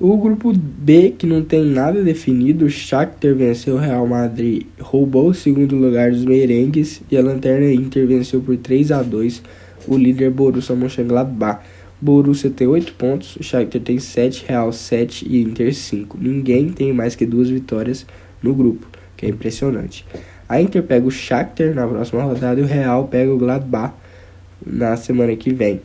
O 0.00 0.16
grupo 0.16 0.52
B, 0.52 1.12
que 1.18 1.26
não 1.26 1.42
tem 1.42 1.64
nada 1.64 2.04
definido, 2.04 2.66
o 2.66 2.70
Shakhtar 2.70 3.34
venceu 3.34 3.74
o 3.74 3.78
Real 3.78 4.06
Madrid, 4.06 4.64
roubou 4.78 5.30
o 5.30 5.34
segundo 5.34 5.74
lugar 5.74 6.12
dos 6.12 6.24
merengues 6.24 7.02
e 7.10 7.16
a 7.16 7.20
Lanterna 7.20 7.72
Inter 7.72 8.06
venceu 8.06 8.40
por 8.40 8.56
3 8.56 8.92
a 8.92 9.02
2 9.02 9.42
o 9.88 9.96
líder 9.96 10.30
Borussia 10.30 10.76
Mönchengladbach. 10.76 11.64
Borussia 12.00 12.48
tem 12.48 12.68
8 12.68 12.92
pontos, 12.92 13.34
o 13.34 13.42
Shakhtar 13.42 13.82
tem 13.82 13.98
7, 13.98 14.44
Real 14.46 14.72
7 14.72 15.26
e 15.28 15.42
Inter 15.42 15.74
5. 15.74 16.16
Ninguém 16.20 16.68
tem 16.68 16.92
mais 16.92 17.16
que 17.16 17.26
duas 17.26 17.50
vitórias 17.50 18.06
no 18.40 18.54
grupo, 18.54 18.86
que 19.16 19.26
é 19.26 19.28
impressionante. 19.28 20.06
A 20.48 20.62
Inter 20.62 20.84
pega 20.84 21.08
o 21.08 21.10
Shakhtar 21.10 21.74
na 21.74 21.88
próxima 21.88 22.22
rodada 22.22 22.60
e 22.60 22.62
o 22.62 22.66
Real 22.68 23.08
pega 23.08 23.32
o 23.32 23.36
Gladbach 23.36 23.94
na 24.64 24.96
semana 24.96 25.34
que 25.34 25.52
vem. 25.52 25.80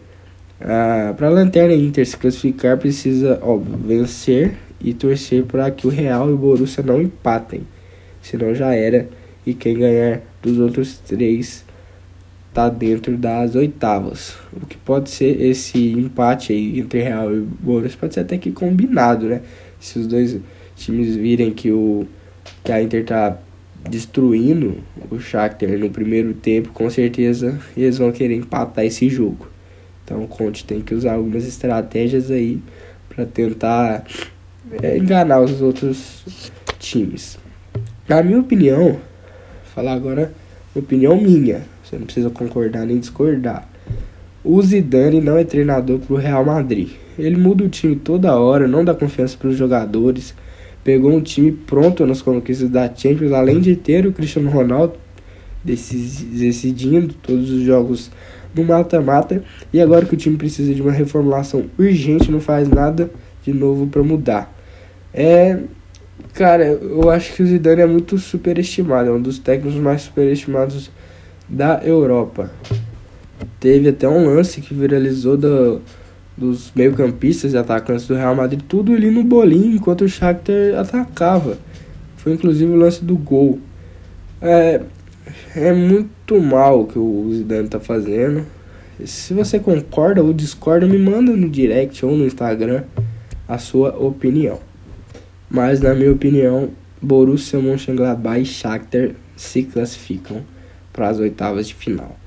Ah, 0.66 1.14
para 1.18 1.28
a 1.28 1.30
Lanterna 1.30 1.74
Inter 1.74 2.06
se 2.08 2.16
classificar, 2.16 2.78
precisa, 2.78 3.38
vencer 3.86 4.54
e 4.80 4.94
torcer 4.94 5.44
para 5.44 5.70
que 5.70 5.86
o 5.86 5.90
Real 5.90 6.30
e 6.30 6.34
o 6.34 6.38
Borussia 6.38 6.82
não 6.82 7.02
empatem. 7.02 7.68
Senão 8.22 8.56
já 8.56 8.74
era. 8.74 9.10
E 9.46 9.54
quem 9.54 9.78
ganhar 9.78 10.22
dos 10.42 10.58
outros 10.60 10.98
três 11.00 11.66
tá 12.54 12.70
dentro 12.70 13.18
das 13.18 13.56
oitavas. 13.56 14.38
O 14.54 14.66
que 14.66 14.78
pode 14.78 15.10
ser 15.10 15.42
esse 15.42 15.92
empate 15.92 16.54
aí 16.54 16.80
entre 16.80 17.02
Real 17.02 17.36
e 17.36 17.42
Borussia 17.42 17.98
pode 18.00 18.14
ser 18.14 18.22
até 18.22 18.38
que 18.38 18.50
combinado, 18.50 19.28
né? 19.28 19.42
Se 19.82 20.00
os 20.00 20.08
dois 20.08 20.40
times 20.78 21.14
virem 21.18 21.52
que 21.52 21.74
o 21.74 22.08
que 22.64 22.72
a 22.72 22.82
Inter 22.82 23.04
tá 23.04 23.38
destruindo 23.90 24.78
o 25.12 25.20
Shakhtar 25.20 25.78
no 25.78 25.90
primeiro 25.90 26.34
tempo, 26.34 26.70
com 26.70 26.90
certeza 26.90 27.60
eles 27.76 27.98
vão 27.98 28.14
querer 28.14 28.38
empatar 28.38 28.86
esse 28.86 29.10
jogo. 29.10 29.53
Então 30.04 30.24
o 30.24 30.28
Conte 30.28 30.66
tem 30.66 30.82
que 30.82 30.94
usar 30.94 31.14
algumas 31.14 31.48
estratégias 31.48 32.30
aí 32.30 32.62
para 33.10 33.26
tentar 33.26 34.06
é, 34.82 34.98
enganar 34.98 35.42
os 35.42 35.62
outros 35.62 36.52
times. 36.80 37.38
Na 38.08 38.22
minha 38.22 38.40
opinião, 38.40 39.00
falar 39.74 39.94
agora 39.94 40.34
opinião 40.76 41.20
minha, 41.20 41.62
você 41.84 41.98
não 41.98 42.06
precisa 42.06 42.30
concordar 42.30 42.86
nem 42.86 43.00
discordar. 43.00 43.68
O 44.44 44.62
Zidane 44.62 45.22
não 45.22 45.38
é 45.38 45.44
treinador 45.44 46.00
para 46.00 46.14
o 46.14 46.18
Real 46.18 46.44
Madrid. 46.44 46.90
Ele 47.18 47.38
muda 47.38 47.64
o 47.64 47.70
time 47.70 47.96
toda 47.96 48.36
hora, 48.36 48.68
não 48.68 48.84
dá 48.84 48.94
confiança 48.94 49.38
para 49.38 49.48
os 49.48 49.56
jogadores. 49.56 50.34
Pegou 50.84 51.14
um 51.14 51.22
time 51.22 51.52
pronto 51.52 52.06
nas 52.06 52.22
conquistas 52.22 52.70
da 52.70 52.94
Champions, 52.94 53.32
além 53.32 53.62
de 53.62 53.76
ter 53.76 54.06
o 54.06 54.12
Cristiano 54.12 54.50
Ronaldo 54.50 54.96
decidindo 55.64 57.14
todos 57.24 57.50
os 57.50 57.62
jogos 57.62 58.12
no 58.56 58.64
mata-mata. 58.64 59.44
E 59.72 59.82
agora 59.82 60.06
que 60.06 60.14
o 60.14 60.18
time 60.18 60.38
precisa 60.38 60.74
de 60.74 60.82
uma 60.82 60.92
reformulação 60.92 61.66
urgente, 61.78 62.32
não 62.32 62.40
faz 62.40 62.68
nada 62.70 63.10
de 63.44 63.54
novo 63.54 63.88
para 63.88 64.04
mudar. 64.04 64.54
É. 65.14 65.60
Cara, 66.34 66.66
eu 66.66 67.10
acho 67.12 67.34
que 67.34 67.44
o 67.44 67.46
Zidane 67.46 67.82
é 67.82 67.86
muito 67.86 68.18
superestimado, 68.18 69.10
é 69.10 69.12
um 69.12 69.22
dos 69.22 69.38
técnicos 69.38 69.80
mais 69.80 70.02
superestimados 70.02 70.90
da 71.48 71.82
Europa. 71.84 72.52
Teve 73.60 73.90
até 73.90 74.08
um 74.08 74.26
lance 74.26 74.62
que 74.62 74.74
viralizou 74.74 75.38
do, 75.38 75.82
dos 76.36 76.72
meio-campistas 76.76 77.54
e 77.54 77.58
atacantes 77.58 78.08
do 78.08 78.16
Real 78.16 78.36
Madrid, 78.36 78.62
tudo 78.68 78.94
ali 78.94 79.12
no 79.12 79.24
bolinho 79.24 79.76
enquanto 79.76 80.06
o 80.06 80.10
Shakhtar 80.10 80.80
atacava. 80.80 81.58
Foi 82.18 82.34
inclusive 82.34 82.72
o 82.72 82.76
lance 82.76 83.04
do 83.04 83.16
gol. 83.16 83.60
É, 84.42 84.82
é 85.56 85.72
muito 85.72 86.10
mal 86.42 86.82
o 86.82 86.88
que 86.88 86.98
o 86.98 87.30
Zidane 87.34 87.68
tá 87.68 87.80
fazendo. 87.80 88.46
Se 89.06 89.34
você 89.34 89.60
concorda 89.60 90.24
ou 90.24 90.34
discorda, 90.34 90.86
me 90.86 90.98
manda 90.98 91.32
no 91.32 91.50
direct 91.50 92.06
ou 92.06 92.16
no 92.16 92.26
Instagram 92.26 92.84
a 93.48 93.58
sua 93.58 93.90
opinião. 93.98 94.60
Mas 95.50 95.82
na 95.82 95.94
minha 95.94 96.12
opinião, 96.12 96.70
Borussia 97.02 97.60
Mönchengladbach 97.60 98.42
e 98.42 98.46
Shakhtar 98.46 99.12
se 99.36 99.64
classificam 99.64 100.42
para 100.92 101.10
as 101.10 101.20
oitavas 101.20 101.68
de 101.68 101.76
final. 101.76 102.18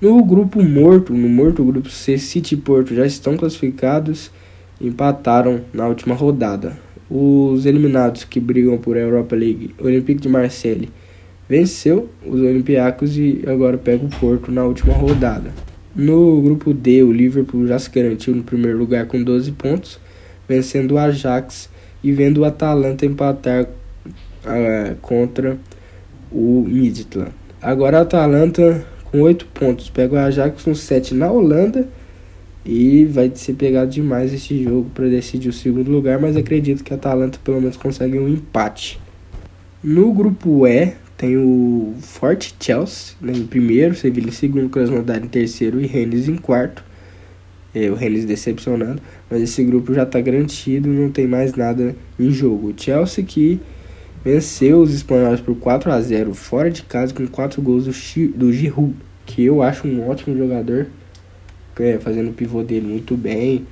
No 0.00 0.24
grupo 0.24 0.62
morto, 0.62 1.12
no 1.12 1.28
morto 1.28 1.64
grupo 1.64 1.90
C, 1.90 2.18
City 2.18 2.54
e 2.54 2.58
Porto 2.58 2.94
já 2.94 3.06
estão 3.06 3.36
classificados 3.36 4.30
empataram 4.82 5.60
na 5.72 5.86
última 5.86 6.14
rodada. 6.14 6.76
Os 7.08 7.66
eliminados 7.66 8.24
que 8.24 8.40
brigam 8.40 8.78
por 8.78 8.96
Europa 8.96 9.36
League, 9.36 9.74
Olympique 9.78 10.20
de 10.20 10.28
Marseille 10.28 10.88
venceu 11.52 12.08
os 12.26 12.40
Olympiacos 12.40 13.18
e 13.18 13.44
agora 13.46 13.76
pega 13.76 14.06
o 14.06 14.08
Porto 14.08 14.50
na 14.50 14.64
última 14.64 14.94
rodada. 14.94 15.50
No 15.94 16.40
grupo 16.40 16.72
D, 16.72 17.02
o 17.02 17.12
Liverpool 17.12 17.66
já 17.66 17.78
se 17.78 17.90
garantiu 17.90 18.34
no 18.34 18.42
primeiro 18.42 18.78
lugar 18.78 19.04
com 19.04 19.22
12 19.22 19.52
pontos, 19.52 20.00
vencendo 20.48 20.92
o 20.92 20.98
Ajax 20.98 21.68
e 22.02 22.10
vendo 22.10 22.38
o 22.38 22.44
Atalanta 22.46 23.04
empatar 23.04 23.64
uh, 23.66 24.96
contra 25.02 25.58
o 26.30 26.64
Midtjylland. 26.66 27.34
Agora 27.60 27.98
a 27.98 28.00
Atalanta 28.00 28.86
com 29.10 29.20
8 29.20 29.44
pontos 29.52 29.90
pega 29.90 30.14
o 30.14 30.18
Ajax 30.18 30.62
com 30.62 30.74
7 30.74 31.12
na 31.12 31.30
Holanda 31.30 31.86
e 32.64 33.04
vai 33.04 33.30
ser 33.34 33.52
pegado 33.52 33.90
demais 33.90 34.32
esse 34.32 34.64
jogo 34.64 34.88
para 34.94 35.06
decidir 35.06 35.50
o 35.50 35.52
segundo 35.52 35.90
lugar, 35.90 36.18
mas 36.18 36.34
acredito 36.34 36.82
que 36.82 36.94
a 36.94 36.96
Atalanta 36.96 37.38
pelo 37.44 37.60
menos 37.60 37.76
consegue 37.76 38.18
um 38.18 38.26
empate. 38.26 38.98
No 39.84 40.12
grupo 40.14 40.66
E, 40.66 40.94
tem 41.22 41.36
o 41.36 41.94
Forte 42.00 42.52
Chelsea 42.58 43.14
né, 43.20 43.32
em 43.32 43.46
primeiro, 43.46 43.94
Sevilla 43.94 44.26
em 44.26 44.32
segundo, 44.32 44.68
Krasnodar 44.68 45.22
em 45.22 45.28
terceiro 45.28 45.80
e 45.80 45.86
Rennes 45.86 46.26
em 46.26 46.34
quarto. 46.34 46.82
É, 47.72 47.88
o 47.88 47.94
Rennes 47.94 48.24
decepcionando, 48.24 49.00
mas 49.30 49.40
esse 49.40 49.62
grupo 49.62 49.94
já 49.94 50.02
está 50.02 50.20
garantido, 50.20 50.88
não 50.88 51.12
tem 51.12 51.28
mais 51.28 51.54
nada 51.54 51.94
em 52.18 52.32
jogo. 52.32 52.70
O 52.70 52.74
Chelsea 52.76 53.22
que 53.22 53.60
venceu 54.24 54.80
os 54.80 54.92
espanhóis 54.92 55.38
por 55.38 55.54
4 55.54 55.92
a 55.92 56.00
0 56.00 56.34
fora 56.34 56.68
de 56.68 56.82
casa 56.82 57.14
com 57.14 57.24
4 57.24 57.62
gols 57.62 57.84
do, 57.84 57.92
do 58.36 58.52
Giroud, 58.52 58.96
que 59.24 59.44
eu 59.44 59.62
acho 59.62 59.86
um 59.86 60.08
ótimo 60.08 60.36
jogador, 60.36 60.88
é, 61.78 61.98
fazendo 62.00 62.30
o 62.30 62.34
pivô 62.34 62.64
dele 62.64 62.88
muito 62.88 63.16
bem. 63.16 63.64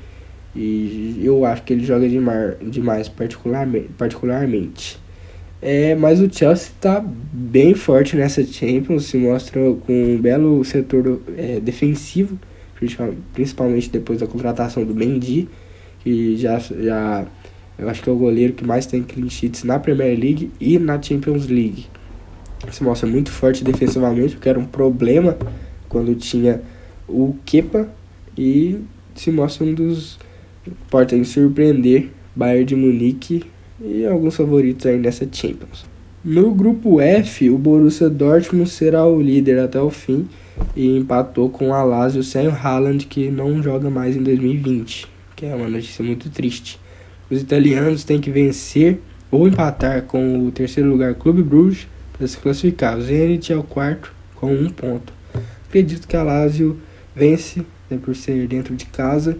E 0.55 1.21
eu 1.21 1.45
acho 1.45 1.65
que 1.65 1.73
ele 1.73 1.85
joga 1.85 2.09
demais, 2.09 2.55
demais 2.63 3.09
particularmente. 3.09 3.89
particularmente. 3.99 5.01
É, 5.63 5.95
mas 5.95 6.21
o 6.21 6.33
Chelsea 6.33 6.71
está 6.75 7.05
bem 7.33 7.75
forte 7.75 8.17
nessa 8.17 8.43
Champions, 8.43 9.07
se 9.07 9.19
mostra 9.19 9.61
com 9.87 10.15
um 10.15 10.19
belo 10.19 10.65
setor 10.65 11.21
é, 11.37 11.61
defensivo, 11.61 12.39
principalmente 13.35 13.91
depois 13.91 14.21
da 14.21 14.27
contratação 14.27 14.85
do 14.85 14.95
Mendy, 14.95 15.49
que 16.03 16.37
já, 16.39 16.59
já 16.59 17.27
eu 17.79 17.89
acho 17.91 18.03
que 18.03 18.09
é 18.09 18.13
o 18.13 18.17
goleiro 18.17 18.55
que 18.55 18.65
mais 18.65 18.87
tem 18.87 19.03
clean 19.03 19.29
sheets 19.29 19.65
na 19.65 19.79
Premier 19.79 20.19
League 20.19 20.51
e 20.59 20.79
na 20.79 21.01
Champions 21.01 21.47
League. 21.47 21.87
Se 22.71 22.83
mostra 22.83 23.09
muito 23.09 23.31
forte 23.31 23.63
defensivamente, 23.63 24.37
o 24.37 24.39
que 24.39 24.49
era 24.49 24.59
um 24.59 24.67
problema 24.67 25.37
quando 25.89 26.15
tinha 26.15 26.63
o 27.07 27.35
Kepa, 27.45 27.89
e 28.37 28.79
se 29.15 29.31
mostra 29.31 29.67
um 29.67 29.75
dos 29.75 30.19
pode 30.89 31.23
surpreender 31.25 32.11
Bayern 32.35 32.65
de 32.65 32.77
Munique 32.77 33.45
e 33.81 34.07
alguns 34.07 34.37
favoritos 34.37 34.87
aí 34.87 34.99
nessa 34.99 35.27
Champions. 35.31 35.85
No 36.23 36.53
grupo 36.53 37.01
F, 37.01 37.49
o 37.49 37.57
Borussia 37.57 38.11
Dortmund 38.11 38.69
será 38.69 39.07
o 39.07 39.23
líder 39.23 39.59
até 39.59 39.81
o 39.81 39.89
fim 39.89 40.29
e 40.77 40.99
empatou 40.99 41.49
com 41.49 41.71
o 41.71 41.85
Lazio 41.85 42.23
sem 42.23 42.47
o 42.47 42.51
Haaland 42.51 43.07
que 43.07 43.31
não 43.31 43.63
joga 43.63 43.89
mais 43.89 44.17
em 44.17 44.23
2020, 44.23 45.09
que 45.35 45.47
é 45.47 45.55
uma 45.55 45.69
notícia 45.69 46.05
muito 46.05 46.29
triste. 46.29 46.79
Os 47.31 47.41
italianos 47.41 48.05
têm 48.05 48.21
que 48.21 48.31
vencer 48.31 49.01
ou 49.31 49.49
empatar 49.49 50.03
com 50.03 50.47
o 50.47 50.51
terceiro 50.51 50.91
lugar 50.91 51.15
Clube 51.15 51.43
Bruges 51.43 51.89
para 52.13 52.27
se 52.27 52.37
classificar. 52.37 52.99
O 52.99 53.03
Zenit 53.03 53.53
é 53.53 53.57
o 53.57 53.63
quarto 53.63 54.13
com 54.35 54.53
um 54.53 54.69
ponto. 54.69 55.13
Acredito 55.69 56.07
que 56.07 56.17
a 56.17 56.23
Lazio 56.23 56.79
vence 57.15 57.65
né, 57.89 57.99
por 58.03 58.15
ser 58.15 58.47
dentro 58.47 58.77
de 58.77 58.85
casa 58.87 59.39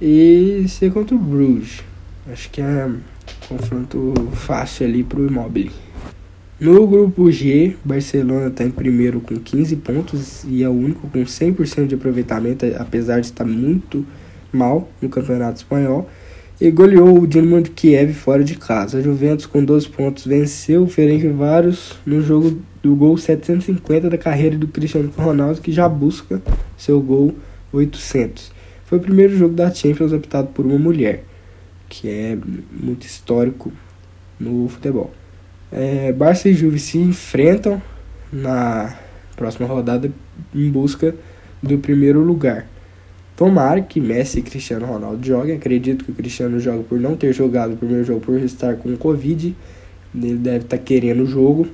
e 0.00 0.66
ser 0.68 0.92
contra 0.92 1.16
o 1.16 1.18
Bruges. 1.18 1.82
Acho 2.30 2.50
que 2.50 2.60
é 2.60 2.88
confronto 3.48 4.14
fácil 4.32 4.86
ali 4.86 5.02
para 5.02 5.20
o 5.20 5.26
Immobile. 5.26 5.72
No 6.58 6.86
grupo 6.86 7.30
G, 7.30 7.76
Barcelona 7.84 8.48
está 8.48 8.64
em 8.64 8.70
primeiro 8.70 9.20
com 9.20 9.36
15 9.36 9.76
pontos 9.76 10.44
e 10.44 10.62
é 10.62 10.68
o 10.68 10.72
único 10.72 11.06
com 11.08 11.22
100% 11.22 11.86
de 11.86 11.94
aproveitamento, 11.94 12.64
apesar 12.78 13.20
de 13.20 13.26
estar 13.26 13.44
muito 13.44 14.06
mal 14.50 14.88
no 15.02 15.08
Campeonato 15.08 15.58
Espanhol. 15.58 16.08
e 16.58 16.70
goleou 16.70 17.20
o 17.20 17.26
Dinamo 17.26 17.60
de 17.60 17.68
Kiev 17.68 18.14
fora 18.14 18.42
de 18.42 18.54
casa. 18.56 18.96
A 18.96 19.02
Juventus, 19.02 19.44
com 19.44 19.62
12 19.62 19.88
pontos, 19.90 20.24
venceu 20.24 20.84
o 20.84 20.88
Ferencváros 20.88 21.94
no 22.06 22.22
jogo 22.22 22.58
do 22.82 22.94
gol 22.94 23.18
750 23.18 24.08
da 24.08 24.16
carreira 24.16 24.56
do 24.56 24.66
Cristiano 24.66 25.12
Ronaldo, 25.14 25.60
que 25.60 25.70
já 25.70 25.86
busca 25.86 26.40
seu 26.78 26.98
gol 27.02 27.34
800. 27.70 28.50
Foi 28.86 28.96
o 28.96 29.00
primeiro 29.02 29.36
jogo 29.36 29.54
da 29.54 29.70
Champions 29.70 30.12
optado 30.12 30.48
por 30.48 30.64
uma 30.64 30.78
mulher, 30.78 31.24
que 31.88 32.08
é 32.08 32.38
muito 32.70 33.06
histórico 33.06 33.72
no 34.38 34.68
futebol. 34.68 35.12
É, 35.72 36.12
Barça 36.12 36.48
e 36.48 36.54
Juve 36.54 36.78
se 36.78 36.98
enfrentam 36.98 37.80
na 38.32 38.96
próxima 39.34 39.66
rodada 39.66 40.10
em 40.54 40.70
busca 40.70 41.14
do 41.62 41.78
primeiro 41.78 42.20
lugar. 42.20 42.66
Tomara 43.36 43.82
que 43.82 44.00
Messi 44.00 44.38
e 44.38 44.42
Cristiano 44.42 44.86
Ronaldo 44.86 45.26
joguem. 45.26 45.56
Acredito 45.56 46.04
que 46.04 46.10
o 46.10 46.14
Cristiano 46.14 46.58
joga 46.58 46.82
por 46.84 46.98
não 46.98 47.16
ter 47.16 47.32
jogado 47.32 47.74
o 47.74 47.76
primeiro 47.76 48.04
jogo 48.04 48.20
por 48.20 48.38
estar 48.40 48.76
com 48.76 48.96
Covid. 48.96 49.54
Ele 50.14 50.34
deve 50.36 50.64
estar 50.64 50.78
tá 50.78 50.82
querendo 50.82 51.22
o 51.22 51.26
jogo. 51.26 51.68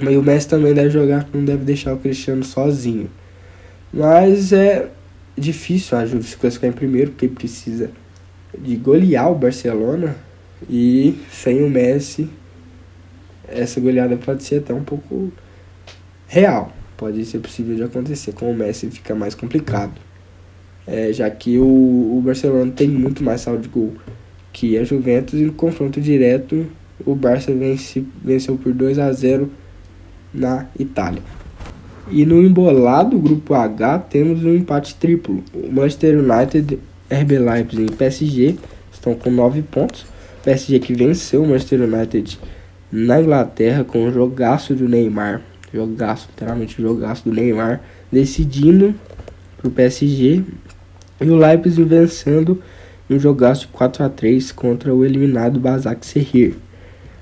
Mas 0.00 0.16
o 0.16 0.22
Messi 0.22 0.48
também 0.48 0.72
deve 0.72 0.90
jogar, 0.90 1.28
não 1.34 1.44
deve 1.44 1.64
deixar 1.64 1.92
o 1.94 1.98
Cristiano 1.98 2.44
sozinho. 2.44 3.10
Mas 3.92 4.52
é 4.52 4.88
difícil 5.36 5.98
a 5.98 6.06
Juve 6.06 6.22
se 6.24 6.36
classificar 6.36 6.70
em 6.70 6.72
primeiro, 6.72 7.10
porque 7.10 7.26
precisa 7.26 7.90
de 8.56 8.76
golear 8.76 9.30
o 9.30 9.34
Barcelona. 9.34 10.16
E 10.68 11.18
sem 11.30 11.62
o 11.62 11.70
Messi, 11.70 12.28
essa 13.48 13.80
goleada 13.80 14.16
pode 14.16 14.42
ser 14.42 14.56
até 14.56 14.74
um 14.74 14.82
pouco 14.82 15.32
real. 16.26 16.72
Pode 16.96 17.24
ser 17.24 17.38
possível 17.38 17.76
de 17.76 17.82
acontecer. 17.82 18.32
Com 18.32 18.50
o 18.50 18.54
Messi 18.54 18.90
fica 18.90 19.14
mais 19.14 19.34
complicado. 19.34 19.92
É, 20.86 21.12
já 21.12 21.28
que 21.30 21.58
o, 21.58 21.64
o 21.64 22.22
Barcelona 22.24 22.72
tem 22.72 22.88
muito 22.88 23.22
mais 23.22 23.42
saldo 23.42 23.62
de 23.62 23.68
gol 23.68 23.94
que 24.52 24.76
a 24.76 24.84
Juventus 24.84 25.38
e 25.38 25.44
no 25.44 25.52
confronto 25.52 26.00
direto 26.00 26.66
o 27.06 27.14
Barça 27.14 27.52
vence, 27.52 28.04
venceu 28.24 28.56
por 28.56 28.72
2 28.72 28.98
a 28.98 29.12
0 29.12 29.50
na 30.34 30.66
Itália. 30.78 31.22
E 32.10 32.24
no 32.24 32.42
embolado 32.42 33.18
grupo 33.18 33.54
H 33.54 33.98
temos 34.10 34.42
um 34.42 34.54
empate 34.54 34.94
triplo. 34.94 35.44
O 35.54 35.70
Manchester 35.70 36.18
United, 36.18 36.78
RB 37.10 37.38
Leipzig 37.38 37.86
e 37.90 37.96
PSG 37.96 38.56
estão 38.92 39.14
com 39.14 39.30
9 39.30 39.62
pontos. 39.62 40.06
PSG 40.44 40.78
que 40.78 40.94
venceu 40.94 41.42
o 41.42 41.46
Manchester 41.46 41.82
United 41.82 42.38
na 42.90 43.20
Inglaterra 43.20 43.84
com 43.84 44.04
um 44.04 44.12
jogaço 44.12 44.74
do 44.74 44.88
Neymar. 44.88 45.42
Jogaço, 45.72 46.28
literalmente 46.30 46.80
jogaço 46.80 47.24
do 47.24 47.32
Neymar, 47.32 47.80
decidindo 48.10 48.94
pro 49.58 49.70
PSG. 49.70 50.42
E 51.20 51.30
o 51.30 51.36
Leipzig 51.36 51.82
vencendo 51.84 52.62
um 53.10 53.18
jogaço 53.18 53.62
de 53.62 53.68
4 53.68 54.04
a 54.04 54.08
3 54.08 54.52
contra 54.52 54.94
o 54.94 55.04
eliminado 55.04 55.58
Basak 55.58 56.06
Serrir. 56.06 56.54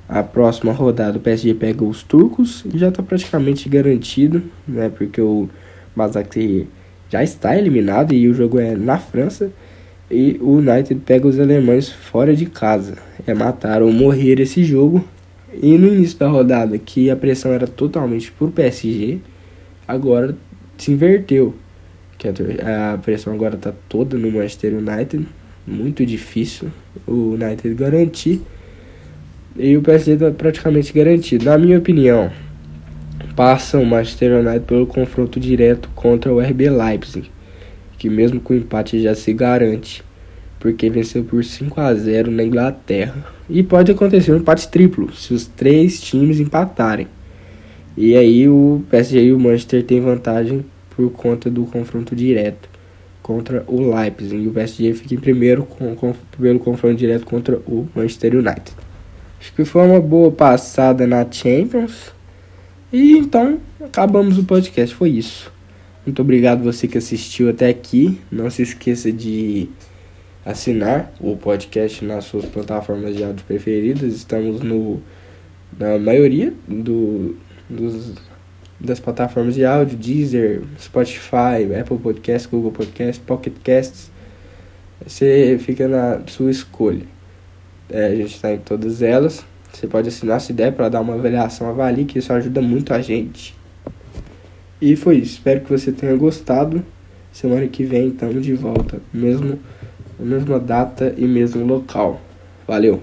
A 0.08 0.22
próxima 0.22 0.72
rodada 0.72 1.18
o 1.18 1.20
PSG 1.20 1.54
pega 1.54 1.84
os 1.84 2.02
turcos 2.02 2.64
e 2.72 2.78
já 2.78 2.88
está 2.88 3.02
praticamente 3.02 3.68
garantido, 3.68 4.42
né? 4.66 4.88
Porque 4.88 5.20
o 5.20 5.48
Basak 5.96 6.68
já 7.10 7.24
está 7.24 7.56
eliminado 7.56 8.12
e 8.12 8.28
o 8.28 8.34
jogo 8.34 8.58
é 8.58 8.76
na 8.76 8.98
França. 8.98 9.50
E 10.10 10.38
o 10.40 10.58
United 10.58 10.94
pega 11.04 11.26
os 11.26 11.38
alemães 11.38 11.90
fora 11.90 12.34
de 12.34 12.46
casa. 12.46 12.96
É 13.26 13.34
matar 13.34 13.82
ou 13.82 13.92
morrer 13.92 14.40
esse 14.40 14.62
jogo. 14.64 15.04
E 15.52 15.76
no 15.78 15.88
início 15.88 16.18
da 16.18 16.28
rodada, 16.28 16.78
que 16.78 17.10
a 17.10 17.16
pressão 17.16 17.52
era 17.52 17.66
totalmente 17.66 18.30
por 18.32 18.50
PSG, 18.50 19.18
agora 19.86 20.36
se 20.76 20.92
inverteu. 20.92 21.54
Que 22.18 22.28
a 22.28 22.98
pressão 23.02 23.32
agora 23.32 23.56
está 23.56 23.72
toda 23.88 24.16
no 24.16 24.30
Manchester 24.30 24.74
United. 24.74 25.26
Muito 25.66 26.06
difícil 26.06 26.68
o 27.06 27.32
United 27.34 27.74
garantir 27.74 28.40
e 29.58 29.76
o 29.76 29.82
PSG 29.82 30.12
está 30.12 30.30
praticamente 30.30 30.92
garantido. 30.92 31.46
Na 31.46 31.56
minha 31.56 31.78
opinião, 31.78 32.30
passa 33.34 33.78
o 33.78 33.86
Manchester 33.86 34.40
United 34.40 34.66
pelo 34.66 34.86
confronto 34.86 35.40
direto 35.40 35.88
contra 35.94 36.32
o 36.32 36.40
RB 36.40 36.68
Leipzig, 36.70 37.30
que 37.98 38.08
mesmo 38.08 38.40
com 38.40 38.54
empate 38.54 39.00
já 39.00 39.14
se 39.14 39.32
garante, 39.32 40.02
porque 40.58 40.90
venceu 40.90 41.24
por 41.24 41.44
5 41.44 41.80
a 41.80 41.94
0 41.94 42.30
na 42.30 42.42
Inglaterra. 42.42 43.26
E 43.48 43.62
pode 43.62 43.92
acontecer 43.92 44.32
um 44.32 44.38
empate 44.38 44.68
triplo, 44.68 45.14
se 45.14 45.32
os 45.32 45.46
três 45.46 46.00
times 46.00 46.40
empatarem. 46.40 47.06
E 47.96 48.14
aí 48.16 48.48
o 48.48 48.82
PSG 48.90 49.24
e 49.24 49.32
o 49.32 49.40
Manchester 49.40 49.82
têm 49.82 50.00
vantagem 50.00 50.64
por 50.90 51.10
conta 51.10 51.50
do 51.50 51.64
confronto 51.64 52.14
direto 52.14 52.68
contra 53.22 53.64
o 53.66 53.94
Leipzig. 53.94 54.36
E 54.36 54.48
o 54.48 54.52
PSG 54.52 54.94
fica 54.94 55.14
em 55.14 55.18
primeiro 55.18 55.64
com, 55.64 55.94
com, 55.96 56.14
pelo 56.38 56.58
confronto 56.58 56.96
direto 56.96 57.24
contra 57.24 57.56
o 57.66 57.88
Manchester 57.94 58.34
United. 58.34 58.72
Acho 59.40 59.52
que 59.54 59.64
foi 59.64 59.86
uma 59.86 60.00
boa 60.00 60.30
passada 60.30 61.06
na 61.06 61.26
Champions. 61.30 62.12
E 62.92 63.12
então 63.12 63.58
acabamos 63.80 64.38
o 64.38 64.44
podcast. 64.44 64.94
Foi 64.94 65.10
isso. 65.10 65.52
Muito 66.06 66.22
obrigado 66.22 66.62
você 66.62 66.86
que 66.86 66.96
assistiu 66.96 67.50
até 67.50 67.68
aqui. 67.68 68.20
Não 68.30 68.48
se 68.48 68.62
esqueça 68.62 69.10
de 69.10 69.68
assinar 70.44 71.12
o 71.20 71.36
podcast 71.36 72.04
nas 72.04 72.26
suas 72.26 72.44
plataformas 72.44 73.16
de 73.16 73.24
áudio 73.24 73.44
preferidas. 73.44 74.14
Estamos 74.14 74.60
no 74.60 75.02
na 75.76 75.98
maioria 75.98 76.54
do, 76.68 77.36
dos, 77.68 78.14
das 78.78 79.00
plataformas 79.00 79.56
de 79.56 79.64
áudio, 79.64 79.98
Deezer, 79.98 80.62
Spotify, 80.78 81.74
Apple 81.78 81.98
Podcast, 81.98 82.46
Google 82.46 82.70
Podcast, 82.70 83.20
Pocket 83.22 83.54
Casts. 83.64 84.08
Você 85.04 85.58
fica 85.60 85.88
na 85.88 86.20
sua 86.28 86.52
escolha. 86.52 87.04
É, 87.90 88.06
a 88.06 88.14
gente 88.14 88.36
está 88.36 88.52
em 88.52 88.58
todas 88.58 89.02
elas. 89.02 89.44
Você 89.72 89.88
pode 89.88 90.06
assinar 90.06 90.40
se 90.40 90.52
der 90.52 90.72
para 90.72 90.88
dar 90.88 91.00
uma 91.00 91.14
avaliação, 91.14 91.68
avalie, 91.68 92.04
que 92.04 92.20
isso 92.20 92.32
ajuda 92.32 92.62
muito 92.62 92.94
a 92.94 93.00
gente. 93.02 93.56
E 94.80 94.96
foi 94.96 95.16
isso. 95.16 95.34
Espero 95.34 95.60
que 95.60 95.70
você 95.70 95.92
tenha 95.92 96.14
gostado. 96.16 96.84
Semana 97.32 97.66
que 97.66 97.84
vem 97.84 98.08
estamos 98.08 98.44
de 98.44 98.54
volta. 98.54 99.00
Mesmo, 99.12 99.58
mesma 100.18 100.58
data 100.58 101.14
e 101.16 101.26
mesmo 101.26 101.64
local. 101.66 102.20
Valeu! 102.66 103.02